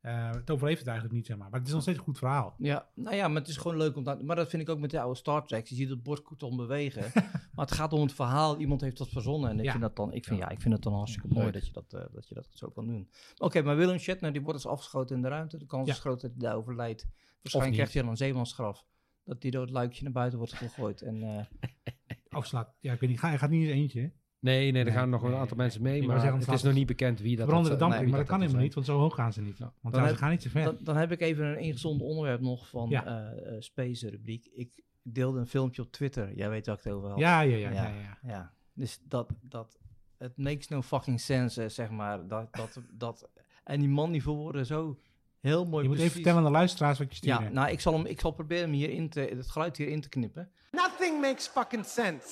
eh, 0.01 0.31
het 0.31 0.49
overleeft 0.49 0.77
het 0.79 0.87
eigenlijk 0.87 1.17
niet, 1.17 1.25
zeg 1.25 1.37
maar. 1.37 1.49
Maar 1.49 1.59
het 1.59 1.67
is 1.67 1.73
nog 1.73 1.81
steeds 1.83 1.97
een 1.97 2.03
goed 2.03 2.17
verhaal. 2.17 2.55
Ja, 2.57 2.89
nou 2.95 3.15
ja, 3.15 3.27
maar 3.27 3.39
het 3.41 3.49
is 3.49 3.57
gewoon 3.57 3.77
leuk 3.77 3.95
om 3.95 4.03
dat... 4.03 4.21
Maar 4.21 4.35
dat 4.35 4.49
vind 4.49 4.61
ik 4.61 4.69
ook 4.69 4.79
met 4.79 4.89
de 4.89 4.99
oude 4.99 5.17
Star 5.17 5.45
Trek. 5.47 5.67
Je 5.67 5.75
ziet 5.75 5.89
het 5.89 6.03
bordkarton 6.03 6.55
bewegen. 6.57 7.01
maar 7.55 7.65
het 7.65 7.71
gaat 7.71 7.93
om 7.93 8.01
het 8.01 8.13
verhaal. 8.13 8.57
Iemand 8.57 8.81
heeft 8.81 8.97
dat 8.97 9.09
verzonnen. 9.09 9.49
En 9.49 9.57
ik 9.59 9.63
Ja. 9.65 9.71
vind 9.71 9.83
dat 9.83 9.95
dan... 9.95 10.13
Ik 10.13 10.25
vind, 10.25 10.39
Ja. 10.39 10.45
ja. 10.45 10.51
ik 10.51 10.61
vind 10.61 10.73
het 10.73 10.83
dan 10.83 10.93
hartstikke 10.93 11.27
mooi 11.27 11.43
Leuk. 11.43 11.53
dat 11.53 11.65
je 11.65 11.71
dat, 11.71 11.93
eh, 11.93 12.05
dat 12.13 12.27
je 12.27 12.35
dat 12.35 12.47
zo 12.51 12.69
kan 12.69 12.87
doen. 12.87 13.09
Oké, 13.37 13.61
maar 13.61 13.75
Willem 13.75 13.97
Shatner, 13.97 14.31
die 14.33 14.41
wordt 14.41 14.61
dus 14.61 14.71
afgeschoten 14.71 15.15
in 15.15 15.21
de 15.21 15.27
ruimte. 15.27 15.57
De 15.57 15.65
kans 15.65 15.87
Ja. 15.87 15.93
is 15.93 15.99
groot 15.99 16.21
dat 16.21 16.31
hij 16.31 16.39
daar 16.39 16.55
overlijdt. 16.55 17.07
Waarschijnlijk 17.41 17.75
krijgt 17.75 17.93
hij 17.93 18.01
dan 18.01 18.11
een 18.11 18.17
zeemansgraf. 18.17 18.85
Dat 19.27 19.41
hij 19.41 19.51
door 19.51 19.61
het 19.61 19.69
luikje 19.71 20.03
naar 20.03 20.11
buiten 20.13 20.37
wordt 20.37 20.53
gegooid. 20.53 21.01
En 21.01 21.23
eh, 21.23 21.45
Afslaat. 22.29 22.73
Ja, 22.79 22.93
ik 22.93 22.99
weet 22.99 23.09
niet. 23.09 23.19
Ga- 23.19 23.27
Hij 23.27 23.37
gaat 23.37 23.49
niet 23.49 23.67
eens 23.67 23.71
eentje. 23.77 24.01
hè? 24.01 24.07
nee, 24.39 24.71
nee, 24.71 24.79
er 24.79 24.85
Nee, 24.85 24.93
gaan 24.93 25.09
nog 25.09 25.21
een 25.23 25.33
aantal 25.33 25.47
nee. 25.47 25.65
mensen 25.65 25.81
mee. 25.81 26.03
Maar 26.03 26.19
zeggen, 26.19 26.37
het 26.37 26.45
het 26.47 26.55
is 26.55 26.63
nog 26.63 26.73
niet 26.73 26.87
bekend 26.87 27.19
wie 27.19 27.35
dat 27.35 27.49
dat 27.49 27.79
damp, 27.79 27.93
wie 27.93 28.07
maar 28.07 28.17
dat 28.19 28.27
kan 28.27 28.39
dat 28.39 28.39
helemaal 28.39 28.61
niet, 28.65 28.73
want 28.73 28.85
zo 28.85 28.97
hoog 28.99 29.15
gaan 29.15 29.33
ze 29.33 29.41
niet. 29.41 29.57
Ja. 29.57 29.73
Want 29.81 29.95
Dan 29.95 30.03
ja, 30.03 30.09
ze 30.09 30.15
gaan 30.15 30.29
niet 30.29 30.41
zo 30.41 30.49
ver. 30.49 30.63
dan, 30.63 30.77
dan 30.81 30.97
heb 30.97 31.11
ik 31.11 31.21
even 31.21 31.45
een 31.45 31.59
ingezonde 31.59 32.03
onderwerp 32.03 32.41
nog 32.41 32.69
van 32.69 32.89
Ja. 32.89 33.05
eh, 33.05 33.47
eh, 33.55 33.61
Space 33.61 34.09
rubriek. 34.09 34.45
Ik 34.53 34.81
deelde 35.03 35.39
een 35.39 35.47
filmpje 35.47 35.81
op 35.81 35.91
Twitter. 35.91 36.35
Jij 36.35 36.49
weet 36.49 36.65
waar 36.65 36.75
ik 36.77 36.83
het 36.83 36.93
over 36.93 37.09
had. 37.09 37.19
ja, 37.19 37.41
ja, 37.41 37.55
ja, 37.57 37.69
ja. 37.69 37.83
Ja. 37.83 37.87
ja, 37.89 37.99
ja. 38.01 38.17
Ja, 38.29 38.53
dus 38.73 38.99
dat, 39.07 39.29
dat, 39.41 39.79
het 40.17 40.37
makes 40.37 40.67
no 40.67 40.81
fucking 40.81 41.19
sense, 41.21 41.63
eh, 41.63 41.69
zeg 41.69 41.89
maar. 41.89 42.27
Dat, 42.27 42.47
dat, 42.55 42.81
dat, 42.91 43.29
en 43.63 43.79
die 43.79 43.89
man 43.89 44.11
die 44.11 44.21
verwoordde 44.21 44.65
zo 44.65 44.97
heel 45.41 45.65
mooi 45.65 45.83
Je 45.83 45.89
moet 45.89 45.99
even 45.99 46.11
vertellen 46.11 46.37
aan 46.37 46.43
de 46.45 46.51
luisteraars 46.51 46.99
wat 46.99 47.09
je 47.09 47.15
stuurde. 47.15 47.43
Ja, 47.43 47.49
nou, 47.49 47.69
ik 47.69 47.79
zal, 47.79 47.93
hem, 47.93 48.05
ik 48.05 48.19
zal 48.19 48.31
proberen 48.31 48.63
hem 48.63 48.73
hier 48.73 48.89
in 48.89 49.09
te, 49.09 49.19
het 49.19 49.49
geluid 49.49 49.77
hierin 49.77 50.01
te 50.01 50.09
knippen. 50.09 50.51
Nothing 50.71 51.21
makes 51.21 51.47
fucking 51.47 51.85
sense. 51.85 52.27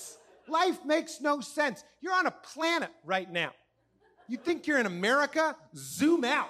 Life 0.46 0.80
makes 0.86 1.20
no 1.20 1.40
sense. 1.40 1.84
You're 2.00 2.20
on 2.20 2.26
a 2.26 2.36
planet 2.54 2.92
right 3.06 3.32
now. 3.32 3.52
You 4.28 4.42
think 4.44 4.66
you're 4.66 4.80
in 4.80 4.86
America? 4.86 5.56
Zoom 5.74 6.24
out. 6.24 6.50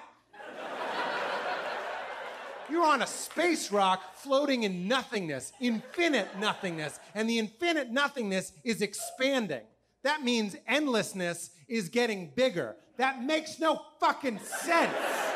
You're 2.68 2.84
on 2.84 3.02
a 3.02 3.06
space 3.06 3.70
rock 3.70 4.00
floating 4.14 4.64
in 4.64 4.88
nothingness, 4.88 5.52
infinite 5.60 6.36
nothingness, 6.38 6.98
and 7.14 7.28
the 7.28 7.38
infinite 7.38 7.90
nothingness 7.90 8.52
is 8.64 8.82
expanding. 8.82 9.62
That 10.02 10.24
means 10.24 10.56
endlessness 10.66 11.50
is 11.68 11.88
getting 11.88 12.32
bigger. 12.34 12.76
That 12.96 13.22
makes 13.22 13.60
no 13.60 13.80
fucking 14.00 14.40
sense. 14.40 15.35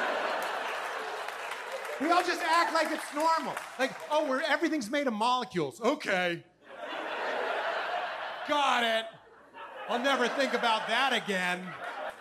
We 2.01 2.11
all 2.11 2.23
just 2.23 2.41
act 2.43 2.73
like 2.73 2.89
it's 2.91 3.15
normal. 3.15 3.55
Like, 3.79 3.93
oh, 4.11 4.27
we're 4.27 4.41
everything's 4.43 4.91
made 4.91 5.07
of 5.07 5.13
molecules. 5.13 5.81
Okay. 5.81 6.43
Got 8.49 8.85
it. 8.85 9.05
I'll 9.89 9.99
never 9.99 10.29
think 10.29 10.55
about 10.55 10.89
that 10.89 11.13
again. 11.13 11.63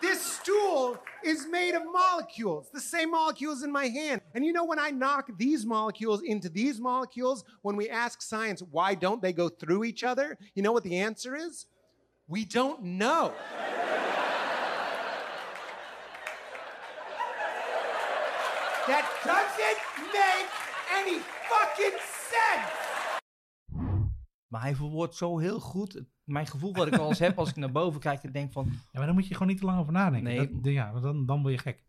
This 0.02 0.22
stool 0.22 0.98
is 1.24 1.48
made 1.48 1.76
of 1.76 1.84
molecules, 1.92 2.70
the 2.74 2.80
same 2.80 3.12
molecules 3.12 3.64
in 3.64 3.72
my 3.72 3.88
hand. 3.88 4.22
And 4.34 4.46
you 4.46 4.54
know, 4.54 4.64
when 4.64 4.80
I 4.80 4.92
knock 4.92 5.30
these 5.38 5.66
molecules 5.66 6.22
into 6.22 6.50
these 6.50 6.80
molecules, 6.80 7.44
when 7.62 7.76
we 7.76 7.90
ask 7.90 8.22
science 8.22 8.62
why 8.72 8.96
don't 8.96 9.22
they 9.22 9.34
go 9.34 9.50
through 9.50 9.84
each 9.84 10.04
other, 10.04 10.38
you 10.56 10.64
know 10.64 10.72
what 10.72 10.84
the 10.84 10.98
answer 10.98 11.36
is? 11.36 11.66
We 12.28 12.46
don't 12.46 12.84
know. 12.84 13.34
That 18.90 19.08
doesn't 19.32 19.82
make 20.18 20.50
any 20.98 21.18
fucking 21.52 22.00
sense! 22.30 22.78
Maar 24.48 24.62
hij 24.62 24.76
verwoordt 24.76 25.16
zo 25.16 25.38
heel 25.38 25.60
goed 25.60 26.04
mijn 26.24 26.48
gevoel 26.48 26.74
wat 26.74 26.88
ik 26.88 26.94
wel 26.96 27.08
eens 27.08 27.20
heb 27.20 27.38
als 27.38 27.50
ik 27.50 27.56
naar 27.56 27.72
boven 27.72 28.00
kijk 28.00 28.24
en 28.24 28.32
denk 28.32 28.52
van... 28.52 28.66
Ja, 28.72 28.80
maar 28.94 29.06
dan 29.06 29.16
moet 29.16 29.28
je 29.28 29.34
gewoon 29.34 29.48
niet 29.48 29.58
te 29.60 29.66
lang 29.66 29.80
over 29.80 29.94
nadenken. 29.94 30.34
Nee. 30.36 30.60
Dat, 30.62 30.74
ja, 30.74 30.92
want 30.92 31.04
dan, 31.04 31.26
dan 31.26 31.42
word 31.42 31.54
je 31.54 31.60
gek. 31.60 31.84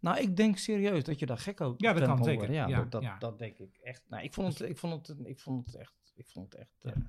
Nou, 0.00 0.18
ik 0.18 0.36
denk 0.36 0.58
serieus 0.58 1.04
dat 1.04 1.18
je 1.18 1.26
daar 1.26 1.38
gek 1.38 1.60
ook 1.60 1.80
Ja, 1.80 1.92
dat 1.92 2.04
kan 2.04 2.16
worden. 2.16 2.38
zeker. 2.40 2.54
Ja, 2.54 2.66
Ja, 2.68 2.76
dat, 2.76 2.90
dat, 2.90 3.02
ja. 3.02 3.18
dat 3.18 3.38
denk 3.38 3.58
ik 3.58 3.76
echt. 3.82 4.04
Nou, 4.08 4.22
ik 4.22 4.34
vond 4.34 4.58
het, 4.58 4.68
ik 4.68 4.78
vond 4.78 5.06
het, 5.06 5.18
ik 5.26 5.40
vond 5.40 5.66
het 5.66 5.74
echt, 5.74 5.94
ik 6.14 6.28
vond 6.28 6.52
het 6.52 6.60
echt, 6.60 6.84
eh, 6.84 7.02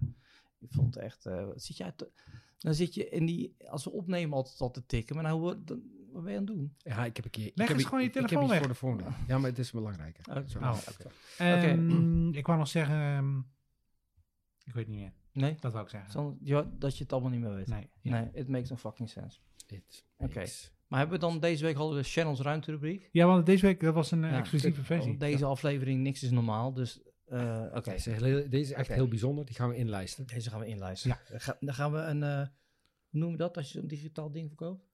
ik 0.59 0.71
vond 0.73 0.95
het 0.95 1.03
echt. 1.03 1.25
eh, 1.25 1.47
zit 1.55 1.77
jij 1.77 1.91
te- 1.91 2.11
dan 2.57 2.73
zit 2.73 2.93
je 2.93 3.09
in 3.09 3.25
die, 3.25 3.55
als 3.67 3.83
we 3.83 3.91
opnemen 3.91 4.37
altijd 4.37 4.59
al 4.61 4.71
te 4.71 4.85
tikken, 4.85 5.15
maar 5.15 5.23
nou, 5.23 5.55
dan- 5.65 5.81
wat 6.13 6.23
ben 6.23 6.31
je 6.31 6.37
aan 6.37 6.45
het 6.45 6.55
doen? 6.55 6.75
Ja, 6.77 7.05
ik 7.05 7.15
heb 7.15 7.25
een 7.25 7.31
keer... 7.31 7.51
Leg 7.55 7.69
eens 7.69 7.83
gewoon 7.83 7.99
je 8.01 8.05
ik- 8.07 8.13
ik 8.15 8.19
heb 8.19 8.27
telefoon 8.29 8.49
weg. 8.49 8.59
voor 8.59 8.67
de 8.67 8.73
volgende. 8.75 9.05
Ja, 9.27 9.37
maar 9.37 9.49
het 9.49 9.59
is 9.59 9.71
belangrijker. 9.71 10.25
Oh, 10.29 10.61
oh, 10.61 10.77
Oké. 10.89 11.09
Ehm, 11.37 12.33
Ik 12.33 12.45
wou 12.45 12.57
nog 12.57 12.67
zeggen... 12.67 12.95
ehm, 12.95 13.37
ik 14.63 14.73
weet 14.73 14.87
niet 14.87 14.97
meer. 14.99 15.13
Nee, 15.33 15.55
Dat 15.59 15.71
wou 15.71 15.83
ik 15.83 15.89
zeggen. 15.89 16.11
Zo- 16.11 16.37
ja, 16.41 16.71
dat 16.77 16.97
je 16.97 17.03
het 17.03 17.13
allemaal 17.13 17.31
niet 17.31 17.39
meer 17.41 17.55
weet. 17.55 17.67
Nee. 17.67 17.89
ja. 18.01 18.11
Nee, 18.19 18.29
it 18.33 18.47
makes 18.47 18.69
no 18.69 18.75
fucking 18.75 19.09
sense. 19.09 19.39
It 19.67 20.05
Oké. 20.17 20.43
Maar 20.87 20.99
hebben 20.99 21.19
we 21.19 21.25
dan 21.25 21.39
deze 21.39 21.63
week 21.63 21.75
hadden 21.75 21.95
we 21.95 22.01
de 22.01 22.07
Channels 22.09 22.39
ruimterubriek? 22.39 23.09
Ja, 23.11 23.25
want 23.25 23.45
deze 23.45 23.65
week 23.65 23.79
dat 23.79 23.93
was 23.93 24.11
een 24.11 24.23
eh, 24.23 24.31
Ja, 24.31 24.37
exclusieve 24.37 24.75
dit- 24.77 24.85
versie. 24.85 25.17
Deze 25.17 25.45
aflevering, 25.45 26.01
niks 26.01 26.23
is 26.23 26.31
normaal, 26.31 26.73
dus 26.73 27.01
eh, 27.25 27.65
oké. 27.73 27.89
Deze, 27.91 28.11
is 28.11 28.21
heel- 28.21 28.49
deze 28.49 28.71
is 28.71 28.71
echt 28.71 28.87
heel 28.87 29.07
bijzonder. 29.07 29.45
Die 29.45 29.55
gaan 29.55 29.69
we 29.69 29.75
inlijsten. 29.75 30.25
Deze 30.27 30.49
gaan 30.49 30.59
we 30.59 30.65
inlijsten. 30.65 31.17
Ga- 31.25 31.57
Dan 31.59 31.73
gaan 31.73 31.91
we 31.91 31.97
een, 31.99 32.23
eh, 32.23 32.47
Hoe 33.09 33.19
noem 33.19 33.31
je 33.31 33.37
dat 33.37 33.57
als 33.57 33.71
je 33.71 33.79
zo'n 33.79 33.87
digitaal 33.87 34.31
ding 34.31 34.47
verkoopt? 34.47 34.85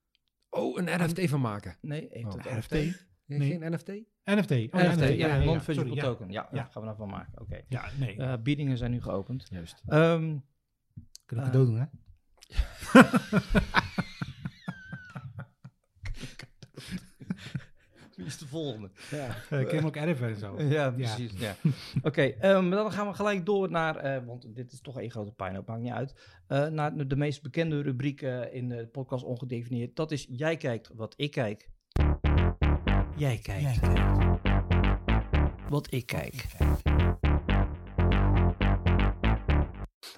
Oh, 0.49 0.77
een 0.77 1.03
NFT 1.05 1.29
van 1.29 1.41
maken. 1.41 1.75
Nee, 1.81 2.25
Oh, 2.25 2.33
het 2.33 2.43
NFT? 2.57 2.71
Nee, 2.71 2.93
Nee. 3.25 3.49
Geen 3.49 3.71
NFT? 3.73 3.87
NFT. 4.25 4.51
Oh, 4.51 4.81
ja, 4.81 4.87
NFT, 4.91 4.99
nee, 4.99 5.17
ja, 5.17 5.37
non-fungible 5.37 5.95
ja. 5.95 6.01
token. 6.03 6.31
Ja, 6.31 6.47
Ja. 6.51 6.63
gaan 6.63 6.81
we 6.81 6.87
daarvan 6.87 7.09
maken. 7.09 7.41
Oké. 7.41 7.61
Ja, 7.67 7.89
nee. 7.99 8.15
Eh, 8.17 8.33
biedingen 8.43 8.77
zijn 8.77 8.91
nu 8.91 9.01
geopend. 9.01 9.47
Juist. 9.49 9.83
Ehm, 9.87 10.37
Kunnen 11.25 11.45
we 11.45 11.51
cadeau 11.51 11.65
doen, 11.65 11.77
hè? 11.79 11.85
wie 18.15 18.25
is 18.25 18.37
de 18.37 18.46
volgende? 18.57 18.89
Ja. 19.11 19.27
Uh, 19.51 19.69
je 19.69 19.75
hem 19.75 19.85
ook 19.85 19.95
erven 19.95 20.27
en 20.27 20.35
zo. 20.35 20.61
Ja, 20.77 20.91
precies. 20.91 21.31
Ja. 21.39 21.55
Oké, 22.01 22.21
ehm, 22.21 22.69
dan 22.69 22.91
gaan 22.91 23.07
we 23.07 23.13
gelijk 23.13 23.45
door 23.45 23.71
naar, 23.71 23.95
eh, 23.95 24.25
want 24.25 24.55
dit 24.55 24.71
is 24.71 24.81
toch 24.81 24.99
één 24.99 25.11
grote 25.11 25.31
puinhoop, 25.31 25.67
maakt 25.67 25.81
niet 25.81 25.91
uit, 25.91 26.39
eh, 26.47 26.67
naar 26.67 27.07
de 27.07 27.15
meest 27.15 27.41
bekende 27.41 27.81
rubriek 27.81 28.21
eh, 28.21 28.53
in 28.53 28.69
de 28.69 28.87
podcast 28.87 29.23
Ongedefinieerd. 29.23 29.95
Dat 29.95 30.11
is 30.11 30.27
Jij 30.29 30.57
kijkt 30.57 30.89
wat 30.93 31.13
ik 31.17 31.31
kijk. 31.31 31.69
Jij 33.15 33.37
kijkt 33.37 33.79
wat 35.69 35.93
ik 35.93 36.05
kijk. 36.05 36.45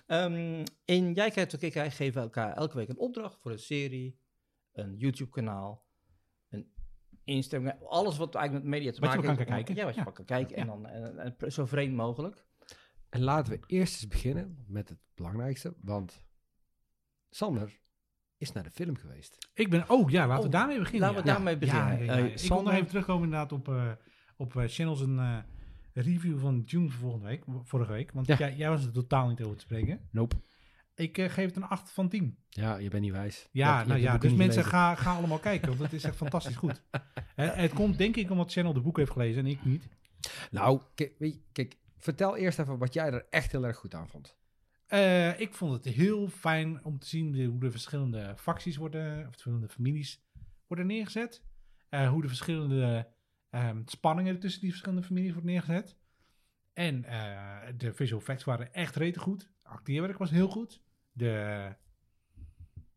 Ehm, 0.06 0.63
in 0.86 1.13
Jij 1.13 1.32
kijkt 1.32 1.52
wat 1.52 1.62
ik 1.62 1.71
kijk 1.71 1.93
geven 1.93 2.13
we 2.13 2.19
elkaar 2.19 2.54
elke 2.54 2.78
week 2.78 2.89
een 2.89 2.97
opdracht 2.97 3.38
voor 3.41 3.52
een 3.52 3.60
serie, 3.60 4.19
een 4.71 4.95
YouTube 4.97 5.30
kanaal, 5.30 5.88
Instagram, 7.23 7.77
alles 7.88 8.17
wat 8.17 8.36
eigenlijk 8.36 8.65
met 8.65 8.73
media 8.75 8.91
te 8.91 8.99
Wat 8.99 9.10
maken 9.10 9.25
wel 9.25 9.36
kan 9.36 9.45
heeft. 9.45 9.55
kijken. 9.55 9.75
Ja, 9.75 9.86
wat 9.86 9.93
je 9.95 9.99
Ja. 10.05 10.12
kan 10.12 10.25
kijken. 10.25 10.55
En 10.55 10.67
dan 10.67 10.86
eh, 10.88 11.49
zo 11.49 11.65
vreemd 11.65 11.95
mogelijk. 11.95 12.45
En 13.10 13.21
laten 13.21 13.53
we 13.53 13.60
eerst 13.67 13.93
eens 13.93 14.08
beginnen 14.08 14.63
met 14.67 14.89
het 14.89 14.97
belangrijkste. 15.15 15.73
Want 15.82 16.25
Sander 17.29 17.79
is 18.38 18.51
naar 18.51 18.63
de 18.63 18.71
film 18.71 18.95
geweest. 18.97 19.38
Ik 19.53 19.69
ben... 19.69 19.89
Oh 19.89 20.10
ja, 20.10 20.27
laten 20.27 20.41
we 20.41 20.45
Oh, 20.47 20.51
daarmee 20.53 20.77
beginnen. 20.79 21.01
laten 21.10 21.21
we 21.23 21.27
ja. 21.27 21.34
daarmee 21.34 21.58
beginnen. 21.58 21.88
Ja, 21.97 22.03
ja, 22.03 22.03
ja. 22.03 22.12
Eh, 22.17 22.23
ik 22.23 22.29
wil 22.29 22.38
Sander- 22.38 22.65
nog 22.65 22.73
even 22.73 22.88
terugkomen 22.88 23.23
inderdaad 23.23 23.51
op, 23.51 23.67
eh 23.67 23.91
op 24.38 24.55
eh, 24.55 24.63
channels 24.67 25.01
een 25.01 25.19
eh, 25.19 25.38
review 25.93 26.39
van 26.39 26.60
June 26.65 26.89
van 26.89 26.99
volgende 26.99 27.25
week, 27.27 27.43
vorige 27.63 27.91
week. 27.91 28.12
Want 28.12 28.27
Ja. 28.27 28.38
jij, 28.38 28.55
jij 28.55 28.69
was 28.69 28.86
er 28.86 28.91
totaal 28.91 29.27
niet 29.27 29.41
over 29.43 29.55
te 29.58 29.62
spreken. 29.63 30.08
Nope. 30.12 30.36
Ik 30.99 31.17
eh, 31.17 31.29
geef 31.29 31.45
het 31.45 31.55
een 31.55 31.63
8 31.63 31.91
van 31.91 32.09
10. 32.09 32.38
Ja, 32.49 32.77
je 32.77 32.89
bent 32.89 33.03
niet 33.03 33.12
wijs. 33.12 33.47
Ja, 33.51 33.83
nou 33.88 33.99
ja, 33.99 34.17
dus 34.17 34.31
mensen 34.38 34.63
ga, 34.65 34.95
ga 34.95 35.15
allemaal 35.15 35.39
kijken, 35.39 35.67
want 35.67 35.79
het 35.79 35.93
is 35.93 36.03
echt 36.03 36.15
fantastisch 36.25 36.55
goed. 36.55 36.81
Eh, 37.35 37.53
het 37.55 37.73
komt 37.73 37.97
denk 37.97 38.15
ik 38.15 38.29
omdat 38.29 38.51
Channel 38.51 38.73
de 38.73 38.81
boek 38.81 38.97
heeft 38.97 39.12
gelezen 39.12 39.45
en 39.45 39.51
ik 39.51 39.65
niet. 39.65 39.88
Nou, 40.51 40.81
kijk, 41.51 41.77
vertel 41.97 42.38
eerst 42.38 42.59
even 42.59 42.77
wat 42.77 42.93
jij 42.93 43.12
er 43.12 43.25
echt 43.29 43.51
heel 43.51 43.65
erg 43.65 43.77
goed 43.77 43.93
aan 43.95 44.07
vond. 44.09 44.38
Eh, 44.85 45.39
ik 45.39 45.53
vond 45.53 45.73
het 45.83 45.93
heel 45.95 46.27
fijn 46.29 46.83
om 46.83 46.99
te 46.99 47.07
zien 47.07 47.31
de- 47.31 47.43
hoe 47.43 47.59
de 47.59 47.71
verschillende 47.71 48.33
facties 48.38 48.77
worden, 48.77 49.17
of 49.19 49.23
de 49.23 49.29
verschillende 49.31 49.69
families 49.69 50.23
worden 50.67 50.88
neergezet. 50.88 51.43
Hoe 52.09 52.21
de 52.21 52.27
verschillende 52.27 53.07
ehm, 53.49 53.81
spanningen 53.85 54.39
tussen 54.39 54.62
die 54.62 54.69
verschillende 54.69 55.03
families 55.03 55.31
worden 55.33 55.49
neergezet. 55.51 55.95
En 56.73 57.01
de 57.77 57.93
visual 57.93 58.19
effects 58.19 58.43
waren 58.43 58.73
echt 58.73 58.95
rete 58.95 59.19
goed. 59.19 59.41
Het 59.41 59.71
acteerwerk 59.71 60.17
was 60.17 60.29
heel 60.29 60.47
goed. 60.47 60.81
De, 61.19 61.75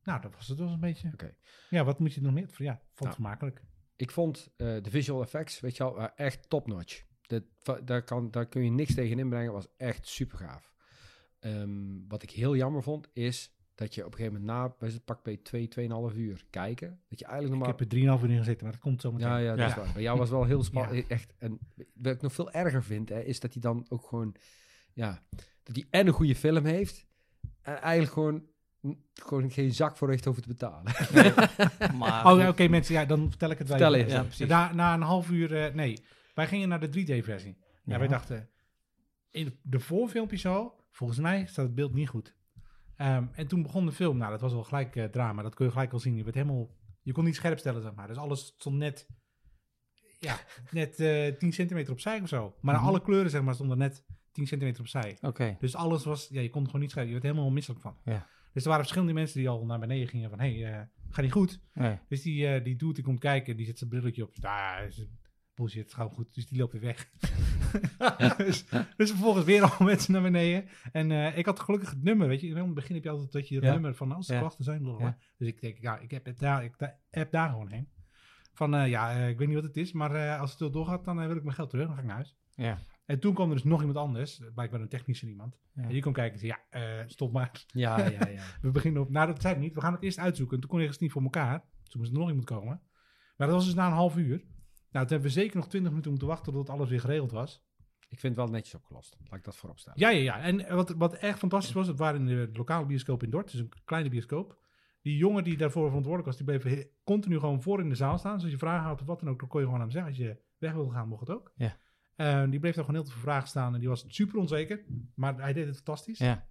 nou, 0.03 0.21
dat 0.21 0.35
was 0.35 0.49
het 0.49 0.59
wel 0.59 0.69
een 0.69 0.81
beetje. 0.81 1.11
Oké. 1.13 1.35
Ja, 1.71 1.85
wat 1.85 1.99
moet 1.99 2.15
je 2.15 2.21
nog 2.21 2.33
meer? 2.33 2.49
Ja, 2.57 2.73
vond 2.75 2.89
het 2.93 3.01
Nou. 3.01 3.15
vermakelijk. 3.15 3.63
Ik 3.97 4.11
vond 4.11 4.53
eh, 4.57 4.67
de 4.83 4.91
visual 4.91 5.23
effects, 5.23 5.61
weet 5.61 5.77
je 5.77 5.85
wel, 5.85 6.09
echt 6.15 6.49
top-notch. 6.49 7.05
Daar, 7.85 8.03
kan, 8.05 8.31
daar 8.31 8.47
kun 8.47 8.65
je 8.65 8.71
niks 8.71 8.95
tegen 8.95 9.19
inbrengen, 9.19 9.53
was 9.53 9.67
echt 9.77 10.07
super 10.09 10.39
gaaf. 10.39 10.73
Ehm, 11.39 12.07
wat 12.09 12.23
ik 12.23 12.31
heel 12.31 12.57
jammer 12.57 12.83
vond, 12.83 13.09
is 13.13 13.57
dat 13.75 13.95
je 13.95 14.05
op 14.07 14.13
een 14.13 14.19
gegeven 14.19 14.41
moment 14.41 14.59
na, 14.59 14.75
bij 14.79 14.89
het 14.89 15.05
pak 15.05 15.23
bij 15.23 15.37
2, 15.37 15.69
2,5 15.69 16.17
uur 16.17 16.45
kijken, 16.51 17.01
dat 17.09 17.19
je 17.19 17.25
eigenlijk 17.25 17.59
nog 17.59 17.69
Ik 17.69 17.79
heb 17.79 17.93
er 17.93 17.99
3,5 18.19 18.23
uur 18.25 18.31
in 18.31 18.39
gezeten, 18.39 18.63
maar 18.63 18.73
dat 18.73 18.81
komt 18.81 19.01
zo 19.01 19.13
meteen. 19.13 19.29
Ja, 19.29 19.37
ja, 19.39 19.49
dat 19.51 19.59
Ja. 19.59 19.67
is 19.67 19.75
waar. 19.75 19.93
Bij 19.93 20.03
jou 20.03 20.19
was 20.19 20.31
wel 20.31 20.45
heel 20.45 20.59
Ja. 20.59 20.65
spannend. 20.65 21.07
Echt. 21.07 21.33
En 21.39 21.59
wat 21.95 22.15
ik 22.15 22.23
nog 22.23 22.33
veel 22.33 22.51
erger 22.53 22.83
vind, 22.85 23.09
hè, 23.09 23.21
is 23.21 23.41
dat 23.41 23.53
hij 23.53 23.63
dan 23.63 23.87
ook 23.89 24.07
gewoon, 24.07 24.35
ja, 24.93 25.23
dat 25.63 25.77
hij 25.77 25.87
en 25.91 26.07
een 26.07 26.13
goede 26.13 26.35
film 26.37 26.65
heeft, 26.65 27.07
en 27.63 27.81
eigenlijk 27.81 28.13
gewoon, 28.13 28.47
gewoon 29.13 29.51
geen 29.51 29.73
zak 29.75 29.97
voor 29.97 30.09
heeft 30.11 30.27
over 30.27 30.43
te 30.43 30.49
betalen. 30.49 30.83
Maar 31.99 32.27
Oh, 32.33 32.39
ja, 32.41 32.49
oké 32.49 32.69
mensen, 32.69 32.95
ja, 32.95 33.05
dan 33.05 33.29
vertel 33.29 33.51
ik 33.51 33.59
het 33.59 33.69
wel 33.69 33.77
Vertel 33.77 33.95
even. 33.95 34.07
eens. 34.09 34.17
Ja, 34.17 34.23
precies. 34.25 34.47
Na, 34.49 34.73
na 34.73 34.95
een 34.95 35.01
half 35.03 35.31
uur, 35.31 35.57
eh, 35.65 35.75
nee. 35.75 35.99
Wij 36.35 36.47
gingen 36.47 36.69
naar 36.69 36.81
de 36.81 36.89
3D-versie. 36.89 37.57
Ja. 37.61 37.93
Ja. 37.93 37.99
wij 37.99 38.09
dachten, 38.09 38.49
in 39.31 39.59
de 39.63 39.81
voorfilmpjes 39.81 40.47
al, 40.47 40.85
volgens 40.91 41.19
mij 41.19 41.47
staat 41.47 41.65
het 41.67 41.75
beeld 41.75 41.95
niet 41.95 42.09
goed. 42.09 42.35
Ehm, 42.97 43.27
en 43.33 43.47
toen 43.47 43.63
begon 43.63 43.87
de 43.87 43.93
film, 43.93 44.17
nou 44.17 44.31
dat 44.31 44.41
was 44.41 44.53
wel 44.53 44.65
gelijk 44.65 44.97
eh, 44.97 45.05
drama, 45.05 45.43
dat 45.43 45.55
kun 45.55 45.65
je 45.67 45.73
gelijk 45.73 45.91
wel 45.91 46.01
zien. 46.01 46.17
Je 46.17 46.23
werd 46.23 46.35
helemaal, 46.35 46.71
je 47.03 47.13
kon 47.13 47.25
niet 47.25 47.35
scherp 47.35 47.59
stellen, 47.59 47.83
zeg 47.83 47.95
maar. 47.95 48.07
Dus 48.09 48.17
alles 48.17 48.47
stond 48.47 48.77
net, 48.77 49.07
ja, 50.19 50.37
net 50.71 51.01
eh 51.01 51.37
10 51.39 51.53
centimeter 51.53 51.93
opzij 51.93 52.21
of 52.21 52.29
zo. 52.29 52.55
Maar 52.61 52.75
Mhm. 52.75 52.85
alle 52.85 53.03
kleuren, 53.03 53.31
zeg 53.31 53.43
maar, 53.43 53.55
stonden 53.55 53.79
net 53.79 54.05
10 54.33 54.47
centimeter 54.47 54.81
opzij. 54.81 55.19
Oké. 55.21 55.57
Dus 55.59 55.75
alles 55.75 56.05
was, 56.05 56.29
ja, 56.31 56.41
je 56.41 56.51
kon 56.51 56.61
het 56.61 56.67
gewoon 56.67 56.83
niet 56.83 56.91
scherp. 56.91 57.07
Je 57.07 57.13
werd 57.13 57.25
helemaal 57.25 57.51
misselijk 57.51 57.81
van. 57.83 57.97
Ja. 58.05 58.27
Dus 58.53 58.63
er 58.63 58.69
waren 58.69 58.83
verschillende 58.85 59.15
mensen 59.15 59.39
die 59.39 59.49
al 59.49 59.65
naar 59.67 59.79
beneden 59.79 60.09
gingen 60.09 60.31
van, 60.31 60.41
hé, 60.41 60.61
hey, 60.61 60.73
eh, 60.73 60.87
gaat 61.11 61.25
niet 61.25 61.33
goed. 61.33 61.61
Nee. 61.75 61.99
Dus 62.09 62.23
die, 62.23 62.47
eh 62.47 62.65
die 62.65 62.77
doet, 62.77 62.95
die 62.95 63.05
komt 63.05 63.19
kijken, 63.19 63.57
die 63.57 63.67
zet 63.67 63.79
zijn 63.79 63.91
brilletje 63.91 64.23
op. 64.23 64.37
Nou, 64.41 64.87
is 64.87 65.07
bullshit, 65.55 65.83
het 65.85 65.95
gaat 65.95 66.13
goed. 66.13 66.35
Dus 66.35 66.47
die 66.47 66.59
loopt 66.59 66.73
weer 66.73 66.81
weg. 66.81 67.11
dus, 68.37 68.65
dus 68.97 69.11
vervolgens 69.11 69.45
weer 69.45 69.63
al 69.63 69.85
mensen 69.87 70.13
naar 70.13 70.23
beneden. 70.23 70.69
En 70.93 71.11
eh, 71.11 71.39
ik 71.39 71.47
had 71.47 71.61
gelukkig 71.61 71.91
het 71.91 72.03
nummer, 72.03 72.29
weet 72.29 72.41
je. 72.41 72.47
In 72.47 72.57
het 72.57 72.75
begin 72.75 72.95
heb 72.95 73.05
je 73.05 73.11
altijd 73.11 73.33
dat 73.33 73.49
je 73.49 73.55
het 73.55 73.65
Ja. 73.65 73.73
nummer 73.73 73.95
van 73.95 74.13
als 74.13 74.29
er 74.29 74.35
Ja. 74.35 74.41
klachten 74.41 74.65
zijn. 74.65 74.85
Ja. 74.99 75.17
Dus 75.39 75.49
ik 75.49 75.61
denk, 75.61 75.79
ja, 75.79 75.99
ik 75.99 76.11
heb 76.11 76.25
het 76.25 76.39
daar, 76.39 76.65
ik 76.65 76.97
app 77.11 77.33
daar 77.33 77.49
gewoon 77.51 77.69
heen. 77.69 77.89
Van, 78.55 78.89
ja, 78.89 79.11
ik 79.13 79.39
weet 79.39 79.47
niet 79.47 79.57
wat 79.57 79.67
het 79.67 79.77
is, 79.77 79.93
maar 79.93 80.39
als 80.39 80.59
het 80.59 80.73
doorgaat, 80.73 81.05
dan 81.05 81.27
wil 81.27 81.37
ik 81.37 81.43
mijn 81.43 81.55
geld 81.55 81.71
terug. 81.71 81.87
Dan 81.87 81.95
ga 81.95 82.01
ik 82.01 82.07
naar 82.07 82.17
huis. 82.17 82.37
Ja. 82.55 82.79
En 83.05 83.21
toen 83.21 83.35
kwam 83.35 83.49
er 83.49 83.55
dus 83.55 83.65
nog 83.65 83.81
iemand 83.81 83.99
anders, 83.99 84.41
blijkbaar 84.55 84.81
een 84.81 84.89
technische 84.89 85.27
iemand. 85.27 85.59
Ja. 85.75 85.83
En 85.83 85.89
die 85.89 86.01
kwam 86.01 86.13
kijken 86.13 86.33
en 86.33 86.39
zei, 86.39 86.53
ja, 86.53 86.81
eh, 86.81 87.09
stop 87.09 87.33
maar. 87.33 87.65
ja, 87.67 88.09
ja, 88.09 88.29
ja. 88.29 88.43
We 88.63 88.71
beginnen 88.71 89.03
op, 89.03 89.11
nou 89.11 89.27
dat 89.27 89.41
zei 89.41 89.55
ik 89.55 89.61
niet, 89.61 89.75
we 89.75 89.81
gaan 89.81 89.93
het 89.93 90.03
eerst 90.03 90.19
uitzoeken. 90.19 90.55
En 90.55 90.61
toen 90.61 90.71
kon 90.71 90.81
ik 90.81 90.91
het 90.91 91.01
niet 91.01 91.13
voor 91.13 91.23
elkaar. 91.23 91.65
Toen 91.83 92.01
moest 92.01 92.13
er 92.13 92.19
nog 92.19 92.29
iemand 92.29 92.47
komen. 92.47 92.81
Maar 93.37 93.47
dat 93.47 93.57
was 93.57 93.65
dus 93.65 93.75
na 93.75 93.87
een 93.87 93.93
half 93.93 94.17
uur. 94.17 94.37
Nou, 94.91 95.07
toen 95.07 95.17
hebben 95.17 95.21
we 95.21 95.29
zeker 95.29 95.57
nog 95.57 95.69
twintig 95.69 95.91
minuten 95.91 96.11
moeten 96.11 96.29
wachten 96.29 96.53
tot 96.53 96.71
alles 96.71 96.89
weer 96.89 97.01
geregeld 97.01 97.31
was. 97.31 97.65
Ik 98.09 98.21
vind 98.21 98.37
het 98.37 98.45
wel 98.45 98.55
netjes 98.55 98.75
opgelost. 98.75 99.17
Laat 99.25 99.39
ik 99.39 99.45
dat 99.45 99.57
voorop 99.57 99.79
staan. 99.79 99.95
Ja, 99.97 100.09
ja, 100.09 100.23
ja. 100.23 100.41
En 100.41 100.75
wat, 100.75 100.91
wat 100.91 101.15
echt 101.15 101.39
fantastisch 101.39 101.75
was, 101.75 101.87
het 101.87 101.99
waren 101.99 102.21
in 102.21 102.27
de 102.27 102.51
lokale 102.53 102.87
bioscoop 102.87 103.23
in 103.23 103.31
Dort, 103.31 103.51
dus 103.51 103.61
een 103.61 103.73
kleine 103.85 104.09
bioscoop. 104.09 104.61
Die 105.03 105.17
jongen 105.17 105.45
die 105.45 105.57
daarvoor 105.57 105.87
verantwoordelijk 105.87 106.27
was, 106.27 106.37
die 106.37 106.59
bleef 106.61 106.87
continu 107.05 107.39
gewoon 107.39 107.63
voor 107.63 107.81
in 107.81 107.89
de 107.89 107.95
zaal 107.95 108.19
staan. 108.19 108.35
Dus 108.35 108.43
als 108.43 108.53
je 108.53 108.59
vragen 108.59 108.87
had 108.87 109.01
of 109.01 109.07
wat 109.07 109.21
dan 109.21 109.29
ook, 109.29 109.39
dan 109.39 109.49
kon 109.49 109.61
je 109.61 109.67
gewoon 109.67 109.81
aan 109.81 109.87
hem 109.89 109.97
zeggen. 109.97 110.11
Als 110.11 110.21
je 110.21 110.43
weg 110.59 110.73
wilde 110.73 110.93
gaan, 110.93 111.09
mocht 111.09 111.21
het 111.21 111.37
ook. 111.37 111.53
Ja. 111.55 111.77
Eh, 112.23 112.51
die 112.51 112.61
bleef 112.61 112.75
daar 112.75 112.85
gewoon 112.85 113.01
heel 113.03 113.11
veel 113.13 113.21
vragen 113.21 113.49
staan 113.49 113.75
en 113.75 113.81
die 113.81 113.89
was 113.89 114.05
super 114.09 114.39
onzeker. 114.39 114.81
Maar 115.15 115.35
hij 115.37 115.53
deed 115.53 115.67
het 115.67 115.75
fantastisch. 115.77 116.19
Ja. 116.19 116.47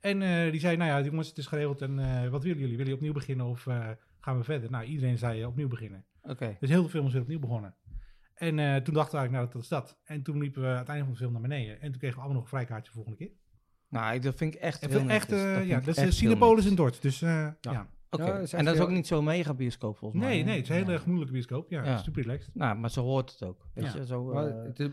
En 0.00 0.22
eh, 0.22 0.50
die 0.50 0.60
zei, 0.60 0.76
nou 0.76 0.90
ja, 0.90 1.08
jongens, 1.08 1.28
het 1.28 1.38
is 1.38 1.46
geregeld 1.46 1.82
en 1.82 1.98
eh, 1.98 2.28
wat 2.28 2.42
willen 2.42 2.58
jullie? 2.58 2.76
Willen 2.76 2.76
jullie 2.76 2.94
opnieuw 2.94 3.12
beginnen 3.12 3.46
of 3.46 3.66
eh, 3.66 3.90
gaan 4.20 4.36
we 4.38 4.44
verder? 4.44 4.70
Nou, 4.70 4.84
iedereen 4.84 5.18
zei 5.18 5.44
opnieuw 5.44 5.68
beginnen. 5.68 6.04
Oké. 6.22 6.56
Dus 6.60 6.68
heel 6.70 6.82
de 6.82 6.88
film 6.88 7.06
is 7.06 7.12
weer 7.12 7.22
opnieuw 7.22 7.38
begonnen. 7.38 7.74
En 8.34 8.54
toen 8.82 8.94
dachten 8.94 9.12
we 9.12 9.18
eigenlijk, 9.18 9.30
nou, 9.32 9.46
dat 9.52 9.62
is 9.62 9.68
dat. 9.68 9.98
En 10.04 10.22
toen 10.22 10.38
liepen 10.38 10.62
we 10.62 10.68
aan 10.68 10.76
het 10.76 10.88
einde 10.88 11.04
van 11.04 11.12
de 11.12 11.18
film 11.18 11.32
naar 11.32 11.40
beneden. 11.40 11.80
En 11.80 11.90
toen 11.90 11.98
kregen 11.98 12.16
we 12.16 12.22
allemaal 12.22 12.32
nog 12.42 12.42
een 12.42 12.48
vrijkaartje 12.58 12.86
de 12.92 12.94
volgende 12.96 13.18
keer. 13.18 13.30
Nou, 13.88 14.14
ik- 14.14 14.22
dat 14.22 14.34
vind 14.36 14.54
ik 14.54 14.60
echt 14.60 14.82
En 14.82 14.90
heel 14.90 14.98
veel 15.00 15.08
echt, 15.08 15.26
vind 15.28 15.66
ja, 15.66 15.78
dat 15.78 15.88
is 15.88 15.94
de 15.94 16.00
heel 16.00 16.12
Cinepolis 16.12 16.66
in 16.66 16.74
Dort. 16.74 17.02
Dus 17.02 17.18
ja. 17.20 17.88
Oké. 18.14 18.24
Ja, 18.24 18.58
en 18.58 18.64
dat 18.64 18.74
is 18.74 18.80
ook 18.80 18.86
heel- 18.86 18.96
niet 18.96 19.06
zo'n 19.06 19.24
mega 19.24 19.54
bioscoop 19.54 19.96
volgens 19.96 20.20
mij. 20.22 20.30
Nee, 20.34 20.44
nee, 20.44 20.54
het 20.54 20.62
is 20.62 20.68
een 20.68 20.74
hele 20.74 20.92
Ja. 20.92 20.98
gemoedelijke 20.98 21.32
bioscoop. 21.32 21.70
Ja, 21.70 21.84
Ja. 21.84 21.96
super 21.98 22.22
relaxed. 22.22 22.54
Nou, 22.54 22.76
maar 22.78 22.90
zo 22.90 23.02
hoort 23.02 23.30
het 23.30 23.42
ook. 23.42 23.66
Weet 23.74 23.84
Ja. 23.84 23.96
je, 23.96 24.06
zo... 24.06 24.24
Maar 24.24 24.46
eh, 24.46 24.64
het 24.64 24.80
is, 24.80 24.88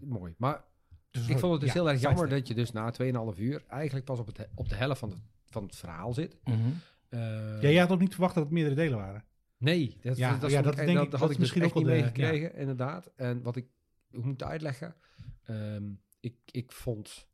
mooi. 0.00 0.34
Maar 0.38 0.64
Dus 1.10 1.28
ik 1.28 1.38
vond 1.38 1.52
het 1.52 1.60
dus 1.60 1.72
ja, 1.72 1.80
heel 1.80 1.90
erg 1.90 2.00
jammer 2.00 2.28
dat 2.28 2.48
je 2.48 2.54
dus 2.54 2.72
na 2.72 2.90
2,5 2.90 3.38
uur 3.38 3.64
eigenlijk 3.68 4.04
pas 4.06 4.18
op, 4.18 4.26
het, 4.26 4.48
op 4.54 4.68
de 4.68 4.74
helft 4.74 4.98
van, 4.98 5.10
het 5.10 5.18
van 5.46 5.62
het 5.64 5.76
verhaal 5.76 6.12
zit. 6.14 6.36
mhm. 6.44 6.56
Eh, 7.08 7.18
Ja, 7.20 7.58
jij 7.60 7.76
had 7.76 7.90
ook 7.90 8.00
niet 8.00 8.12
verwacht 8.12 8.34
dat 8.34 8.44
het 8.44 8.52
meerdere 8.52 8.74
delen 8.74 8.98
waren. 8.98 9.24
Nee, 9.56 9.96
dat, 10.02 10.16
Ja, 10.16 10.36
dat, 10.36 10.50
ja, 10.50 10.62
dat 10.62 10.78
ik- 10.78 10.86
denk 10.86 10.96
dat 10.98 11.06
ik- 11.06 11.12
had 11.12 11.22
ik 11.28 11.30
is 11.34 11.38
misschien 11.38 11.64
ook 11.64 11.74
niet 11.74 11.84
de- 11.84 11.90
meegekregen, 11.90 12.54
inderdaad. 12.54 13.10
En 13.16 13.42
wat 13.42 13.56
ik 13.56 13.66
hoe 14.10 14.24
moet 14.24 14.42
uitleggen, 14.42 14.94
ehm, 15.44 15.84
ik, 16.20 16.34
ik 16.50 16.72
vond... 16.72 17.26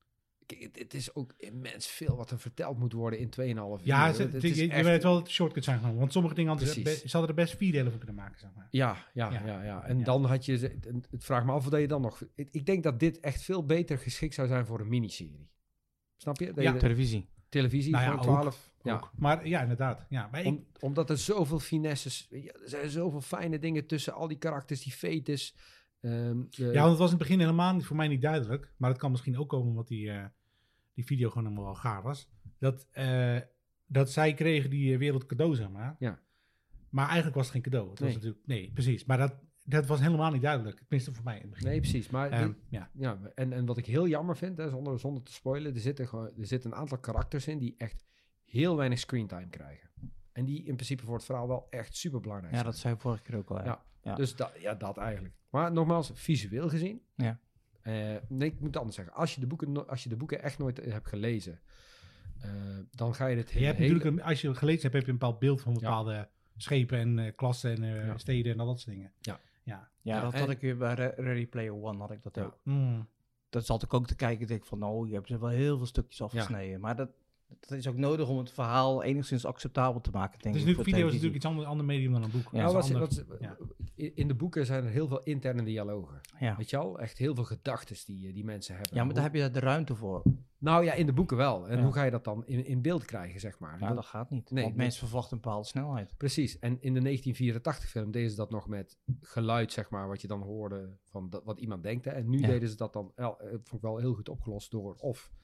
kijk, 0.46 0.62
Het, 0.62 0.78
het 0.78 0.94
is 0.94 1.14
ook 1.14 1.32
immens 1.36 1.86
veel 1.86 2.16
wat 2.16 2.30
er 2.30 2.38
verteld 2.38 2.78
moet 2.78 2.92
worden 2.92 3.18
in 3.18 3.28
2,5 3.30 3.34
uur. 3.44 3.86
Ja, 3.86 4.06
Het- 4.06 4.18
het 4.18 4.42
je, 4.42 4.48
is 4.48 4.56
je 4.56 4.68
echt- 4.70 4.84
weet 4.84 5.02
wel 5.02 5.14
dat 5.14 5.28
shortcuts 5.30 5.66
zijn 5.66 5.78
genomen. 5.78 5.98
Want 5.98 6.12
sommige 6.12 6.34
dingen 6.34 6.50
hadden 6.50 6.68
ze, 6.68 6.80
Precies. 6.80 7.02
be- 7.02 7.08
ze 7.08 7.16
hadden 7.16 7.36
er 7.36 7.42
best 7.44 7.56
vier 7.56 7.72
delen 7.72 7.90
van 7.90 7.98
kunnen 7.98 8.16
maken, 8.16 8.40
zeg 8.40 8.50
maar. 8.56 8.68
Ja, 8.70 8.96
ja, 9.14 9.30
Ja. 9.32 9.46
ja. 9.46 9.62
ja, 9.62 9.84
En 9.84 9.98
Ja. 9.98 10.04
dan 10.04 10.24
had 10.24 10.44
je... 10.44 10.78
Het 11.10 11.24
vraagt 11.24 11.46
me 11.46 11.52
af 11.52 11.64
wat 11.68 11.80
je 11.80 11.88
dan 11.88 12.00
nog... 12.00 12.22
Ik, 12.34 12.48
ik 12.50 12.66
denk 12.66 12.82
dat 12.82 13.00
dit 13.00 13.20
echt 13.20 13.42
veel 13.42 13.64
beter 13.66 13.98
geschikt 13.98 14.34
zou 14.34 14.48
zijn 14.48 14.66
voor 14.66 14.80
een 14.80 14.88
miniserie. 14.88 15.50
Snap 16.16 16.38
je? 16.40 16.46
Dat 16.46 16.56
Ja. 16.56 16.62
je 16.62 16.72
de 16.72 16.78
Televisie. 16.78 17.28
televisie 17.48 17.92
Nou 17.92 18.04
ja, 18.04 18.10
voor 18.10 18.18
ook. 18.18 18.24
12... 18.24 18.72
Ja, 18.82 18.94
Ook. 18.94 19.10
Maar 19.16 19.48
ja, 19.48 19.60
inderdaad. 19.62 20.06
Ja, 20.08 20.28
maar 20.32 20.44
ik, 20.44 20.60
omdat 20.80 21.10
er 21.10 21.18
zoveel 21.18 21.58
finesses... 21.58 22.28
Er 22.30 22.52
zijn 22.64 22.90
zoveel 22.90 23.20
fijne 23.20 23.58
dingen 23.58 23.86
tussen 23.86 24.12
al 24.14 24.28
die 24.28 24.38
karakters, 24.38 24.82
die 24.82 24.92
fetus... 24.92 25.54
ehm, 26.04 26.42
de- 26.50 26.64
ja, 26.72 26.80
want 26.80 26.90
het 26.90 26.98
was 26.98 27.10
in 27.12 27.16
het 27.18 27.18
begin 27.26 27.38
helemaal 27.40 27.74
niet, 27.74 27.84
voor 27.86 27.96
mij 27.96 28.08
niet 28.08 28.22
duidelijk. 28.22 28.72
Maar 28.76 28.90
het 28.90 28.98
kan 28.98 29.10
misschien 29.10 29.38
ook 29.38 29.48
komen 29.48 29.68
omdat 29.68 29.88
die, 29.88 30.10
eh, 30.10 30.24
die 30.94 31.04
video 31.04 31.28
gewoon 31.28 31.44
helemaal 31.44 31.64
wel 31.64 31.74
gaar 31.74 32.02
was. 32.02 32.28
Dat 32.58 32.86
eh, 32.90 33.38
dat 33.86 34.10
zij 34.10 34.34
kregen 34.34 34.70
die 34.70 34.92
eh, 34.92 34.98
wereld 34.98 35.26
cadeau, 35.26 35.54
zeg 35.54 35.70
maar. 35.70 35.96
Ja. 35.98 36.20
Maar 36.90 37.04
eigenlijk 37.06 37.34
was 37.36 37.44
het 37.44 37.52
geen 37.54 37.62
cadeau. 37.62 37.90
Het 37.90 37.98
was 37.98 38.08
Nee. 38.08 38.16
natuurlijk, 38.16 38.46
nee, 38.46 38.70
precies. 38.72 39.04
Maar 39.04 39.18
dat, 39.18 39.34
dat 39.64 39.86
was 39.86 40.00
helemaal 40.00 40.30
niet 40.32 40.42
duidelijk. 40.42 40.78
Tenminste 40.78 41.14
voor 41.14 41.24
mij 41.24 41.34
in 41.36 41.40
het 41.42 41.50
begin. 41.50 41.66
Nee, 41.66 41.80
precies. 41.80 42.10
Maar 42.10 42.30
Ehm, 42.30 42.52
ja. 42.68 42.90
ja, 42.94 43.18
en, 43.34 43.52
en 43.52 43.66
wat 43.66 43.76
ik 43.78 43.86
heel 43.86 44.08
jammer 44.08 44.36
vind, 44.36 44.56
hè, 44.58 44.68
zonder, 44.68 44.98
zonder 44.98 45.22
te 45.22 45.32
spoilen, 45.32 45.74
er 45.74 45.80
zitten, 45.80 46.08
gewoon, 46.08 46.26
er 46.38 46.46
zitten 46.46 46.70
een 46.72 46.76
aantal 46.76 46.98
karakters 46.98 47.46
in 47.48 47.58
die 47.58 47.74
echt 47.78 48.04
heel 48.44 48.76
weinig 48.76 48.98
screentime 48.98 49.48
krijgen. 49.48 49.90
En 50.32 50.44
die 50.44 50.58
in 50.64 50.74
principe 50.74 51.04
voor 51.04 51.14
het 51.14 51.24
verhaal 51.24 51.48
wel 51.48 51.66
echt 51.70 51.96
super 51.96 52.20
belangrijk 52.20 52.52
Ja, 52.52 52.58
zijn. 52.58 52.70
dat 52.70 52.80
zei 52.80 52.94
ik 52.94 53.00
vorige 53.00 53.22
keer 53.22 53.36
ook 53.36 53.50
al. 53.50 53.56
Ja. 53.58 53.64
Ja. 53.64 53.84
Ja. 54.04 54.14
Dus 54.14 54.36
dat, 54.36 54.50
ja, 54.58 54.74
dat 54.74 54.96
eigenlijk. 54.96 55.34
Maar 55.50 55.72
nogmaals, 55.72 56.10
visueel 56.14 56.68
gezien. 56.68 57.02
Ja. 57.14 57.38
eh, 57.82 57.92
nee, 58.28 58.48
ik 58.48 58.54
moet 58.58 58.66
het 58.68 58.76
anders 58.76 58.96
zeggen. 58.96 59.14
Als 59.14 59.34
je 59.34 59.40
de 59.40 59.46
boeken, 59.46 59.72
no- 59.72 59.82
als 59.84 60.02
je 60.02 60.08
de 60.08 60.16
boeken 60.16 60.42
echt 60.42 60.58
nooit 60.58 60.78
eh, 60.78 60.92
hebt 60.92 61.08
gelezen, 61.08 61.60
eh, 62.40 62.50
dan 62.90 63.14
ga 63.14 63.26
je 63.26 63.36
dit 63.36 63.50
Je 63.50 63.64
hebt 63.64 63.78
natuurlijk, 63.78 64.04
een, 64.04 64.22
als 64.22 64.40
je 64.40 64.48
het 64.48 64.58
gelezen 64.58 64.82
hebt, 64.82 64.94
heb 64.94 65.04
je 65.04 65.10
een 65.12 65.18
bepaald 65.18 65.38
beeld 65.38 65.60
van 65.60 65.72
Ja. 65.72 65.78
bepaalde 65.80 66.28
schepen 66.56 66.98
en 66.98 67.18
eh, 67.18 67.32
klassen 67.36 67.70
en 67.70 67.82
eh, 67.82 68.06
Ja. 68.06 68.18
steden 68.18 68.52
en 68.52 68.60
al 68.60 68.66
dat 68.66 68.80
soort 68.80 68.96
dingen. 68.96 69.12
Ja. 69.20 69.40
Ja. 69.62 69.90
Ja, 70.02 70.14
Ja, 70.16 70.20
dat 70.20 70.32
en- 70.32 70.40
had 70.40 70.50
ik 70.50 70.60
weer 70.60 70.76
bij 70.76 70.94
Re- 70.94 71.14
Ready 71.16 71.46
Player 71.46 71.74
One, 71.74 71.98
had 71.98 72.10
ik 72.10 72.22
dat 72.22 72.34
Ja. 72.34 72.42
ook. 72.42 72.58
Mm. 72.62 73.08
Dat 73.48 73.66
zat 73.66 73.82
ik 73.82 73.94
ook 73.94 74.06
te 74.06 74.14
kijken, 74.16 74.46
denk 74.46 74.60
ik 74.60 74.66
van, 74.66 74.78
nou, 74.78 75.08
je 75.08 75.14
hebt 75.14 75.28
er 75.30 75.40
wel 75.40 75.48
heel 75.48 75.76
veel 75.76 75.86
stukjes 75.86 76.22
afgesneden. 76.22 76.80
Maar 76.80 76.96
dat, 76.96 77.10
dat 77.60 77.70
is 77.78 77.88
ook 77.88 77.96
nodig 77.96 78.28
om 78.28 78.38
het 78.38 78.50
verhaal 78.52 79.02
enigszins 79.02 79.44
acceptabel 79.46 80.00
te 80.00 80.10
maken, 80.10 80.30
denk 80.40 80.54
ik. 80.54 80.60
natuurlijk, 80.60 80.76
voor 80.76 80.84
video 80.84 81.00
is 81.06 81.12
natuurlijk 81.12 81.36
iets 81.36 81.46
ander, 81.46 81.66
ander 81.66 81.86
medium 81.86 82.12
dan 82.12 82.22
een 82.22 82.30
boek. 82.30 82.48
Ja, 82.52 82.60
Nou, 82.62 82.72
wat, 82.74 82.84
ander- 82.84 83.00
wat- 83.00 83.24
ja. 83.40 83.56
in- 84.14 84.28
de 84.28 84.34
boeken 84.34 84.66
zijn 84.66 84.84
er 84.84 84.90
heel 84.90 85.08
veel 85.08 85.22
interne 85.22 85.62
dialogen. 85.64 86.20
Ja. 86.38 86.56
Weet 86.56 86.70
je 86.70 86.76
al? 86.76 86.98
Echt 87.00 87.18
heel 87.18 87.34
veel 87.34 87.44
gedachten 87.44 87.96
die, 88.06 88.32
die 88.32 88.44
mensen 88.44 88.74
hebben. 88.74 88.90
ja, 88.92 88.96
maar 88.98 89.06
Hoe- 89.06 89.14
daar 89.14 89.32
heb 89.32 89.34
je 89.34 89.50
de 89.50 89.60
ruimte 89.66 89.94
voor. 89.94 90.22
Nou 90.58 90.84
ja, 90.84 90.92
in 90.92 91.06
de 91.06 91.12
boeken 91.12 91.36
wel. 91.36 91.68
En 91.68 91.76
Ja. 91.76 91.82
hoe 91.84 91.92
ga 91.92 92.04
je 92.04 92.10
dat 92.10 92.24
dan 92.24 92.46
in, 92.46 92.66
in 92.66 92.82
beeld 92.82 93.04
krijgen, 93.04 93.40
zeg 93.40 93.58
maar? 93.58 93.80
Ja, 93.80 93.94
Dat- 93.94 94.04
gaat 94.04 94.30
niet. 94.30 94.50
Nee, 94.50 94.64
want 94.64 94.76
mensen 94.76 95.06
verwachten 95.06 95.36
een 95.36 95.42
bepaalde 95.42 95.66
snelheid. 95.66 96.14
Precies. 96.16 96.58
En 96.58 96.70
in 96.80 96.94
de 96.94 97.00
1984 97.00 97.90
film 97.90 98.10
deden 98.10 98.30
ze 98.30 98.36
dat 98.36 98.50
nog 98.50 98.68
met 98.68 98.98
geluid, 99.20 99.72
zeg 99.72 99.90
maar, 99.90 100.08
wat 100.08 100.20
je 100.20 100.26
dan 100.26 100.42
hoorde 100.42 100.96
van 101.10 101.30
dat, 101.30 101.44
wat 101.44 101.58
iemand 101.58 101.82
denkt. 101.82 102.04
Hè. 102.04 102.10
En 102.10 102.28
nu 102.30 102.38
Ja. 102.40 102.46
deden 102.46 102.68
ze 102.68 102.76
dat 102.76 102.92
dan, 102.92 103.12
wel, 103.14 103.40
eh, 103.40 103.48
vond 103.50 103.72
ik 103.72 103.80
wel 103.80 103.96
heel 103.98 104.14
goed 104.14 104.28
opgelost 104.28 104.70
door 104.70 104.94
of 104.94 105.30
eh, 105.40 105.43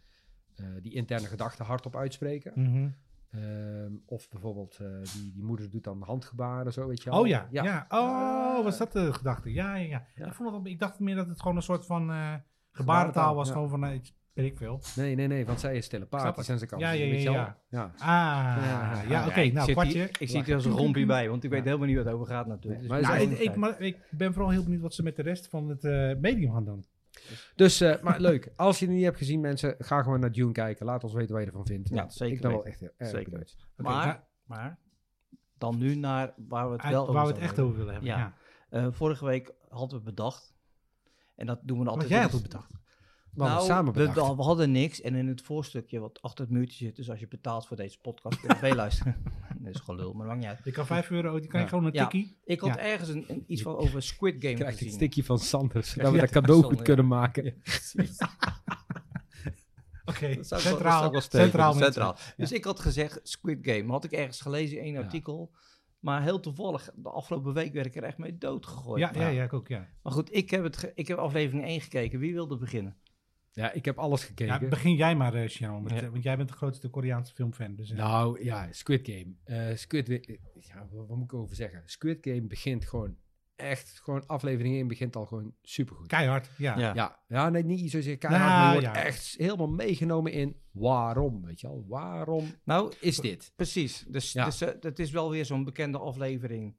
die 0.82 0.92
interne 0.94 1.26
gedachten 1.26 1.64
hardop 1.64 1.96
uitspreken. 1.96 2.52
Mhm. 2.54 2.88
Ehm, 3.30 3.92
of 4.06 4.28
bijvoorbeeld 4.28 4.78
eh, 4.80 4.86
die, 5.14 5.32
die 5.32 5.42
moeder 5.44 5.70
doet 5.70 5.84
dan 5.84 6.02
handgebaren, 6.02 6.72
zo 6.72 6.86
weet 6.88 7.02
je 7.02 7.10
wel. 7.10 7.20
Oh 7.20 7.26
ja, 7.26 7.48
ja. 7.50 7.86
Oh, 7.88 8.56
Eh, 8.58 8.64
was 8.64 8.78
dat 8.78 8.92
de 8.92 9.12
gedachte? 9.12 9.52
Ja, 9.52 9.74
ja, 9.76 9.86
ja. 9.88 10.06
Ja. 10.14 10.26
Ik, 10.26 10.32
vond 10.34 10.56
het, 10.56 10.66
ik 10.66 10.78
dacht 10.78 10.98
meer 10.98 11.14
dat 11.14 11.28
het 11.28 11.40
gewoon 11.40 11.56
een 11.56 11.62
soort 11.62 11.86
van 11.86 12.10
eh, 12.10 12.34
gebarentaal 12.70 13.34
was. 13.34 13.46
ja. 13.48 13.52
Gewoon 13.54 13.68
van, 13.68 13.84
eh, 13.84 13.94
iets- 13.94 14.14
weet 14.32 14.46
ik 14.46 14.56
veel. 14.56 14.80
Nee, 14.96 15.14
nee, 15.14 15.26
nee, 15.26 15.46
want 15.46 15.60
zij 15.60 15.76
is 15.76 15.88
telepathisch 15.88 16.44
ik. 16.44 16.50
en 16.52 16.58
ze 16.58 16.66
kan. 16.66 16.78
Ja, 16.78 16.90
ja, 16.90 17.04
ja, 17.04 17.20
ja. 17.32 17.56
ja. 17.70 17.92
Ah, 17.98 18.64
ja, 18.64 19.02
Ja, 19.08 19.26
oké. 19.26 19.46
nou, 19.52 19.72
kwartje. 19.72 20.08
ik 20.18 20.28
zit 20.28 20.44
hier 20.46 20.54
als 20.54 20.64
een 20.64 20.72
rompie 20.72 21.06
bij, 21.06 21.28
want 21.28 21.44
ik 21.44 21.50
weet 21.50 21.64
helemaal 21.64 21.86
niet 21.86 21.96
wat 21.96 22.04
het 22.04 22.14
over 22.14 22.26
gaat 22.26 22.46
natuurlijk. 22.46 22.88
Maar 22.88 22.98
Dus 22.98 23.08
Nou, 23.08 23.20
ik, 23.20 23.38
ik, 23.38 23.56
maar 23.56 23.80
ik 23.80 23.96
ben 24.10 24.32
vooral 24.32 24.50
heel 24.50 24.62
benieuwd 24.62 24.82
wat 24.82 24.94
ze 24.94 25.02
met 25.02 25.16
de 25.16 25.22
rest 25.22 25.48
van 25.48 25.68
het 25.68 25.84
eh, 25.84 26.12
medium 26.20 26.52
gaan 26.52 26.64
doen. 26.64 26.84
Dus, 27.54 27.80
eh, 27.80 28.02
maar 28.02 28.20
leuk. 28.30 28.52
Als 28.56 28.78
je 28.78 28.86
het 28.86 28.94
niet 28.94 29.04
hebt 29.04 29.16
gezien, 29.16 29.40
mensen, 29.40 29.74
ga 29.78 30.02
gewoon 30.02 30.20
naar 30.20 30.32
Dune 30.32 30.52
kijken. 30.52 30.86
Laat 30.86 31.04
ons 31.04 31.12
weten 31.12 31.32
wat 31.34 31.40
je 31.42 31.46
ervan 31.48 31.66
vindt. 31.66 31.88
Ja, 31.88 32.08
zeker 32.08 32.34
Ik 32.36 32.40
ben 32.40 32.50
wel 32.50 32.62
weten. 32.62 32.70
echt 32.72 32.80
heel 32.80 32.90
erg 32.96 33.10
Zeker 33.10 33.30
benieuwd. 33.30 33.56
Oké, 33.76 33.88
maar, 33.88 34.24
maar 34.44 34.78
dan 35.58 35.78
nu 35.78 35.94
naar 35.94 36.34
waar 36.48 36.66
we 36.66 36.72
het 36.72 36.82
uit- 36.82 36.92
wel 36.92 37.02
over 37.02 37.14
waar 37.14 37.26
we 37.26 37.32
het 37.32 37.40
echt 37.40 37.58
over 37.58 37.76
willen 37.76 37.92
hebben. 37.92 38.10
Ja. 38.10 38.18
Ja. 38.18 38.34
Eh, 38.70 38.86
vorige 38.90 39.24
week 39.24 39.52
hadden 39.68 39.98
we 39.98 40.04
bedacht, 40.04 40.54
en 41.36 41.46
dat 41.46 41.58
doen 41.62 41.78
we 41.78 41.84
dan 41.84 41.94
Wat 41.94 42.02
altijd... 42.02 42.08
jij 42.10 42.20
had 42.22 42.32
het 42.32 42.42
bedacht. 42.42 42.70
We 42.70 43.42
hadden 43.42 43.56
nou, 43.56 43.68
samen 43.70 43.92
we, 43.92 43.98
bedacht. 44.06 44.36
we 44.36 44.42
hadden 44.42 44.70
niks 44.72 45.00
en 45.00 45.14
in 45.14 45.28
het 45.28 45.42
voorstukje 45.42 45.98
wat 45.98 46.22
achter 46.22 46.44
het 46.44 46.54
muurtje 46.54 46.84
zit, 46.84 46.96
dus 46.96 47.10
als 47.10 47.20
je 47.20 47.28
betaalt 47.28 47.66
voor 47.66 47.76
deze 47.76 47.98
podcast, 48.00 48.40
kun 48.40 48.68
je 48.68 48.74
luisteren. 48.84 49.16
Dat 49.64 49.74
is 49.74 49.80
gelul, 49.80 50.12
maar 50.12 50.26
dat 50.26 50.36
maakt 50.36 50.38
niet 50.38 50.48
uit. 50.48 50.64
Je 50.64 50.70
kan 50.70 50.86
5 50.86 51.10
euro, 51.10 51.38
die 51.40 51.48
kan 51.48 51.58
je 51.60 51.64
Ja. 51.64 51.70
gewoon 51.70 51.84
een 51.86 51.92
Ja. 51.92 52.06
tikkie. 52.06 52.38
Ik 52.44 52.60
had 52.60 52.68
Ja. 52.68 52.78
ergens 52.78 53.08
een, 53.08 53.24
een- 53.28 53.44
iets 53.46 53.62
van 53.62 53.76
over 53.76 54.02
Squid 54.02 54.34
Game 54.38 54.54
krijgt 54.54 54.72
het 54.72 54.78
gezien. 54.82 54.92
stikje 54.94 55.24
van 55.24 55.38
Sanders, 55.38 55.88
zodat 55.90 56.06
Ja, 56.06 56.12
we 56.12 56.18
dat 56.20 56.28
ja, 56.34 56.40
cadeau 56.40 56.62
goed 56.62 56.82
kunnen 56.82 57.04
ja. 57.08 57.10
maken. 57.10 57.44
Ja, 57.44 57.52
precies. 57.62 58.18
Oké, 60.04 60.34
Dat 60.34 60.48
dat 60.48 60.60
centraal. 60.60 61.10
wel 61.12 61.20
centraal, 61.20 61.72
centraal. 61.74 62.16
Dus 62.36 62.52
ik 62.52 62.64
had 62.64 62.80
gezegd 62.80 63.20
Squid 63.22 63.58
Game. 63.62 63.90
Had 63.92 64.04
ik 64.04 64.12
ergens 64.12 64.40
gelezen 64.40 64.78
in 64.78 64.84
één 64.84 64.92
Ja. 64.92 65.00
artikel. 65.00 65.50
Maar 65.98 66.22
heel 66.22 66.40
toevallig, 66.40 66.90
de 66.94 67.08
afgelopen 67.08 67.52
week 67.54 67.72
werd 67.72 67.86
ik 67.86 67.96
er 67.96 68.02
echt 68.02 68.18
mee 68.18 68.38
doodgegooid. 68.38 69.00
Ja, 69.00 69.10
ja, 69.12 69.18
Maar- 69.18 69.32
ja, 69.32 69.44
ik 69.44 69.52
ook, 69.52 69.68
ja. 69.68 69.88
Maar 70.02 70.12
goed, 70.12 70.34
ik 70.34 70.50
heb, 70.50 70.62
het 70.62 70.76
ge- 70.76 70.92
ik 70.94 71.08
heb 71.08 71.18
aflevering 71.18 71.64
1 71.66 71.80
gekeken. 71.80 72.18
Wie 72.18 72.32
wilde 72.32 72.56
beginnen? 72.56 72.96
Ja, 73.52 73.72
ik 73.72 73.84
heb 73.84 73.98
alles 73.98 74.20
ja. 74.20 74.26
gekeken. 74.26 74.68
Begin 74.68 74.94
jij 74.94 75.16
maar, 75.16 75.34
eh 75.34 75.48
Sharon, 75.48 75.82
met, 75.82 75.92
Ja. 75.92 76.00
eh, 76.02 76.08
want 76.08 76.22
jij 76.22 76.36
bent 76.36 76.48
de 76.48 76.54
grootste 76.54 76.88
Koreaanse 76.88 77.34
filmfan. 77.34 77.74
Dus, 77.74 77.90
eh, 77.90 77.96
Nou 77.96 78.44
ja, 78.44 78.68
Squid 78.72 79.08
Game. 79.08 79.34
Eh, 79.44 79.76
Squid 79.76 80.08
Wa- 80.08 80.34
ja, 80.60 80.88
wat, 80.90 81.06
wat 81.06 81.16
moet 81.16 81.32
ik 81.32 81.34
over 81.34 81.56
zeggen? 81.56 81.82
Squid 81.86 82.18
Game 82.20 82.42
begint 82.46 82.84
gewoon 82.88 83.16
echt, 83.56 84.00
gewoon 84.02 84.26
aflevering 84.26 84.74
1 84.76 84.88
begint 84.88 85.16
al 85.16 85.26
gewoon 85.26 85.54
supergoed. 85.62 86.06
keihard, 86.06 86.50
ja. 86.58 86.78
Ja. 86.78 86.94
Ja, 86.94 87.18
ja 87.28 87.48
nee, 87.48 87.64
niet 87.64 87.90
zozeer 87.90 88.18
keihard, 88.18 88.44
Nou, 88.48 88.60
maar 88.64 88.74
je 88.74 88.80
wordt 88.80 88.96
ja. 88.96 89.04
echt 89.04 89.34
helemaal 89.36 89.68
meegenomen 89.68 90.32
in 90.32 90.56
waarom, 90.70 91.44
weet 91.44 91.60
je 91.60 91.66
wel. 91.66 91.84
Waarom 91.88 92.46
Nou, 92.64 92.92
is 93.00 93.16
dit? 93.16 93.52
precies. 93.56 94.04
Dus, 94.08 94.32
Ja. 94.32 94.44
dus 94.44 94.60
het 94.60 94.98
is 94.98 95.10
wel 95.10 95.30
weer 95.30 95.44
zo'n 95.44 95.64
bekende 95.64 95.98
aflevering. 95.98 96.76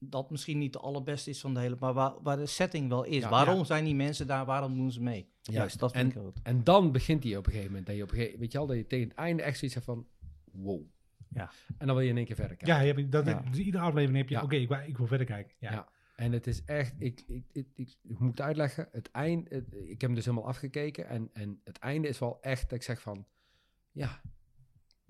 Dat 0.00 0.30
misschien 0.30 0.58
niet 0.58 0.72
de 0.72 0.78
allerbeste 0.78 1.30
is 1.30 1.40
van 1.40 1.54
de 1.54 1.60
hele, 1.60 1.76
maar 1.80 1.92
waar, 1.92 2.12
waar 2.22 2.36
de 2.36 2.46
setting 2.46 2.88
wel 2.88 3.04
is. 3.04 3.22
Ja, 3.22 3.28
waarom 3.28 3.58
ja. 3.58 3.64
zijn 3.64 3.84
die 3.84 3.94
mensen 3.94 4.26
daar? 4.26 4.44
Waarom 4.44 4.74
doen 4.74 4.92
ze 4.92 5.02
mee? 5.02 5.28
Juist. 5.42 5.78
dat 5.78 5.92
vind 5.92 6.12
En- 6.14 6.20
ik 6.20 6.26
goed. 6.26 6.40
En 6.42 6.64
dan 6.64 6.92
begint 6.92 7.24
hij 7.24 7.36
op 7.36 7.44
een 7.46 7.50
gegeven 7.52 7.70
moment. 7.70 7.86
Dat 7.86 7.96
je 7.96 8.02
op 8.02 8.10
een 8.10 8.16
gegeven, 8.16 8.38
weet 8.38 8.52
je 8.52 8.58
wel, 8.58 8.66
dat 8.66 8.76
je 8.76 8.86
tegen 8.86 9.08
het 9.08 9.16
einde 9.16 9.42
echt 9.42 9.58
zoiets 9.58 9.74
hebt 9.74 9.86
van, 9.86 10.06
wow. 10.52 10.82
Ja. 11.28 11.50
En 11.78 11.86
dan 11.86 11.96
wil 11.96 12.04
je 12.04 12.10
in 12.10 12.16
één 12.16 12.26
keer 12.26 12.36
verder 12.36 12.56
kijken. 12.56 12.76
Ja, 12.76 12.82
je 12.82 12.92
hebt, 12.92 13.12
dat, 13.12 13.26
Ja. 13.26 13.40
dus 13.50 13.58
iedere 13.58 13.82
aflevering 13.84 14.18
heb 14.18 14.28
je, 14.28 14.34
Ja. 14.34 14.42
oké, 14.42 14.56
ik, 14.56 14.68
wil- 14.68 14.82
ik 14.86 14.96
wil 14.98 15.06
verder 15.06 15.26
kijken. 15.26 15.54
Ja. 15.58 15.72
Ja. 15.72 15.88
En 16.16 16.32
het 16.32 16.46
is 16.46 16.64
echt, 16.64 16.94
ik, 16.98 17.22
ik, 17.26 17.44
ik, 17.52 17.66
ik, 17.74 17.96
ik 18.02 18.18
moet 18.18 18.30
het 18.30 18.40
uitleggen. 18.40 18.88
Het 18.92 19.10
eind, 19.10 19.48
het- 19.50 19.74
ik 19.74 19.88
heb 19.90 20.00
hem 20.00 20.14
dus 20.14 20.24
helemaal 20.24 20.46
afgekeken. 20.48 21.08
En, 21.08 21.30
en 21.32 21.60
het 21.64 21.78
einde 21.78 22.08
is 22.08 22.18
wel 22.18 22.38
echt 22.40 22.62
dat 22.62 22.72
ik 22.78 22.82
zeg 22.84 23.00
van, 23.00 23.26
ja, 23.92 24.20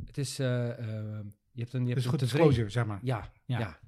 het 0.05 0.19
is, 0.19 0.39
eh, 0.39 0.69
eh, 0.79 1.25
je 1.53 1.61
hebt 1.61 1.73
een, 1.73 1.87
je 1.87 1.95
Dus 1.95 2.05
hebt 2.05 2.05
een 2.05 2.11
goed 2.11 2.19
tevreden- 2.19 2.47
disclosure, 2.49 2.69
zeg 2.71 2.87
maar. 2.87 2.99
Ja, 3.03 3.33
ja. 3.45 3.59
Ja. 3.59 3.79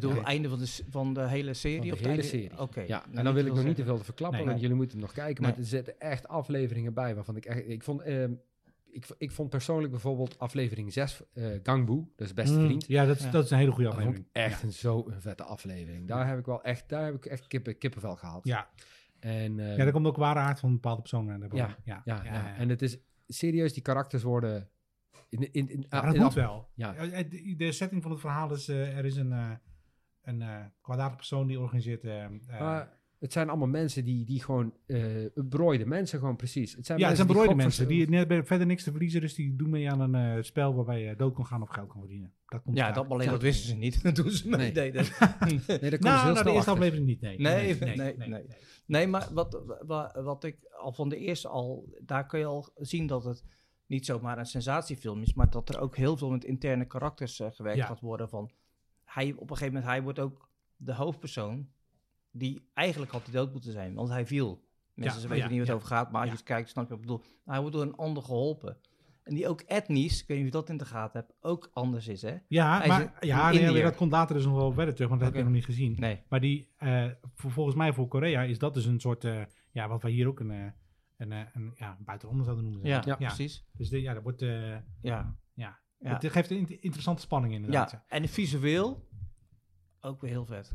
Ja. 0.00 0.08
Ja. 0.08 0.14
het 0.14 0.24
einde 0.26 0.48
van 0.48 0.58
de, 0.58 0.78
van 0.90 1.14
de 1.14 1.28
hele 1.28 1.54
serie? 1.54 1.92
Van 1.94 2.02
de 2.02 2.08
hele 2.08 2.22
serie. 2.22 2.58
Oké. 2.58 2.80
Ja, 2.80 3.04
en 3.12 3.24
dan 3.24 3.34
wil 3.34 3.46
ik 3.46 3.54
nog 3.54 3.64
niet 3.64 3.76
te 3.76 3.84
veel 3.84 3.98
te 3.98 4.04
verklappen, 4.04 4.38
Nee. 4.38 4.48
want 4.48 4.60
jullie 4.60 4.76
moeten 4.76 4.96
hem 4.98 5.06
nog 5.06 5.14
kijken. 5.16 5.42
Maar 5.42 5.52
Nee. 5.52 5.60
er 5.60 5.66
zitten 5.66 6.00
echt 6.00 6.28
afleveringen 6.28 6.94
bij 6.94 7.14
waarvan 7.14 7.36
ik 7.36 7.44
echt... 7.44 7.68
Ik 7.68 7.82
vond, 7.82 8.00
ehm, 8.02 8.32
ik, 8.90 9.06
ik 9.18 9.30
vond 9.30 9.50
persoonlijk 9.50 9.90
bijvoorbeeld 9.90 10.38
aflevering 10.38 10.92
6, 10.92 11.20
eh 11.32 11.46
Gangbu, 11.62 12.04
dat 12.16 12.26
is 12.26 12.34
beste 12.34 12.58
Mm, 12.58 12.64
vriend. 12.66 12.86
Ja, 12.86 13.06
dat 13.06 13.16
is, 13.16 13.24
Ja. 13.24 13.30
dat 13.30 13.44
is 13.44 13.50
een 13.50 13.58
hele 13.58 13.70
goede 13.70 13.84
Dat 13.90 13.94
vond 13.94 14.06
aflevering. 14.06 14.36
ik 14.36 14.52
echt 14.52 14.62
een, 14.62 14.72
zo 14.72 15.04
een 15.10 15.20
vette 15.20 15.42
aflevering. 15.42 16.08
Daar 16.08 16.28
heb 16.28 16.38
ik 16.38 16.46
wel 16.46 16.62
echt, 16.62 16.88
daar 16.88 17.04
heb 17.04 17.14
ik 17.14 17.26
echt 17.26 17.46
kippen, 17.46 17.78
kippenvel 17.78 18.16
gehad. 18.16 18.44
Ja. 18.44 18.68
En, 19.20 19.58
ehm, 19.60 19.68
ja, 19.70 19.76
daar 19.76 19.92
komt 19.92 20.06
ook 20.06 20.16
ware 20.16 20.38
aard 20.38 20.60
van 20.60 20.72
bepaalde 20.72 21.00
personen 21.00 21.38
naar 21.38 21.48
boven. 21.48 21.66
Ja, 21.84 22.02
ja, 22.04 22.20
ja, 22.24 22.32
ja, 22.32 22.56
en 22.56 22.68
het 22.68 22.82
is 22.82 22.98
serieus, 23.26 23.72
die 23.72 23.82
karakters 23.82 24.22
worden... 24.22 24.68
In, 25.28 25.52
in, 25.52 25.68
in, 25.70 25.86
Maar 25.88 26.02
dat 26.02 26.14
in 26.14 26.18
moet 26.20 26.28
af- 26.28 26.34
wel. 26.34 26.68
Ja. 26.74 26.92
De, 26.92 27.54
de 27.56 27.72
setting 27.72 28.02
van 28.02 28.10
het 28.10 28.20
verhaal 28.20 28.52
is, 28.52 28.68
eh, 28.68 28.96
er 28.98 29.04
is 29.04 29.16
een, 29.16 29.32
eh 29.32 29.50
een 30.22 30.42
eh 30.42 30.56
kwaadaardige 30.80 31.16
persoon 31.16 31.46
die 31.46 31.60
organiseert... 31.60 32.04
eh, 32.04 32.24
eh, 32.24 32.30
Maar 32.60 33.00
het 33.18 33.32
zijn 33.32 33.48
allemaal 33.48 33.68
mensen 33.68 34.04
die, 34.04 34.24
die 34.24 34.42
gewoon... 34.42 34.74
eh 34.86 35.04
berooide 35.34 35.86
mensen 35.86 36.18
gewoon 36.18 36.36
precies. 36.36 36.74
Het 36.76 36.86
zijn 36.86 36.98
ja, 36.98 37.06
het 37.06 37.16
zijn 37.16 37.28
berooide 37.28 37.52
gok- 37.52 37.62
mensen 37.62 37.88
die 37.88 38.08
net 38.08 38.46
verder 38.46 38.66
niks 38.66 38.84
te 38.84 38.90
verliezen, 38.90 39.20
dus 39.20 39.34
die 39.34 39.56
doen 39.56 39.70
mee 39.70 39.90
aan 39.90 40.00
een 40.00 40.36
eh, 40.36 40.42
spel 40.42 40.74
waarbij 40.74 41.02
je 41.02 41.16
dood 41.16 41.34
kan 41.34 41.46
gaan 41.46 41.62
of 41.62 41.68
geld 41.68 41.88
kan 41.88 42.00
verdienen. 42.00 42.32
Dat 42.46 42.62
komt 42.62 42.76
Ja, 42.76 42.92
dat, 42.92 43.08
alleen 43.08 43.24
Ja. 43.26 43.30
dat 43.32 43.42
wisten 43.42 43.68
ze 43.68 43.76
niet. 43.76 44.02
Dat 44.02 44.16
doen 44.16 44.30
ze 44.30 44.48
mee. 44.48 44.58
Nee. 44.58 44.72
deden. 44.72 45.04
Nee, 45.04 45.60
daar 45.66 45.98
komen 45.98 45.98
ze 45.98 45.98
Nou, 45.98 46.24
heel 46.24 46.32
nou, 46.32 46.44
de 46.44 46.50
eerste 46.50 46.50
achter. 46.50 46.72
aflevering 46.72 47.06
niet, 47.06 47.20
nee. 47.20 47.38
Nee, 47.38 47.74
nee, 47.78 48.16
nee. 48.16 48.46
Nee, 48.86 49.06
maar 49.06 49.28
wat, 49.32 49.62
wat, 49.86 50.12
wat 50.22 50.44
ik 50.44 50.56
al 50.78 50.92
van 50.92 51.08
de 51.08 51.16
eerste 51.16 51.48
al, 51.48 51.88
daar 52.04 52.26
kun 52.26 52.38
je 52.38 52.44
al 52.44 52.70
zien 52.76 53.06
dat 53.06 53.24
het 53.24 53.44
niet 53.86 54.06
zomaar 54.06 54.38
een 54.38 54.46
sensatiefilm 54.46 55.22
is, 55.22 55.34
maar 55.34 55.50
dat 55.50 55.68
er 55.68 55.80
ook 55.80 55.96
heel 55.96 56.16
veel 56.16 56.30
met 56.30 56.44
interne 56.44 56.84
karakters 56.84 57.40
gewerkt 57.50 57.78
Ja. 57.78 57.86
gaat 57.86 58.00
worden. 58.00 58.28
Van 58.28 58.50
hij, 59.14 59.32
op 59.32 59.40
een 59.50 59.56
gegeven 59.56 59.66
moment, 59.74 59.84
hij 59.92 60.02
wordt 60.02 60.18
ook 60.18 60.48
de 60.76 60.94
hoofdpersoon 60.94 61.68
die 62.30 62.68
eigenlijk 62.74 63.12
had 63.12 63.22
hij 63.24 63.32
dood 63.32 63.52
moeten 63.52 63.72
zijn, 63.72 63.94
want 63.94 64.08
hij 64.08 64.26
viel. 64.26 64.64
Mensen 64.94 65.22
Ja, 65.22 65.28
weten 65.28 65.44
ja, 65.44 65.50
niet 65.50 65.58
wat 65.58 65.66
ja. 65.66 65.72
het 65.74 65.82
over 65.82 65.96
gaat, 65.96 66.10
maar 66.12 66.20
als 66.20 66.30
Ja. 66.30 66.30
je 66.32 66.38
het 66.38 66.46
kijkt, 66.48 66.68
snap 66.70 66.84
je 66.84 66.90
wat 66.90 66.98
ik 66.98 67.06
bedoel. 67.06 67.22
Hij 67.44 67.60
wordt 67.60 67.74
door 67.76 67.84
een 67.84 67.96
ander 67.96 68.22
geholpen. 68.22 68.76
En 69.22 69.34
die 69.34 69.48
ook 69.48 69.60
etnisch, 69.60 70.20
ik 70.22 70.26
weet 70.28 70.36
niet 70.36 70.46
of 70.46 70.52
je 70.52 70.58
dat 70.60 70.68
in 70.68 70.76
de 70.76 70.84
gaten 70.84 71.20
hebt, 71.20 71.32
ook 71.40 71.70
anders 71.72 72.08
is, 72.08 72.22
hè? 72.22 72.36
Ja, 72.48 72.78
Hij 72.78 72.88
maar 72.88 73.00
is 73.20 73.28
ja, 73.28 73.50
nee, 73.50 73.82
dat 73.82 73.96
komt 73.96 74.10
later 74.10 74.36
dus 74.36 74.44
nog 74.44 74.54
wel 74.54 74.72
verder 74.72 74.94
terug, 74.94 75.08
want 75.08 75.20
dat 75.20 75.30
heb 75.30 75.38
ik 75.38 75.44
nog 75.44 75.54
niet 75.54 75.64
gezien. 75.64 75.96
Nee. 75.98 76.22
Maar 76.28 76.40
die, 76.40 76.68
voor- 77.34 77.50
volgens 77.50 77.76
mij 77.76 77.92
voor 77.92 78.08
Korea 78.08 78.42
is 78.42 78.58
dat 78.58 78.74
dus 78.74 78.84
een 78.84 79.00
soort, 79.00 79.24
eh, 79.24 79.42
ja, 79.70 79.88
wat 79.88 80.02
wij 80.02 80.10
hier 80.10 80.26
ook 80.28 80.40
een, 80.40 80.50
eh, 80.50 80.66
een, 81.16 81.30
een 81.30 81.72
ja, 81.74 81.96
buitenander 82.00 82.44
zouden 82.44 82.64
noemen. 82.70 82.88
Ja, 82.88 83.02
maar. 83.06 83.16
precies. 83.16 83.64
Dus 83.72 83.88
de, 83.88 84.00
ja, 84.00 84.14
dat 84.14 84.22
wordt, 84.22 84.40
Ja. 85.00 85.36
ja. 85.54 85.78
Ja. 86.02 86.12
Het 86.18 86.32
geeft 86.32 86.50
een 86.50 86.56
int- 86.56 86.70
interessante 86.70 87.22
spanning 87.22 87.54
inderdaad. 87.54 87.90
Ja, 87.90 88.04
en 88.08 88.28
visueel 88.28 89.08
ook 90.00 90.20
weer 90.20 90.30
heel 90.30 90.46
vet. 90.46 90.72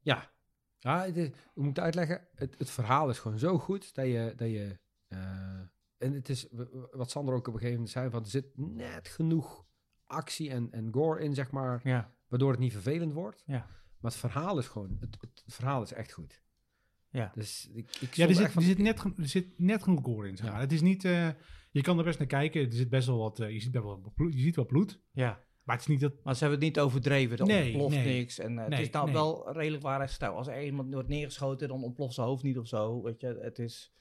Ja, 0.00 0.30
ja 0.78 1.04
het 1.04 1.16
is, 1.16 1.28
we 1.54 1.62
moeten 1.62 1.82
uitleggen, 1.82 2.28
het, 2.34 2.54
het 2.58 2.70
verhaal 2.70 3.10
is 3.10 3.18
gewoon 3.18 3.38
zo 3.38 3.58
goed 3.58 3.94
dat 3.94 4.06
je, 4.06 4.32
dat 4.36 4.48
je 4.48 4.78
eh, 5.08 5.60
en 5.98 6.12
het 6.12 6.28
is, 6.28 6.46
wat 6.90 7.10
Sander 7.10 7.34
ook 7.34 7.40
op 7.48 7.52
een 7.54 7.60
gegeven 7.60 7.72
moment 7.74 7.90
zei, 7.90 8.10
van 8.10 8.22
er 8.22 8.28
zit 8.30 8.46
net 8.56 9.08
genoeg 9.08 9.66
actie 10.04 10.50
en, 10.50 10.70
en 10.72 10.88
gore 10.92 11.20
in, 11.22 11.34
zeg 11.34 11.50
maar. 11.50 11.80
Ja. 11.84 12.14
Waardoor 12.28 12.50
het 12.50 12.60
niet 12.60 12.72
vervelend 12.72 13.12
wordt. 13.12 13.42
Ja. 13.46 13.66
Maar 14.00 14.10
het 14.10 14.20
verhaal 14.20 14.58
is 14.58 14.66
gewoon, 14.68 14.96
het, 15.00 15.16
het, 15.20 15.44
verhaal 15.46 15.82
is 15.82 15.92
echt 15.92 16.12
goed. 16.12 16.42
Ja. 17.10 17.30
Dus 17.34 17.68
ik, 17.72 17.96
ik 18.00 18.14
Ja, 18.14 18.28
er 18.28 18.34
zit, 18.34 18.54
er, 18.54 18.62
zit 18.62 18.78
net, 18.78 19.04
er 19.04 19.28
zit 19.28 19.58
net 19.58 19.82
genoeg 19.82 20.04
gore 20.04 20.28
in. 20.28 20.36
Zeg 20.36 20.46
Ja. 20.46 20.52
maar. 20.52 20.60
Het 20.60 20.72
is 20.72 20.80
niet, 20.80 21.04
eh, 21.04 21.28
je 21.76 21.82
kan 21.82 21.98
er 21.98 22.04
best 22.04 22.18
naar 22.18 22.28
kijken. 22.28 22.66
Er 22.66 22.72
zit 22.72 22.88
best 22.88 23.06
wel 23.06 23.18
wat, 23.18 23.40
eh, 23.40 23.50
je, 23.50 23.60
ziet 23.60 23.70
best 23.70 23.84
wel 23.84 24.00
wat 24.02 24.14
bloed, 24.14 24.34
je 24.34 24.40
ziet 24.40 24.56
wel 24.56 24.66
bloed. 24.66 25.00
ja. 25.12 25.44
Maar 25.64 25.76
het 25.76 25.84
is 25.84 25.90
niet 25.90 26.00
dat... 26.00 26.12
Maar 26.22 26.34
ze 26.34 26.40
hebben 26.40 26.58
het 26.58 26.68
niet 26.68 26.84
overdreven. 26.84 27.38
Er 27.38 27.46
Nee, 27.46 27.66
ontploft 27.66 27.94
nee. 27.94 28.18
niks. 28.18 28.38
En 28.38 28.48
eh, 28.48 28.54
Nee, 28.54 28.78
het 28.78 28.86
is 28.86 28.90
nou 28.90 29.12
wel 29.12 29.52
redelijk 29.52 29.82
waar. 29.82 30.18
Als 30.30 30.48
er 30.48 30.64
iemand 30.64 30.92
wordt 30.92 31.08
neergeschoten, 31.08 31.68
dan 31.68 31.82
ontploft 31.82 32.14
zijn 32.14 32.26
hoofd 32.26 32.42
niet 32.42 32.58
of 32.58 32.66
zo. 32.66 33.02
Weet 33.02 33.20
je, 33.20 33.38
het 33.42 33.58
is... 33.58 33.92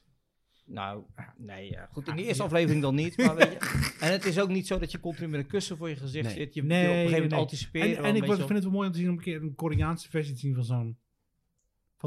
Nou, 0.65 1.03
nee, 1.37 1.69
ja. 1.71 1.87
goed. 1.91 2.07
In 2.07 2.15
de 2.15 2.23
eerste 2.23 2.43
aflevering 2.43 2.81
dan 2.81 2.95
niet. 2.95 3.17
Maar 3.17 3.35
weet 3.35 3.51
je, 3.51 3.95
en 4.05 4.11
het 4.11 4.25
is 4.25 4.39
ook 4.39 4.49
niet 4.49 4.67
zo 4.67 4.79
dat 4.79 4.91
je 4.91 4.99
continu 4.99 5.27
met 5.27 5.39
een 5.39 5.47
kussen 5.47 5.77
voor 5.77 5.89
je 5.89 5.95
gezicht 5.95 6.25
Nee. 6.25 6.33
zit. 6.35 6.53
Je, 6.53 6.63
Nee, 6.63 6.81
je 6.81 6.87
op 6.87 6.91
een 6.91 6.95
gegeven 6.95 7.13
moment 7.13 7.31
nee. 7.31 7.39
anticiperen. 7.39 7.97
En, 7.97 8.03
en 8.03 8.15
ik 8.15 8.23
vind 8.25 8.49
het 8.49 8.63
wel 8.63 8.71
mooi 8.71 8.87
om 8.87 8.93
te 8.93 8.99
zien 8.99 9.09
om 9.09 9.15
een 9.15 9.23
keer 9.23 9.41
een 9.41 9.55
Koreaanse 9.55 10.09
versie 10.09 10.33
te 10.33 10.39
zien 10.39 10.55
van 10.55 10.63
zo'n 10.63 10.97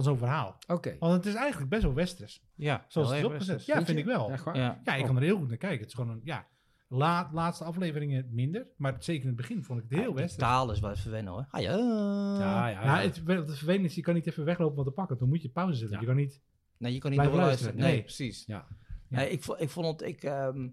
van 0.02 0.12
zo'n 0.12 0.18
verhaal. 0.18 0.58
Oké. 0.66 0.96
Want 0.98 1.12
het 1.12 1.26
is 1.26 1.34
eigenlijk 1.34 1.70
best 1.70 1.82
wel 1.82 1.94
westers. 1.94 2.42
Ja, 2.54 2.84
Zoals 2.88 3.08
heel 3.12 3.16
het 3.16 3.24
is 3.42 3.48
opgezet. 3.48 3.66
Ja, 3.66 3.84
vind 3.84 3.98
ik 3.98 4.04
wel. 4.04 4.30
Ja. 4.52 4.80
Ja, 4.84 4.94
ik 4.94 5.04
kan 5.04 5.16
er 5.16 5.22
heel 5.22 5.36
goed 5.38 5.48
naar 5.48 5.56
kijken. 5.56 5.78
Het 5.78 5.88
is 5.88 5.94
gewoon 5.94 6.10
een, 6.10 6.20
ja, 6.24 6.46
laat, 6.88 7.32
laatste 7.32 7.64
afleveringen 7.64 8.28
minder. 8.30 8.66
Maar 8.76 8.96
zeker 8.98 9.22
in 9.22 9.26
het 9.28 9.36
begin 9.36 9.64
vond 9.64 9.78
ik 9.82 9.84
het 9.88 9.98
heel 9.98 10.08
Ja, 10.08 10.14
westers. 10.14 10.34
taal 10.42 10.70
is 10.70 10.80
wel 10.80 10.90
even 10.90 11.10
wennen 11.10 11.32
hoor. 11.32 11.46
Ah, 11.50 11.60
ja. 11.60 11.70
Ja, 11.70 12.68
ja, 12.68 12.84
Nou, 12.84 12.98
ja. 12.98 13.00
het, 13.00 13.16
het 13.26 13.46
vervelende 13.56 13.88
is, 13.88 13.94
je 13.94 14.00
kan 14.02 14.14
niet 14.14 14.26
even 14.26 14.44
weglopen 14.44 14.76
wat 14.76 14.84
te 14.86 14.90
pakken. 14.92 15.18
Dan 15.18 15.28
moet 15.28 15.42
je 15.42 15.48
pauze 15.48 15.78
zetten. 15.78 15.94
Ja. 15.94 16.00
Je 16.00 16.06
kan 16.06 16.16
niet... 16.16 16.40
Nee, 16.76 16.92
je 16.92 16.98
kan 16.98 17.10
niet 17.10 17.20
doorluisteren. 17.22 17.46
luisteren. 17.48 17.80
Nee, 17.80 17.92
Nee. 17.92 18.02
precies. 18.02 18.44
Ja. 18.46 18.66
Nee, 19.08 19.30
ik, 19.30 19.44
ik 19.44 19.68
vond 19.70 19.86
het, 20.00 20.08
ik, 20.08 20.22
ehm, 20.22 20.68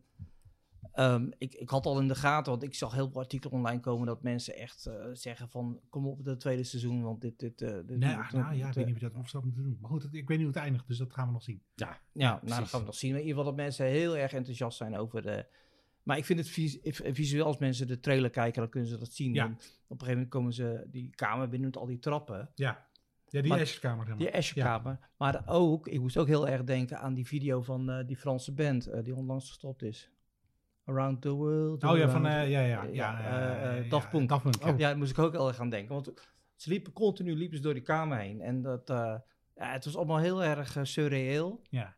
ehm, 0.95 1.29
ik, 1.37 1.53
ik 1.53 1.69
had 1.69 1.85
al 1.85 1.99
in 1.99 2.07
de 2.07 2.15
gaten, 2.15 2.51
want 2.51 2.63
ik 2.63 2.75
zag 2.75 2.93
heel 2.93 3.09
veel 3.09 3.21
artikelen 3.21 3.53
online 3.57 3.79
komen 3.79 4.07
dat 4.07 4.23
mensen 4.23 4.55
echt 4.55 4.85
eh, 4.85 5.05
zeggen 5.13 5.49
van, 5.49 5.79
kom 5.89 6.07
op 6.07 6.25
het 6.25 6.39
tweede 6.39 6.63
seizoen, 6.63 7.01
want 7.03 7.21
dit, 7.21 7.39
dit, 7.39 7.61
eh, 7.61 7.69
dit, 7.85 7.97
nou, 7.99 8.21
dit- 8.49 8.59
ja, 8.59 8.67
ik 8.67 8.73
weet 8.73 8.85
niet 8.85 8.95
of 8.95 9.01
je 9.01 9.07
dat 9.09 9.17
of 9.17 9.29
zou 9.29 9.45
moeten 9.45 9.63
doen. 9.63 9.77
Maar 9.81 9.89
goed, 9.91 10.03
het- 10.03 10.13
ik 10.13 10.27
weet 10.27 10.37
niet 10.37 10.45
hoe 10.45 10.55
het 10.55 10.63
eindigt. 10.63 10.87
Dus 10.87 10.97
dat 10.97 11.13
gaan 11.13 11.27
we 11.27 11.33
nog 11.33 11.43
zien. 11.43 11.61
Ja, 11.75 11.87
Ja, 12.11 12.27
nou, 12.27 12.39
precies. 12.39 12.69
gaan 12.69 12.79
we 12.79 12.85
nog 12.85 12.95
zien. 12.95 13.11
Maar 13.11 13.19
in 13.19 13.25
ieder 13.27 13.39
geval 13.39 13.55
dat 13.55 13.65
mensen 13.65 13.85
heel 13.85 14.17
erg 14.17 14.33
enthousiast 14.33 14.77
zijn 14.77 14.97
over 14.97 15.21
de... 15.21 15.45
Maar 16.03 16.17
ik 16.17 16.25
vind 16.25 16.39
het 16.39 16.49
vis- 16.49 16.81
eh, 16.81 17.13
visueel, 17.13 17.45
als 17.45 17.57
mensen 17.57 17.87
de 17.87 17.99
trailer 17.99 18.29
kijken, 18.29 18.61
dan 18.61 18.69
kunnen 18.69 18.89
ze 18.89 18.97
dat 18.97 19.13
zien. 19.13 19.33
Ja. 19.33 19.45
Op 19.45 19.51
een 19.51 19.59
gegeven 19.87 20.11
moment 20.13 20.29
komen 20.29 20.53
ze 20.53 20.87
die 20.91 21.09
kamer 21.15 21.49
binnen 21.49 21.69
met 21.69 21.77
al 21.77 21.85
die 21.85 21.99
trappen. 21.99 22.49
Ja, 22.55 22.87
ja 23.29 23.41
die 23.41 23.49
zeg 23.49 23.49
maar. 23.49 24.17
Die 24.17 24.35
Asherkamer. 24.35 24.99
Maar 25.17 25.43
ook, 25.47 25.87
ik 25.87 25.99
moest 25.99 26.17
ook 26.17 26.27
heel 26.27 26.47
erg 26.47 26.63
denken 26.63 26.99
aan 26.99 27.13
die 27.13 27.27
video 27.27 27.61
van 27.61 27.89
eh, 27.89 28.07
die 28.07 28.17
Franse 28.17 28.53
band 28.53 28.87
eh, 28.87 29.03
die 29.03 29.15
onlangs 29.15 29.47
gestopt 29.47 29.81
is. 29.81 30.09
Around 30.85 31.21
the 31.21 31.29
World. 31.31 31.83
Oh 31.83 31.97
ja, 31.97 32.09
van... 32.09 32.25
Eh, 32.25 32.49
ja, 32.49 32.59
ja, 32.61 32.65
Ja, 32.65 32.83
ja. 32.91 33.19
eh, 33.19 33.45
eh, 33.63 33.77
eh, 33.77 33.83
ja, 33.83 33.89
Daft 33.89 34.09
Punk. 34.09 34.29
Daft 34.29 34.43
Punk, 34.43 34.61
ja. 34.63 34.67
Ja, 34.67 34.75
daar 34.77 34.97
moest 34.97 35.11
ik 35.11 35.19
ook 35.19 35.31
heel 35.31 35.47
erg 35.47 35.59
aan 35.59 35.69
denken. 35.69 35.93
Want 35.93 36.11
ze 36.55 36.69
liepen 36.69 36.93
continu 36.93 37.35
liepen 37.35 37.57
ze 37.57 37.63
door 37.63 37.73
die 37.73 37.83
kamer 37.83 38.17
heen. 38.17 38.41
En 38.41 38.61
dat, 38.61 38.89
eh, 38.89 38.95
ja, 39.55 39.71
het 39.71 39.85
was 39.85 39.95
allemaal 39.97 40.17
heel 40.19 40.43
erg 40.43 40.77
surreëel. 40.81 41.61
Ja. 41.69 41.95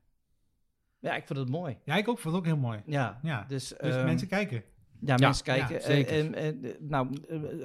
Ja, 0.99 1.15
ik 1.15 1.27
vond 1.27 1.39
het 1.39 1.49
mooi. 1.49 1.77
Ja, 1.83 1.95
ik 1.95 2.07
ook, 2.07 2.19
vond 2.19 2.35
het 2.35 2.43
ook 2.43 2.49
heel 2.49 2.61
mooi. 2.61 2.81
Ja, 2.85 3.19
Ja, 3.23 3.45
dus, 3.47 3.67
Dus 3.67 3.95
ehm, 3.95 4.05
mensen 4.05 4.27
kijken. 4.27 4.57
ja, 4.57 4.63
Ja, 4.99 5.15
mensen 5.17 5.43
kijken. 5.45 5.75
ja, 5.75 5.81
zeker. 5.81 6.17
en, 6.19 6.35
en, 6.35 6.75
nou, 6.79 7.17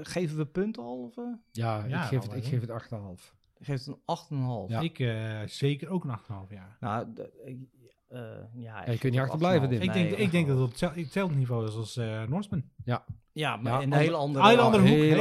geven 0.02 0.36
we 0.36 0.46
punten 0.46 0.82
al? 0.82 1.02
Of? 1.02 1.14
Ja, 1.50 1.84
Ja, 1.86 2.02
ik, 2.02 2.08
geef 2.08 2.22
het, 2.22 2.32
ik 2.34 2.44
geef 2.44 2.60
het 2.60 2.70
8,5. 2.70 3.34
Geeft 3.60 3.86
het 3.86 3.94
een 3.94 4.02
8,5. 4.66 4.70
Ja. 4.70 4.80
Ik 4.80 4.98
eh, 4.98 5.40
zeker 5.46 5.88
ook 5.88 6.04
een 6.04 6.10
8,5 6.10 6.50
jaar. 6.52 6.76
Nou, 6.80 7.12
de- 7.14 7.66
eh, 8.12 8.20
ja, 8.54 8.84
je 8.84 8.92
ik 8.92 9.00
kunt 9.00 9.12
niet 9.12 9.22
achterblijven, 9.22 9.68
8,5. 9.68 9.70
Dim. 9.70 9.80
Ik 9.82 9.92
denk, 9.92 10.10
ik 10.10 10.30
denk 10.30 10.48
dat 10.48 10.58
het 10.58 10.70
8,5. 10.84 10.88
op 10.88 10.94
hetzelfde, 10.94 11.34
niveau 11.36 11.66
is 11.68 11.74
als 11.74 11.96
eh 11.96 12.22
Norseman. 12.22 12.64
Ja, 12.84 13.04
maar 13.56 13.72
Ja, 13.72 13.80
in 13.80 13.92
een 13.92 13.98
hele 13.98 14.16
andere... 14.16 14.44
Hoek, 14.44 14.52
heel 14.52 14.62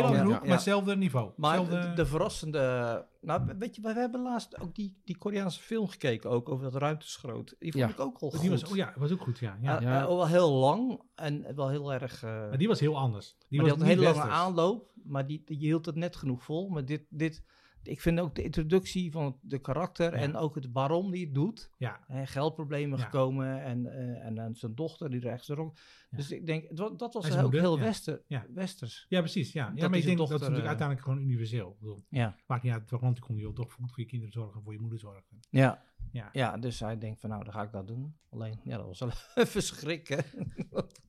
andere 0.04 0.24
hoek, 0.24 0.40
maar 0.42 0.52
hetzelfde 0.52 0.96
niveau. 0.98 1.32
Maar 1.36 1.70
de, 1.70 1.92
de 1.96 2.06
verrassende... 2.06 3.06
Nou, 3.22 3.42
weet 3.60 3.76
je, 3.76 3.82
we 3.82 3.94
hebben 3.94 4.22
laatst 4.22 4.60
ook 4.60 4.76
die, 4.76 4.98
die 5.04 5.18
Koreaanse 5.18 5.62
film 5.62 5.88
gekeken, 5.88 6.30
ook 6.30 6.50
over 6.50 6.72
dat 6.72 6.82
ruimteschroot. 6.82 7.56
Die 7.60 7.72
vond 7.72 7.84
Ja. 7.84 7.90
ik 7.90 8.00
ook 8.00 8.18
al 8.18 8.30
goed. 8.30 8.42
die 8.42 8.50
was, 8.50 8.64
oh 8.64 8.76
ja, 8.76 8.94
was 8.98 9.12
ook 9.12 9.22
goed, 9.22 9.40
ja. 9.40 9.58
ja. 9.62 9.82
Eh, 9.82 10.06
wel 10.08 10.28
heel 10.28 10.52
lang 10.52 11.02
en 11.16 11.56
wel 11.56 11.70
heel 11.70 11.94
erg... 11.94 12.24
eh, 12.24 12.30
maar 12.30 12.58
die 12.58 12.68
was 12.68 12.80
heel 12.80 12.98
anders. 12.98 13.36
Die 13.48 13.62
maar 13.62 13.70
die 13.70 13.78
was 13.78 13.88
had 13.88 13.98
een 13.98 14.04
hele 14.04 14.18
lange 14.18 14.32
aanloop, 14.32 14.92
maar 15.04 15.28
die, 15.28 15.42
die 15.46 15.58
hield 15.58 15.86
het 15.86 15.96
net 15.96 16.16
genoeg 16.16 16.44
vol. 16.44 16.70
Maar 16.70 16.86
dit, 16.86 17.04
dit, 17.10 17.44
ik 17.84 18.02
vind 18.02 18.20
ook 18.20 18.36
de 18.36 18.44
introductie 18.44 19.12
van 19.12 19.38
de 19.42 19.60
karakter 19.60 20.12
Ja. 20.14 20.18
en 20.22 20.36
ook 20.36 20.56
het 20.56 20.72
waarom 20.72 21.12
die 21.12 21.26
het 21.26 21.34
doet. 21.34 21.70
Ja, 21.78 22.00
Hè, 22.08 22.26
geldproblemen 22.26 22.98
Ja. 23.00 23.04
gekomen 23.06 23.64
en, 23.64 23.86
eh, 23.86 24.26
en, 24.26 24.56
zijn 24.56 24.76
dochter 24.76 25.10
die 25.10 25.20
rechts 25.20 25.50
erop. 25.50 25.80
Ja. 26.10 26.18
Dus 26.18 26.32
ik 26.32 26.46
denk, 26.46 26.66
wa- 26.78 26.90
dat 26.90 27.14
was 27.14 27.38
ook 27.38 27.52
heel 27.54 27.80
wester, 27.80 28.22
Ja. 28.28 28.46
westers. 28.54 29.06
ja 29.10 29.20
precies. 29.20 29.52
Ja. 29.52 29.66
Ja, 29.66 29.70
Dat 29.82 29.90
maar 29.90 30.00
ik 30.00 30.06
denk 30.06 30.06
een 30.06 30.16
dat 30.18 30.24
is 30.26 30.30
dochter, 30.32 30.50
natuurlijk 30.50 30.64
eh, 30.64 30.68
uiteindelijk 30.68 31.08
gewoon 31.08 31.24
universeel. 31.24 31.76
Bedoel, 31.80 32.04
Ja. 32.10 32.36
maakt 32.48 32.64
niet 32.64 32.72
uit 32.74 32.90
welk 32.90 33.02
land 33.04 33.18
je 33.18 33.24
komt, 33.24 33.38
je 33.38 33.44
wilt 33.44 33.56
toch 33.56 33.74
goed 33.74 33.90
voor 33.90 34.00
je 34.00 34.06
kinderen 34.06 34.34
zorgen, 34.34 34.62
voor 34.62 34.74
je 34.74 34.80
moeder 34.80 35.00
zorgen. 35.00 35.40
Ja. 35.50 35.84
Ja, 36.12 36.30
ja, 36.34 36.58
dus 36.58 36.80
hij 36.80 36.98
denkt 36.98 37.20
van 37.20 37.30
nou, 37.30 37.44
dan 37.44 37.54
ga 37.54 37.62
ik 37.62 37.72
dat 37.72 37.88
doen. 37.88 38.16
Alleen, 38.30 38.60
ja, 38.64 38.78
dat 38.78 38.86
was 38.86 39.00
wel 39.00 39.12
even 39.46 39.64
schrikken. 39.64 40.24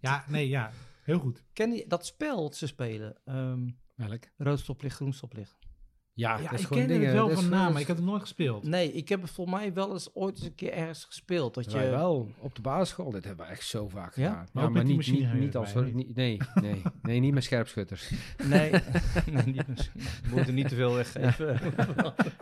ja 0.00 0.24
nee, 0.28 0.48
ja. 0.48 0.70
Heel 1.02 1.18
goed. 1.18 1.44
Ken 1.52 1.72
je 1.72 1.84
dat 1.88 2.06
spel 2.06 2.42
dat 2.42 2.56
ze 2.56 2.66
spelen? 2.66 3.16
Ehm 3.24 3.68
Welk? 3.94 4.24
rood 4.36 4.58
stoplicht, 4.58 4.96
groen 4.96 5.12
stoplicht. 5.12 5.56
Ja, 6.14 6.36
Ja, 6.36 6.42
dat 6.42 6.52
is 6.52 6.60
ik 6.60 6.66
gewoon 6.66 6.82
ken 6.82 6.92
dingen. 6.92 7.06
het 7.08 7.16
wel 7.16 7.30
van 7.30 7.48
naam, 7.48 7.72
maar 7.72 7.80
ik 7.80 7.86
heb 7.86 7.96
het 7.96 8.04
nooit 8.04 8.20
gespeeld. 8.20 8.64
Nee, 8.64 8.92
ik 8.92 9.08
heb 9.08 9.22
het 9.22 9.30
volgens 9.30 9.56
mij 9.56 9.72
wel 9.72 9.92
eens 9.92 10.14
ooit 10.14 10.36
eens 10.36 10.44
een 10.46 10.54
keer 10.54 10.72
ergens 10.72 11.04
gespeeld. 11.04 11.54
Dat 11.54 11.66
Wij 11.66 11.84
je, 11.84 11.90
wel, 11.90 12.28
op 12.38 12.54
de 12.54 12.60
basisschool. 12.60 13.10
Dit 13.10 13.24
hebben 13.24 13.46
we 13.46 13.52
echt 13.52 13.66
zo 13.66 13.88
vaak 13.88 14.16
Ja? 14.16 14.28
gedaan. 14.28 14.46
Maar 14.52 14.64
Ja, 14.64 14.82
niet, 14.82 15.10
niet, 15.12 15.32
niet 15.34 15.56
als... 15.56 15.74
niet- 15.74 16.14
nee, 16.16 16.38
nee, 16.54 16.82
nee, 17.02 17.20
niet 17.20 17.34
met 17.34 17.44
scherpschutters. 17.44 18.10
Nee, 18.44 18.70
nee 19.32 19.42
niet 19.46 19.68
misschien. 19.68 20.00
We 20.22 20.28
moeten 20.34 20.54
niet 20.54 20.68
te 20.68 20.74
veel 20.74 20.94
weggeven. 20.94 21.58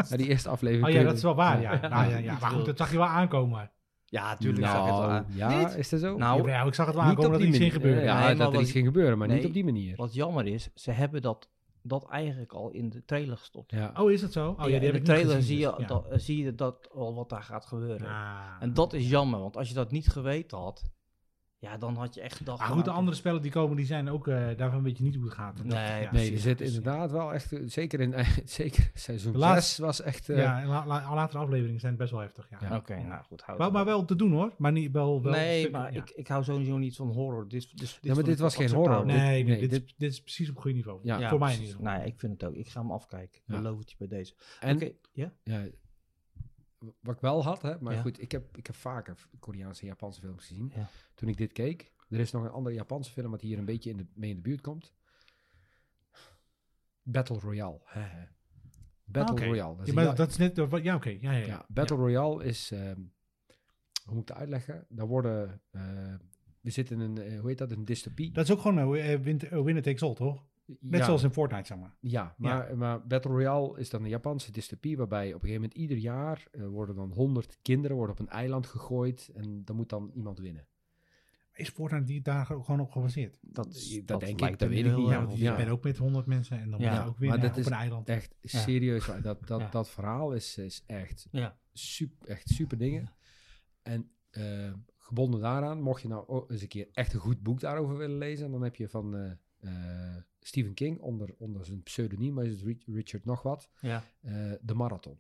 Ja, 0.09 0.17
die 0.17 0.27
eerste 0.29 0.49
aflevering... 0.49 0.87
Oh 0.87 0.93
ja, 0.93 1.03
dat 1.03 1.17
is 1.17 1.23
wel 1.23 1.35
waar, 1.35 1.61
ja. 1.61 1.73
Ja. 1.83 1.89
Nou, 1.89 2.11
ja, 2.11 2.17
ja. 2.17 2.37
Maar 2.41 2.51
goed, 2.51 2.65
dat 2.67 2.77
zag 2.79 2.91
je 2.91 2.97
wel 2.97 3.07
aankomen. 3.07 3.71
ja, 4.05 4.37
tuurlijk 4.37 4.67
zag 4.67 4.77
ik 4.79 4.81
het 4.85 4.91
wel 4.99 5.01
Nou, 5.09 5.11
aan. 5.13 5.27
ja, 5.35 5.59
Niet? 5.59 5.77
is 5.77 5.89
dat 5.89 6.01
zo? 6.01 6.17
Nou, 6.17 6.49
Ja, 6.49 6.63
ik 6.63 6.75
zag 6.75 6.87
het 6.87 6.95
wel 6.95 7.05
aankomen 7.05 7.31
dat 7.31 7.41
er 7.41 7.47
iets 7.47 7.57
in 7.57 7.63
manier. 7.63 7.75
gebeurde. 7.81 8.01
Ja, 8.03 8.27
Nee, 8.27 8.35
dat 8.37 8.55
er 8.55 8.61
iets 8.61 8.71
ging 8.71 8.87
gebeuren, 8.87 9.19
maar 9.19 9.29
niet 9.29 9.37
nee. 9.37 9.47
op 9.47 9.53
die 9.53 9.65
manier. 9.65 9.97
Wat 9.97 10.15
jammer 10.15 10.47
is, 10.47 10.69
ze 10.75 10.91
hebben 10.91 11.23
dat, 11.23 11.49
dat 11.83 12.09
eigenlijk 12.09 12.53
al 12.53 12.71
in 12.71 12.91
de 12.91 13.05
trailer 13.05 13.37
gestopt. 13.37 13.71
Ja. 13.71 13.93
Oh, 13.97 14.11
is 14.11 14.21
dat 14.21 14.33
zo? 14.33 14.49
Oh, 14.59 14.69
ja, 14.69 14.79
die 14.79 14.89
in 14.89 14.95
de 14.95 15.03
trailer 15.03 15.35
gezien, 15.35 15.57
zie, 15.57 15.59
je, 15.59 15.71
dus, 15.71 15.79
ja. 15.79 15.87
dat, 15.87 16.09
eh, 16.09 16.19
zie 16.19 16.45
je 16.45 16.55
dat 16.55 16.91
al 16.93 17.15
wat 17.15 17.29
daar 17.29 17.43
gaat 17.43 17.67
gebeuren. 17.67 18.09
Ah. 18.09 18.57
En 18.61 18.75
dat 18.75 18.93
is 18.93 19.09
jammer, 19.09 19.41
want 19.41 19.57
als 19.57 19.69
je 19.69 19.75
dat 19.75 19.91
niet 19.91 20.09
geweten 20.09 20.59
had, 20.59 20.83
ja, 21.61 21.77
dan 21.77 21.95
had 21.97 22.15
je 22.15 22.21
echt 22.21 22.37
gedacht... 22.37 22.59
Maar 22.59 22.67
van, 22.67 22.77
goed, 22.77 22.85
de 22.85 22.91
nou, 22.91 23.01
andere 23.03 23.21
spellen 23.21 23.43
die 23.43 23.51
komen, 23.51 23.77
die 23.77 23.87
zijn 23.87 24.09
ook, 24.11 24.29
eh, 24.29 24.47
daarvan 24.57 24.83
weet 24.83 24.97
je 24.99 25.03
niet 25.05 25.15
hoe 25.15 25.25
het 25.25 25.35
gaat. 25.35 25.65
Nee, 25.65 26.03
ja. 26.03 26.13
Nee, 26.13 26.33
er 26.33 26.39
zit 26.39 26.61
inderdaad 26.61 27.11
wel 27.11 27.33
echt... 27.35 27.53
eh, 27.53 27.61
Zeker 27.67 28.01
in 28.01 28.15
zeker 28.45 28.91
seizoen 28.95 29.33
De 29.33 29.39
6 29.39 29.49
laatste- 29.49 29.83
was 29.83 30.01
echt... 30.03 30.29
eh, 30.29 30.37
Ja, 30.37 30.61
en 30.61 30.67
la, 30.69 30.87
la- 30.87 31.15
latere 31.15 31.39
afleveringen 31.39 31.81
zijn 31.81 31.97
best 31.97 32.11
wel 32.11 32.21
heftig, 32.21 32.47
ja. 32.51 32.59
Ja. 32.61 32.77
Oké, 32.77 33.03
nou 33.03 33.23
goed. 33.25 33.43
houd 33.43 33.59
Maar, 33.59 33.73
maar 33.73 33.85
wel 33.85 34.05
te 34.05 34.17
doen 34.17 34.33
hoor, 34.33 34.53
maar 34.59 34.73
niet 34.73 34.93
wel... 34.93 35.23
wel 35.23 35.33
nee, 35.33 35.59
stukken, 35.59 35.81
maar 35.81 35.93
ja. 35.93 36.01
ik, 36.03 36.11
ik 36.11 36.29
hou 36.29 36.45
sowieso 36.45 36.79
niet 36.79 36.97
van 36.97 37.09
horror. 37.09 37.49
Dit, 37.49 37.71
dit, 37.71 37.79
dit 37.79 38.05
maar 38.05 38.15
vond 38.15 38.27
dit 38.27 38.39
was 38.39 38.57
geen 38.57 38.71
horror. 38.71 39.07
Nee, 39.07 39.17
nee, 39.17 39.45
Nee, 39.45 39.69
dit, 39.69 39.73
is, 39.73 39.95
dit 39.99 40.11
is 40.13 40.21
precies 40.21 40.51
op 40.51 40.57
goed 40.59 40.73
niveau. 40.73 41.01
Ja. 41.03 41.19
Ja, 41.19 41.29
voor 41.29 41.39
mij 41.39 41.57
geval. 41.57 41.83
Nee, 41.83 42.07
ik 42.07 42.15
vind 42.21 42.33
het 42.41 42.45
ook. 42.51 42.55
Ik 42.55 42.69
ga 42.69 42.81
hem 42.81 42.91
afkijken. 42.93 43.41
Ja. 43.47 43.57
Beloof 43.57 43.79
het 43.79 43.91
je 43.91 43.97
bij 43.99 44.09
deze. 44.09 44.35
En 44.61 44.75
Oké, 44.77 44.91
ja? 45.13 45.33
ja, 45.43 45.65
wat 47.01 47.15
ik 47.15 47.21
wel 47.21 47.43
had, 47.45 47.63
hè, 47.63 47.81
maar 47.81 47.95
Ja. 47.95 48.01
goed, 48.01 48.21
ik 48.21 48.33
heb, 48.33 48.57
ik 48.57 48.67
heb 48.67 48.77
vaker 48.77 49.29
Koreaanse 49.39 49.81
en 49.83 49.87
Japanse 49.87 50.21
films 50.21 50.47
gezien. 50.47 50.73
Ja. 50.75 50.89
Toen 51.15 51.29
ik 51.29 51.37
dit 51.37 51.53
keek, 51.53 51.93
er 52.09 52.19
is 52.21 52.31
nog 52.31 52.43
een 52.45 52.51
andere 52.51 52.75
Japanse 52.75 53.11
film 53.11 53.31
wat 53.31 53.41
hier 53.41 53.59
een 53.59 53.65
beetje 53.65 53.91
in 53.91 53.97
de, 53.97 54.07
mee 54.15 54.31
in 54.31 54.37
de 54.37 54.43
buurt 54.43 54.61
komt. 54.61 54.95
Battle 57.03 57.39
Royale. 57.39 57.81
Battle 59.05 59.35
Oké. 59.37 59.45
Royale. 59.45 59.77
Dat 59.77 59.87
is 59.87 59.93
Ja, 59.93 59.99
een 60.01 60.07
maar 60.07 60.17
dat 60.17 60.29
is 60.29 60.37
net... 60.37 60.57
Ja, 60.83 60.95
oké. 60.95 61.09
Ja, 61.09 61.33
ja, 61.33 61.33
ja. 61.33 61.47
ja, 61.47 61.65
Battle 61.69 61.97
Royale 61.97 62.45
is, 62.45 62.71
ehm, 62.71 63.01
hoe 64.05 64.15
moet 64.15 64.23
ik 64.23 64.29
het 64.29 64.37
uitleggen? 64.37 64.87
Daar 64.89 65.07
worden, 65.07 65.63
eh, 65.71 66.15
we 66.61 66.71
zitten 66.71 67.01
in 67.01 67.17
een, 67.17 67.19
eh, 67.19 67.39
hoe 67.41 67.49
heet 67.49 67.59
dat, 67.59 67.71
een 67.71 67.85
dystopie. 67.85 68.33
Dat 68.33 68.45
is 68.45 68.51
ook 68.51 68.61
gewoon 68.61 68.97
eh, 68.99 69.19
win, 69.21 69.41
eh, 69.41 69.63
winner 69.63 69.83
takes 69.83 70.03
all, 70.03 70.15
toch? 70.15 70.45
Net 70.81 71.01
ja, 71.01 71.05
zoals 71.07 71.23
in 71.23 71.33
Fortnite, 71.33 71.67
zeg 71.67 71.79
maar. 71.79 71.95
Ja, 72.01 72.35
maar, 72.39 72.77
maar 72.77 73.07
Battle 73.07 73.31
Royale 73.31 73.79
is 73.79 73.91
dan 73.91 74.03
een 74.03 74.09
Japanse 74.09 74.53
dystopie 74.53 74.97
waarbij 74.97 75.27
op 75.29 75.35
een 75.35 75.41
gegeven 75.41 75.61
moment 75.63 75.79
ieder 75.79 75.97
jaar 75.97 76.47
eh, 76.53 76.67
worden 76.67 76.95
dan 76.95 77.13
100 77.13 77.59
kinderen 77.63 77.97
worden 77.97 78.15
op 78.15 78.21
een 78.21 78.29
eiland 78.33 78.67
gegooid 78.67 79.31
en 79.35 79.65
dan 79.65 79.77
moet 79.77 79.89
dan 79.89 80.11
iemand 80.15 80.39
winnen. 80.39 80.67
Is 81.53 81.69
Fortnite 81.69 82.05
die 82.05 82.21
daar 82.23 82.47
gewoon 82.47 82.81
op 82.81 82.91
gebaseerd? 82.91 83.39
Dat, 83.41 83.67
dat 84.05 84.21
denk 84.21 84.41
ik, 84.41 84.59
dat 84.59 84.69
weet 84.69 84.85
ik 84.87 84.97
niet. 84.97 85.09
Ja, 85.09 85.25
want 85.25 85.39
je 85.39 85.45
Ja. 85.45 85.57
bent 85.57 85.69
ook 85.71 85.85
met 85.85 85.97
100 85.99 86.27
mensen 86.27 86.59
en 86.61 86.71
dan 86.71 86.81
Ja, 86.81 86.87
moet 86.91 86.97
je 86.99 87.01
ook 87.09 87.11
maar 87.11 87.19
winnen 87.19 87.41
dat 87.41 87.51
op 87.51 87.57
is 87.59 87.67
een 87.67 87.73
eiland. 87.73 88.09
Echt 88.09 88.35
Ja. 88.41 88.59
serieus, 88.59 89.07
dat, 89.23 89.47
dat, 89.47 89.61
Ja. 89.61 89.69
dat 89.69 89.91
verhaal 89.91 90.33
is, 90.33 90.59
is 90.59 90.83
echt, 90.87 91.29
Ja. 91.31 91.59
super, 91.73 92.29
echt 92.29 92.49
super 92.49 92.79
dingen. 92.79 93.13
En 93.83 94.11
eh, 94.31 94.73
gebonden 94.97 95.41
daaraan, 95.41 95.81
mocht 95.81 96.03
je 96.03 96.09
nou 96.09 96.45
eens 96.49 96.63
een 96.63 96.69
keer 96.69 96.89
echt 96.93 97.13
een 97.13 97.21
goed 97.21 97.43
boek 97.43 97.61
daarover 97.61 97.97
willen 97.97 98.19
lezen, 98.19 98.51
dan 98.51 98.63
heb 98.63 98.77
je 98.77 98.89
van 98.89 99.17
eh, 99.17 99.31
eh, 99.61 100.17
Stephen 100.41 100.75
King, 100.75 101.01
onder, 101.01 101.35
onder 101.39 101.65
zijn 101.65 101.83
pseudoniem, 101.83 102.35
maar 102.35 102.45
is 102.45 102.53
het 102.53 102.63
Ri- 102.63 102.83
Richard 102.95 103.25
nog 103.25 103.43
wat, 103.43 103.69
Ja, 103.81 104.03
eh, 104.21 104.33
De 104.61 104.75
Marathon. 104.75 105.19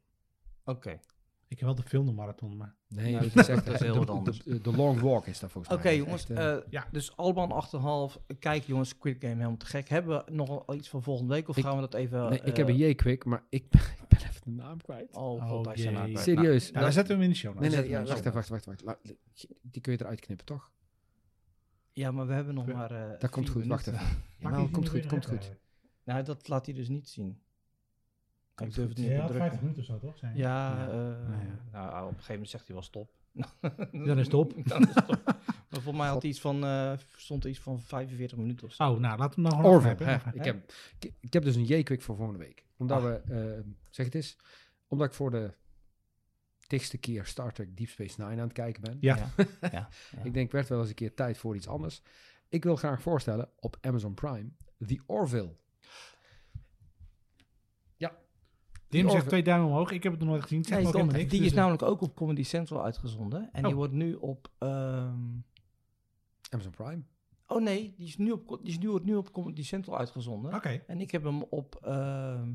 oké. 0.64 1.01
Ik 1.49 1.59
heb 1.59 1.66
wel 1.68 1.75
de 1.75 1.83
filmmarathon, 1.83 2.57
maar... 2.57 2.75
Nee, 2.89 3.12
Nou, 3.12 3.25
het 3.25 3.37
is 3.41 3.49
echt 3.49 3.64
dat 3.64 3.75
is 3.75 3.81
de- 3.81 3.85
heel 3.85 3.95
wat 3.97 4.07
de- 4.07 4.12
anders. 4.12 4.39
De, 4.43 4.61
de 4.61 4.77
long 4.77 5.01
walk 5.01 5.27
is 5.27 5.39
dat 5.39 5.51
volgens 5.51 5.75
Oké 5.75 5.83
mij. 5.85 5.97
jongens, 5.97 6.23
Echt, 6.23 6.39
eh, 6.39 6.53
eh, 6.53 6.62
ja. 6.71 6.87
dus 6.93 7.16
Alban 7.16 7.51
8,5. 7.53 8.21
Kijk 8.39 8.62
jongens, 8.64 8.89
Squid 8.89 9.16
Game 9.21 9.35
helemaal 9.35 9.57
te 9.57 9.66
gek. 9.66 9.89
Hebben 9.89 10.25
we 10.25 10.33
nog 10.33 10.66
al 10.66 10.75
iets 10.75 10.89
van 10.89 11.03
volgende 11.03 11.35
week 11.35 11.49
of 11.49 11.57
Ik- 11.57 11.64
gaan 11.64 11.75
we 11.75 11.81
dat 11.81 11.95
even... 11.95 12.29
nee, 12.31 12.41
ik 12.45 12.57
heb 12.57 12.68
een 12.68 12.77
J-Quick, 12.77 13.25
maar 13.25 13.45
ik, 13.49 13.64
ik 14.03 14.09
ben 14.09 14.18
even 14.18 14.41
de 14.45 14.51
naam 14.51 14.81
kwijt. 14.83 15.16
Oh 15.16 15.23
Oh, 15.33 15.49
god, 15.49 15.64
hij 15.64 15.75
is 15.75 15.81
zijn 15.83 15.93
jee. 15.95 16.03
naam 16.03 16.12
kwijt. 16.12 16.27
Serieus. 16.27 16.73
Dat- 16.73 16.83
dan 16.83 16.93
zetten 16.93 17.07
we 17.16 17.23
hem 17.23 17.23
in 17.23 17.31
de 17.31 17.37
show. 17.41 17.59
nee, 17.61 17.71
nee, 17.71 17.89
ja, 17.89 18.05
wacht 18.05 18.25
wacht, 18.33 18.49
wacht, 18.49 18.64
wacht. 18.66 18.83
La- 18.85 18.99
Die 19.62 19.81
kun 19.81 19.93
je 19.93 20.01
eruit 20.01 20.21
knippen, 20.21 20.47
toch? 20.47 20.71
Ja, 21.93 22.11
maar 22.11 22.26
we 22.26 22.32
hebben 22.32 22.55
nog 22.55 22.64
We- 22.64 22.72
maar... 22.72 22.91
eh, 22.91 23.18
Dat 23.18 23.30
komt 23.30 23.49
goed, 23.49 23.66
wacht 23.66 23.86
minuten. 23.86 24.07
even. 24.09 24.22
Ja, 24.38 24.49
je 24.49 24.55
nou, 24.57 24.70
komt 24.70 24.88
goed, 24.88 25.07
komt 25.07 25.26
goed. 25.26 25.53
Nou, 26.05 26.22
dat 26.24 26.49
laat 26.49 26.66
hij 26.66 26.74
dus 26.74 26.88
niet 26.88 27.09
zien. 27.09 27.43
Ik 28.57 28.74
durf 28.74 28.88
het 28.88 28.99
niet 28.99 29.07
Ja, 29.07 29.26
te 29.26 29.32
50 29.32 29.36
drukken. 29.36 29.59
minuten 29.61 29.80
of 29.82 29.86
zo, 29.88 29.99
toch? 30.07 30.18
Zijn 30.18 30.36
Ja, 30.36 30.76
Ja. 30.76 30.86
eh, 30.88 30.93
Nou 30.95 31.45
ja. 31.45 31.62
nou, 31.72 32.03
op 32.03 32.09
een 32.09 32.14
gegeven 32.14 32.32
moment 32.32 32.51
zegt 32.51 32.66
hij 32.66 32.74
wel 32.74 32.84
stop. 32.84 33.18
Dan 34.07 34.18
is 34.18 34.24
het 34.24 34.34
op. 34.34 34.53
Dan 34.68 34.82
is 34.88 34.95
het 34.95 35.09
op. 35.09 35.24
Maar 35.24 35.80
volgens 35.80 35.97
mij 35.97 36.09
had 36.09 36.22
hij 36.22 36.30
iets 36.30 36.41
van, 36.41 36.64
eh, 36.64 36.93
stond 37.16 37.45
iets 37.45 37.59
van 37.61 37.80
45 37.82 38.38
minuten 38.38 38.66
of 38.66 38.72
zo. 38.74 38.82
Oh, 38.82 38.99
nou, 38.99 39.18
laten 39.18 39.43
we 39.43 39.49
hem 39.49 39.51
nou 39.51 39.55
gewoon 39.62 39.76
afknippen. 39.76 40.07
hè. 40.07 40.34
Ik, 40.38 40.45
heb, 40.45 40.72
ik, 40.99 41.12
ik 41.20 41.32
heb 41.32 41.43
dus 41.43 41.57
een 41.57 41.64
J-Quick 41.64 42.03
voor 42.03 42.16
volgende 42.16 42.38
week. 42.41 42.66
Omdat 42.76 42.97
Ah. 42.99 43.05
we, 43.05 43.34
eh, 43.34 43.72
zeg 43.91 44.07
het 44.07 44.14
eens, 44.14 44.36
omdat 44.88 45.07
ik 45.07 45.14
voor 45.14 45.30
de 45.30 45.55
tigste 46.71 46.99
keer 46.99 47.25
Star 47.27 47.53
Trek 47.53 47.77
Deep 47.77 47.89
Space 47.89 48.21
Nine 48.21 48.33
aan 48.33 48.39
het 48.47 48.53
kijken 48.53 48.83
ben. 48.83 48.97
Ja. 49.01 49.16
Ja. 49.16 49.31
ja. 49.61 49.68
ja. 49.73 49.89
Ik 50.25 50.35
denk, 50.35 50.53
werd 50.53 50.68
wel 50.68 50.81
eens 50.81 50.89
een 50.89 50.95
keer 50.95 51.14
tijd 51.14 51.39
voor 51.39 51.57
iets 51.57 51.68
anders. 51.68 52.03
Ik 52.49 52.64
wil 52.64 52.77
graag 52.77 53.03
voorstellen 53.03 53.49
op 53.61 53.77
Amazon 53.81 54.14
Prime, 54.14 54.51
The 54.87 55.01
Orville. 55.07 55.57
Dim 58.91 59.01
Orville. 59.01 59.11
zegt 59.11 59.29
twee 59.29 59.43
duimen 59.43 59.68
omhoog. 59.68 59.91
Ik 59.91 60.03
heb 60.03 60.12
het 60.12 60.21
nog 60.21 60.31
nooit 60.31 60.43
gezien. 60.43 60.64
Nee, 60.68 60.83
niks. 60.85 61.12
die 61.12 61.23
is 61.23 61.29
dus, 61.29 61.51
eh, 61.51 61.57
namelijk 61.57 61.83
ook 61.83 62.01
op 62.01 62.16
Comedy 62.16 62.43
Central 62.43 62.85
uitgezonden. 62.85 63.49
En 63.53 63.62
die 63.62 63.71
Oh. 63.71 63.77
wordt 63.77 63.93
nu 63.93 64.14
op... 64.14 64.51
ehm, 64.59 65.14
Amazon 66.51 66.71
Prime. 66.71 67.03
oh 67.47 67.62
nee, 67.62 67.95
die 67.97 68.07
is 68.07 68.16
nu 68.16 68.31
op, 68.31 68.59
die 68.62 68.71
is 68.71 68.79
nu, 68.79 68.99
nu 69.03 69.14
op 69.14 69.33
Comedy 69.33 69.62
Central 69.62 69.99
uitgezonden. 69.99 70.55
Oké. 70.55 70.83
En 70.87 71.01
ik 71.01 71.11
heb 71.11 71.23
hem 71.23 71.43
op, 71.43 71.79
ehm, 71.83 72.53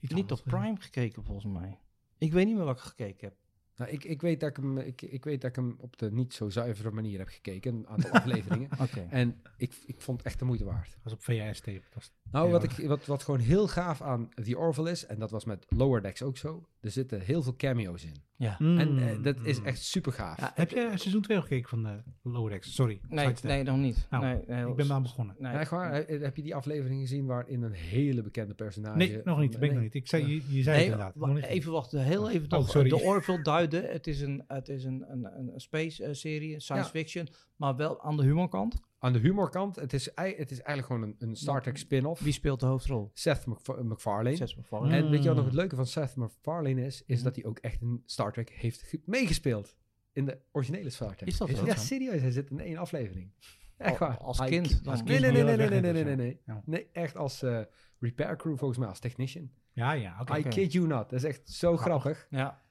iets 0.00 0.14
niet 0.14 0.32
op 0.32 0.40
Prime 0.44 0.76
gekeken 0.78 1.24
volgens 1.24 1.46
mij. 1.52 1.78
Ik 2.18 2.32
weet 2.32 2.46
niet 2.46 2.56
meer 2.56 2.64
wat 2.64 2.76
ik 2.76 2.82
gekeken 2.82 3.28
heb. 3.28 3.36
Nou, 3.76 3.90
ik, 3.90 4.04
ik, 4.04 4.20
weet 4.20 4.40
dat 4.40 4.50
ik, 4.50 4.56
hem, 4.56 4.78
ik, 4.78 5.02
ik 5.02 5.24
weet 5.24 5.40
dat 5.40 5.50
ik 5.50 5.56
hem 5.56 5.74
op 5.78 5.98
de 5.98 6.12
niet 6.12 6.34
zo 6.34 6.48
zuivere 6.50 6.90
manier 6.90 7.18
heb 7.18 7.28
gekeken. 7.28 7.74
Een 7.74 7.86
aantal 7.88 8.10
afleveringen. 8.20 8.68
Oké. 8.80 9.06
En 9.10 9.40
ik, 9.56 9.74
ik 9.86 10.00
vond 10.00 10.18
het 10.18 10.26
echt 10.26 10.38
de 10.38 10.44
moeite 10.44 10.64
waard. 10.64 10.90
Dat 10.92 11.02
was 11.02 11.12
op 11.12 11.22
VHS-tape. 11.22 11.82
Was- 11.94 12.12
Nou, 12.30 12.50
wat, 12.50 12.62
ik, 12.62 12.70
wat, 12.86 13.06
wat 13.06 13.22
gewoon 13.22 13.40
heel 13.40 13.68
gaaf 13.68 14.02
aan 14.02 14.28
The 14.42 14.58
Orville 14.58 14.90
is, 14.90 15.06
en 15.06 15.18
dat 15.18 15.30
was 15.30 15.44
met 15.44 15.66
Lower 15.68 16.02
Decks 16.02 16.22
ook 16.22 16.36
zo, 16.36 16.68
er 16.80 16.90
zitten 16.90 17.20
heel 17.20 17.42
veel 17.42 17.56
cameo's 17.56 18.04
in. 18.04 18.14
Ja. 18.36 18.58
En 18.58 18.78
eh, 18.78 19.16
Mm, 19.16 19.22
dat 19.22 19.36
is 19.42 19.62
echt 19.62 19.82
super 19.82 20.12
gaaf. 20.12 20.40
Ja, 20.40 20.52
Heb 20.54 20.70
je 20.70 20.90
seizoen 20.94 21.22
2 21.22 21.40
gekeken 21.40 21.68
van 21.68 21.82
de 21.82 22.02
Lower 22.22 22.50
Decks? 22.50 22.74
Sorry. 22.74 23.00
Nee, 23.08 23.32
nee, 23.42 23.62
nog 23.62 23.76
niet. 23.76 24.06
Nou, 24.10 24.24
nee, 24.24 24.40
nee, 24.46 24.66
Ik 24.70 24.76
ben 24.76 24.88
daar 24.88 25.02
begonnen. 25.02 25.36
Nee, 25.38 25.52
Ja, 25.52 25.60
echt 25.60 25.70
waar? 25.70 25.92
He- 25.92 26.18
Heb 26.18 26.36
je 26.36 26.42
die 26.42 26.54
aflevering 26.54 27.00
gezien 27.00 27.26
waarin 27.26 27.62
een 27.62 27.72
hele 27.72 28.22
bekende 28.22 28.54
personage... 28.54 28.96
Nee, 28.96 29.20
nog 29.24 29.38
niet. 29.38 29.58
Ben 29.58 29.68
ik 29.68 29.74
nog 29.74 29.82
niet. 29.82 29.94
Ik 29.94 30.08
zei, 30.08 30.26
je, 30.26 30.34
je 30.34 30.62
zei 30.62 30.64
Nee, 30.64 30.74
het 30.74 30.82
inderdaad. 30.84 31.12
wa- 31.16 31.26
Nog 31.26 31.36
niet. 31.36 31.44
even 31.44 31.72
wachten, 31.72 32.02
heel 32.04 32.30
even 32.30 32.52
Oh, 32.58 32.68
sorry. 32.68 32.88
de 32.88 33.00
Orville 33.02 33.42
duiden. 33.42 33.90
Het 33.90 34.06
is 34.06 34.20
een, 34.20 34.44
het 34.46 34.68
is 34.68 34.84
een, 34.84 35.04
een, 35.08 35.24
een 35.24 35.52
een 35.54 35.60
space 35.60 36.04
eh, 36.04 36.12
serie, 36.12 36.54
een 36.54 36.60
science 36.60 36.90
Ja. 36.92 36.98
fiction, 37.00 37.28
maar 37.56 37.76
wel 37.76 38.02
aan 38.02 38.16
de 38.16 38.22
humorkant. 38.22 38.80
Aan 39.04 39.12
de 39.12 39.18
humorkant, 39.18 39.76
het 39.76 39.92
is, 39.92 40.04
het 40.14 40.50
is 40.50 40.60
eigenlijk 40.60 40.86
gewoon 40.86 41.02
een, 41.02 41.14
een 41.18 41.36
Star 41.36 41.62
Trek 41.62 41.76
spin-off. 41.76 42.20
Wie 42.20 42.32
speelt 42.32 42.60
de 42.60 42.66
hoofdrol? 42.66 43.10
Seth 43.14 43.46
MacFa- 43.46 43.82
MacFarlane. 43.82 44.36
Seth 44.36 44.56
MacFarlane. 44.56 44.96
En 44.96 45.10
weet 45.10 45.22
je 45.22 45.26
wat 45.28 45.36
nog 45.36 45.44
Mm. 45.44 45.50
het 45.50 45.58
leuke 45.60 45.76
van 45.76 45.86
Seth 45.86 46.16
MacFarlane 46.16 46.84
is? 46.86 47.02
Is 47.06 47.14
Mhm. 47.16 47.24
dat 47.24 47.34
hij 47.36 47.44
ook 47.44 47.58
echt 47.58 47.80
in 47.80 48.02
Star 48.06 48.32
Trek 48.32 48.50
heeft 48.50 48.82
ge- 48.82 49.00
meegespeeld. 49.04 49.76
In 50.12 50.24
de 50.24 50.38
originele 50.52 50.90
Star 50.90 51.16
Trek. 51.16 51.28
Is 51.28 51.36
dat? 51.38 51.48
Ja, 51.64 51.74
serieus. 51.76 52.20
Hij 52.20 52.30
zit 52.30 52.50
in 52.50 52.60
één 52.60 52.76
aflevering. 52.76 53.30
Echt 53.76 54.00
Al- 54.00 54.08
waar. 54.08 54.18
als 54.18 54.40
kind? 54.44 54.80
Als 54.84 55.02
Nee, 55.02 55.18
kind 55.18 55.20
nee, 55.20 55.32
nee, 55.32 55.56
nee, 55.56 55.56
nee, 55.56 55.80
nee, 55.80 55.92
nee, 55.92 56.04
nee, 56.04 56.16
nee. 56.16 56.40
Ja. 56.46 56.62
Nee, 56.64 56.88
echt 56.92 57.16
als 57.16 57.42
eh, 57.42 57.60
repair 57.98 58.36
crew 58.36 58.58
volgens 58.58 58.78
mij, 58.78 58.88
als 58.88 58.98
technician. 58.98 59.50
Ja, 59.72 59.92
ja. 59.92 60.16
Oké. 60.20 60.38
I 60.38 60.42
kid 60.42 60.72
you 60.72 60.86
not. 60.86 61.10
Dat 61.10 61.12
is 61.18 61.24
echt 61.24 61.48
zo 61.50 61.76
grappig. 61.76 62.26
Ja. 62.30 62.62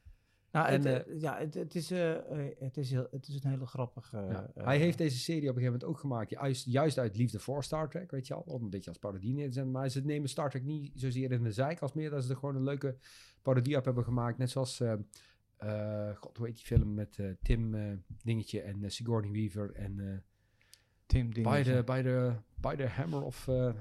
Nou, 0.53 0.67
En, 0.67 0.85
het, 0.85 1.07
eh, 1.07 1.19
ja, 1.21 1.37
het, 1.37 1.53
het, 1.53 1.75
is, 1.75 1.91
eh, 1.91 2.15
eh, 2.15 2.55
het, 2.59 2.77
is 2.77 2.91
heel, 2.91 3.07
het 3.11 3.27
is 3.27 3.43
een 3.43 3.49
hele 3.49 3.65
grappige... 3.65 4.17
Ja. 4.17 4.51
eh, 4.55 4.65
hij 4.65 4.77
heeft 4.77 4.97
deze 4.97 5.17
serie 5.17 5.41
op 5.49 5.55
een 5.55 5.61
gegeven 5.61 5.71
moment 5.79 5.89
ook 5.89 5.99
gemaakt. 5.99 6.29
Juist, 6.29 6.65
juist 6.65 6.97
uit 6.97 7.15
liefde 7.17 7.39
voor 7.39 7.63
Star 7.63 7.89
Trek, 7.89 8.11
weet 8.11 8.27
je 8.27 8.33
al. 8.33 8.41
Om 8.41 8.63
een 8.63 8.69
beetje 8.69 8.89
als 8.89 8.99
parodie 8.99 9.33
neer 9.33 9.47
te 9.47 9.53
zetten. 9.53 9.71
Maar 9.71 9.89
ze 9.89 10.01
nemen 10.05 10.29
Star 10.29 10.49
Trek 10.49 10.63
niet 10.63 10.91
zozeer 10.95 11.31
in 11.31 11.43
de 11.43 11.51
zijk. 11.51 11.79
Als 11.79 11.93
meer 11.93 12.09
dat 12.09 12.23
ze 12.23 12.29
er 12.29 12.35
gewoon 12.37 12.55
een 12.55 12.63
leuke 12.63 12.97
parodie 13.41 13.77
op 13.77 13.85
hebben 13.85 14.03
gemaakt. 14.03 14.37
Net 14.37 14.49
zoals... 14.49 14.79
eh, 14.79 14.93
eh, 15.57 16.15
God, 16.15 16.37
hoe 16.37 16.45
heet 16.45 16.55
die 16.55 16.65
film 16.65 16.93
met 16.93 17.17
eh, 17.19 17.25
Tim 17.41 17.75
eh, 17.75 17.91
Dingetje 18.23 18.61
en 18.61 18.83
eh, 18.83 18.89
Sigourney 18.89 19.31
Weaver 19.31 19.71
en 19.75 19.99
eh 19.99 20.17
Tim 21.05 21.27
by, 21.29 21.33
Dingetje. 21.33 21.75
the, 21.75 21.83
by, 21.83 22.01
the, 22.01 22.33
by 22.55 22.75
the 22.75 22.87
Hammer 22.87 23.23
of 23.23 23.47
uh, 23.47 23.55
Thor. 23.55 23.73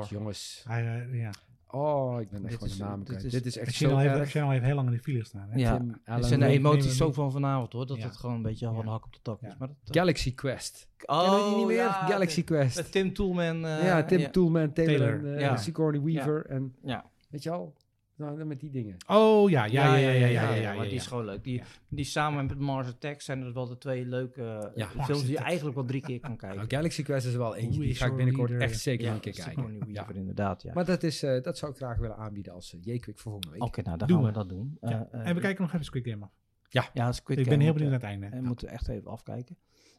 God, 0.00 0.08
jongens. 0.08 0.64
Eh, 0.68 1.14
ja. 1.20 1.30
Oh, 1.70 2.20
ik 2.20 2.30
ben 2.30 2.38
echt 2.40 2.48
Dit 2.48 2.52
gewoon 2.54 2.68
is- 2.68 2.76
de 2.76 2.84
naam 2.84 2.98
dit 2.98 3.08
kwijt. 3.08 3.24
is- 3.24 3.32
Dit 3.32 3.46
is 3.46 3.56
echt 3.56 3.74
zo 3.74 3.96
heeft, 3.96 4.14
erg. 4.14 4.30
Channel 4.30 4.50
heeft 4.50 4.64
heel 4.64 4.74
lang 4.74 4.86
in 4.86 4.92
de 4.94 5.00
file 5.02 5.18
gestaan. 5.18 5.48
Hè? 5.50 5.58
Ja, 5.58 5.84
Allen 6.04 6.24
zijn 6.24 6.40
de 6.40 6.46
emoties 6.46 7.02
ook 7.02 7.14
van 7.14 7.32
vanavond 7.32 7.72
hoor, 7.72 7.86
dat 7.86 7.96
Ja. 7.96 8.04
het 8.04 8.16
gewoon 8.16 8.34
een 8.36 8.42
beetje 8.42 8.66
van 8.66 8.84
Ja. 8.84 8.90
hak 8.90 9.04
op 9.04 9.12
de 9.12 9.18
tak 9.22 9.40
is. 9.42 9.48
Ja. 9.48 9.56
Maar 9.58 9.68
dat, 9.68 9.96
Galaxy 9.96 10.34
Quest. 10.34 10.88
oh, 11.04 11.34
we 11.44 11.48
die 11.48 11.56
niet 11.56 11.66
meer? 11.66 11.76
ja, 11.76 11.92
Galaxy 11.92 12.44
Quest. 12.44 12.76
Met 12.76 12.92
Tim 12.92 13.12
Toolman. 13.12 13.64
eh, 13.66 13.84
ja, 13.84 14.04
Tim. 14.04 14.30
Toolman, 14.30 14.72
Taylor, 14.72 14.96
Taylor. 14.98 15.26
en 15.26 15.34
eh, 15.34 15.40
Ja. 15.40 15.56
Sigourney 15.56 16.00
Weaver. 16.00 16.46
En 16.46 16.74
Ja. 16.82 17.04
weet 17.28 17.42
je 17.42 17.50
al? 17.50 17.74
Nou, 18.16 18.44
met 18.44 18.60
die 18.60 18.70
dingen. 18.70 18.96
Oh 19.06 19.50
ja, 19.50 19.64
ja, 19.64 19.96
ja, 19.96 19.96
ja, 19.96 20.10
ja, 20.10 20.26
ja. 20.26 20.26
ja, 20.26 20.54
ja, 20.54 20.54
ja 20.54 20.74
maar 20.74 20.84
die 20.84 20.94
is 20.94 21.06
gewoon 21.06 21.24
leuk. 21.24 21.44
Die, 21.44 21.62
die 21.88 22.04
samen 22.04 22.46
met 22.46 22.58
Mars 22.58 22.88
Attack 22.88 23.20
zijn 23.20 23.42
er 23.42 23.52
wel 23.52 23.66
de 23.66 23.78
twee 23.78 24.06
leuke 24.06 24.72
eh, 24.74 25.04
films 25.04 25.22
die 25.22 25.30
je 25.30 25.38
eigenlijk 25.38 25.76
wel 25.76 25.84
drie 25.84 26.00
keer 26.00 26.20
kan 26.20 26.36
kijken. 26.46 26.70
Galaxy 26.70 27.02
Quest 27.02 27.26
is 27.26 27.34
wel 27.34 27.56
eentje. 27.56 27.80
Die 27.80 27.94
ga 27.94 28.06
ik 28.06 28.16
binnenkort 28.16 28.50
echt 28.50 28.80
zeker 28.80 29.08
een 29.08 29.20
keer 29.20 29.32
kijken. 29.32 29.80
Ja, 29.86 30.08
inderdaad. 30.14 30.62
Ja. 30.62 30.72
Maar 30.74 30.84
dat, 30.84 31.02
is, 31.02 31.22
eh, 31.22 31.42
dat 31.42 31.58
zou 31.58 31.70
ik 31.70 31.76
graag 31.76 31.98
willen 31.98 32.16
aanbieden 32.16 32.52
als 32.52 32.74
eh, 32.74 32.80
J-Quick 32.82 33.18
voor 33.18 33.32
volgende 33.32 33.50
week. 33.50 33.62
Oké, 33.62 33.82
nou 33.82 33.98
dan 33.98 34.08
gaan 34.08 34.22
we. 34.22 34.32
dat 34.32 34.48
doen. 34.48 34.76
En 34.80 35.34
we 35.34 35.40
kijken 35.40 35.62
nog 35.62 35.72
even 35.72 35.84
Squid 35.84 36.08
Game 36.08 36.24
af. 36.24 36.32
Ja, 36.68 36.90
ja 36.94 37.12
Squid 37.12 37.38
ik 37.38 37.48
ben 37.48 37.60
heel 37.60 37.72
benieuwd 37.72 37.90
naar 37.90 38.00
het 38.00 38.08
einde. 38.08 38.26
En 38.26 38.42
we 38.42 38.46
moeten 38.46 38.68
echt 38.68 38.88
even 38.88 39.10
afkijken. 39.10 39.56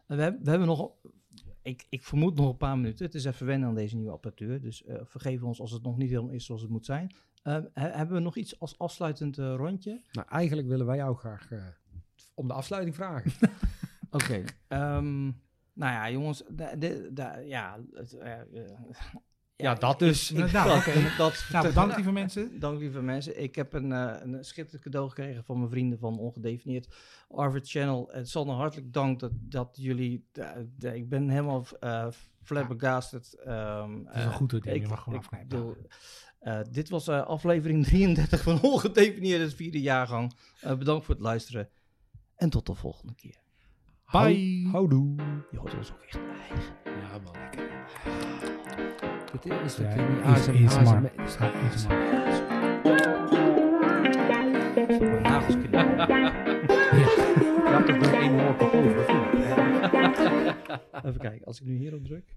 We 0.07 0.15
hebben, 0.15 0.43
we 0.43 0.49
hebben 0.49 0.67
nog 0.67 0.91
ik, 1.61 1.85
ik, 1.89 2.03
vermoed 2.03 2.35
nog 2.35 2.49
een 2.49 2.57
paar 2.57 2.77
minuten. 2.77 3.05
Het 3.05 3.15
is 3.15 3.25
even 3.25 3.45
wennen 3.45 3.69
aan 3.69 3.75
deze 3.75 3.95
nieuwe 3.95 4.11
apparatuur. 4.11 4.61
Dus 4.61 4.83
uh, 4.83 4.95
vergeef 5.03 5.43
ons 5.43 5.59
als 5.59 5.71
het 5.71 5.83
nog 5.83 5.97
niet 5.97 6.09
helemaal 6.09 6.31
is 6.31 6.45
zoals 6.45 6.61
het 6.61 6.71
moet 6.71 6.85
zijn. 6.85 7.11
Eh, 7.47 7.57
he- 7.73 7.89
hebben 7.89 8.15
we 8.15 8.21
nog 8.21 8.35
iets 8.35 8.59
als 8.59 8.79
afsluitend 8.79 9.37
eh, 9.37 9.53
rondje? 9.55 10.01
Nou, 10.11 10.27
eigenlijk 10.29 10.67
willen 10.67 10.85
wij 10.85 10.95
jou 10.97 11.15
graag 11.17 11.51
eh, 11.51 11.59
om 12.33 12.47
de 12.47 12.53
afsluiting 12.53 12.95
vragen. 12.95 13.31
Oké. 14.11 14.43
ehm, 14.67 15.23
nou 15.73 15.93
ja, 15.93 16.09
jongens. 16.09 16.43
de- 17.13 17.43
ja, 17.45 17.79
het, 17.93 18.13
eh, 18.13 18.31
ja, 19.55 19.73
dat 19.73 19.99
dus. 19.99 20.29
Nou, 20.29 20.51
dat, 21.17 21.45
Nou, 21.51 21.67
bedankt 21.67 21.95
lieve 21.95 22.11
mensen. 22.11 22.51
Dank 22.59 22.79
lieve 22.79 23.01
mensen. 23.01 23.41
Ik 23.41 23.55
heb 23.55 23.73
een, 23.73 23.91
eh, 23.91 24.15
een 24.21 24.45
schitterend 24.45 24.83
cadeau 24.83 25.09
gekregen 25.09 25.43
van 25.43 25.57
mijn 25.57 25.69
vrienden 25.69 25.99
van 25.99 26.19
Ongedefinieerd 26.19 26.95
Arvid 27.29 27.69
Channel. 27.69 28.09
Het 28.11 28.29
zal 28.29 28.51
hartelijk 28.51 28.93
dank 28.93 29.19
dat, 29.19 29.31
dat 29.33 29.77
jullie... 29.81 30.25
ik 30.79 31.09
ben 31.09 31.29
helemaal 31.29 31.65
uh, 31.83 32.07
flabbergasted. 32.43 33.33
ehm, 33.45 34.05
Het 34.05 34.15
is 34.15 34.23
eh, 34.23 34.35
goed 34.35 34.49
die 34.49 34.61
ik- 34.73 34.81
je 34.81 34.87
mag 34.87 35.03
gewoon 35.03 35.19
ik 35.19 35.25
afknijpen. 35.25 35.75
Eh, 36.47 36.59
dit 36.71 36.89
was 36.89 37.07
eh, 37.07 37.25
aflevering 37.25 37.85
33 37.87 38.41
van 38.43 38.61
Ongedefinieerd, 38.61 39.41
het 39.41 39.53
vierde 39.53 39.81
jaargang. 39.81 40.33
Eh, 40.61 40.77
bedankt 40.77 41.05
voor 41.05 41.15
het 41.15 41.23
luisteren. 41.23 41.69
En 42.35 42.49
tot 42.49 42.65
de 42.65 42.73
volgende 42.73 43.15
keer. 43.15 43.35
Bye. 44.11 44.67
Houdoe. 44.71 45.15
Je 45.51 45.57
hoort 45.57 45.77
ons 45.77 45.91
ook 45.91 46.01
echt 46.01 46.19
eigen. 46.49 46.73
Ja, 46.83 47.19
man. 47.23 47.35
Dit 49.31 49.45
is 49.65 49.77
Ja, 49.77 49.95
toch 49.95 50.07
niet 50.09 50.19
is-. 50.19 50.25
ASM 50.25 50.51
Ja, 50.53 50.67
ASMR. 50.67 51.01
Mijn 54.87 55.21
nagels 55.21 55.55
knippen. 55.55 55.97
Nog 57.99 58.11
één 58.11 58.47
over? 58.47 58.75
Even 61.05 61.19
kijken, 61.19 61.45
als 61.45 61.59
ik 61.59 61.65
nu 61.65 61.77
hierop 61.77 62.03
druk. 62.05 62.35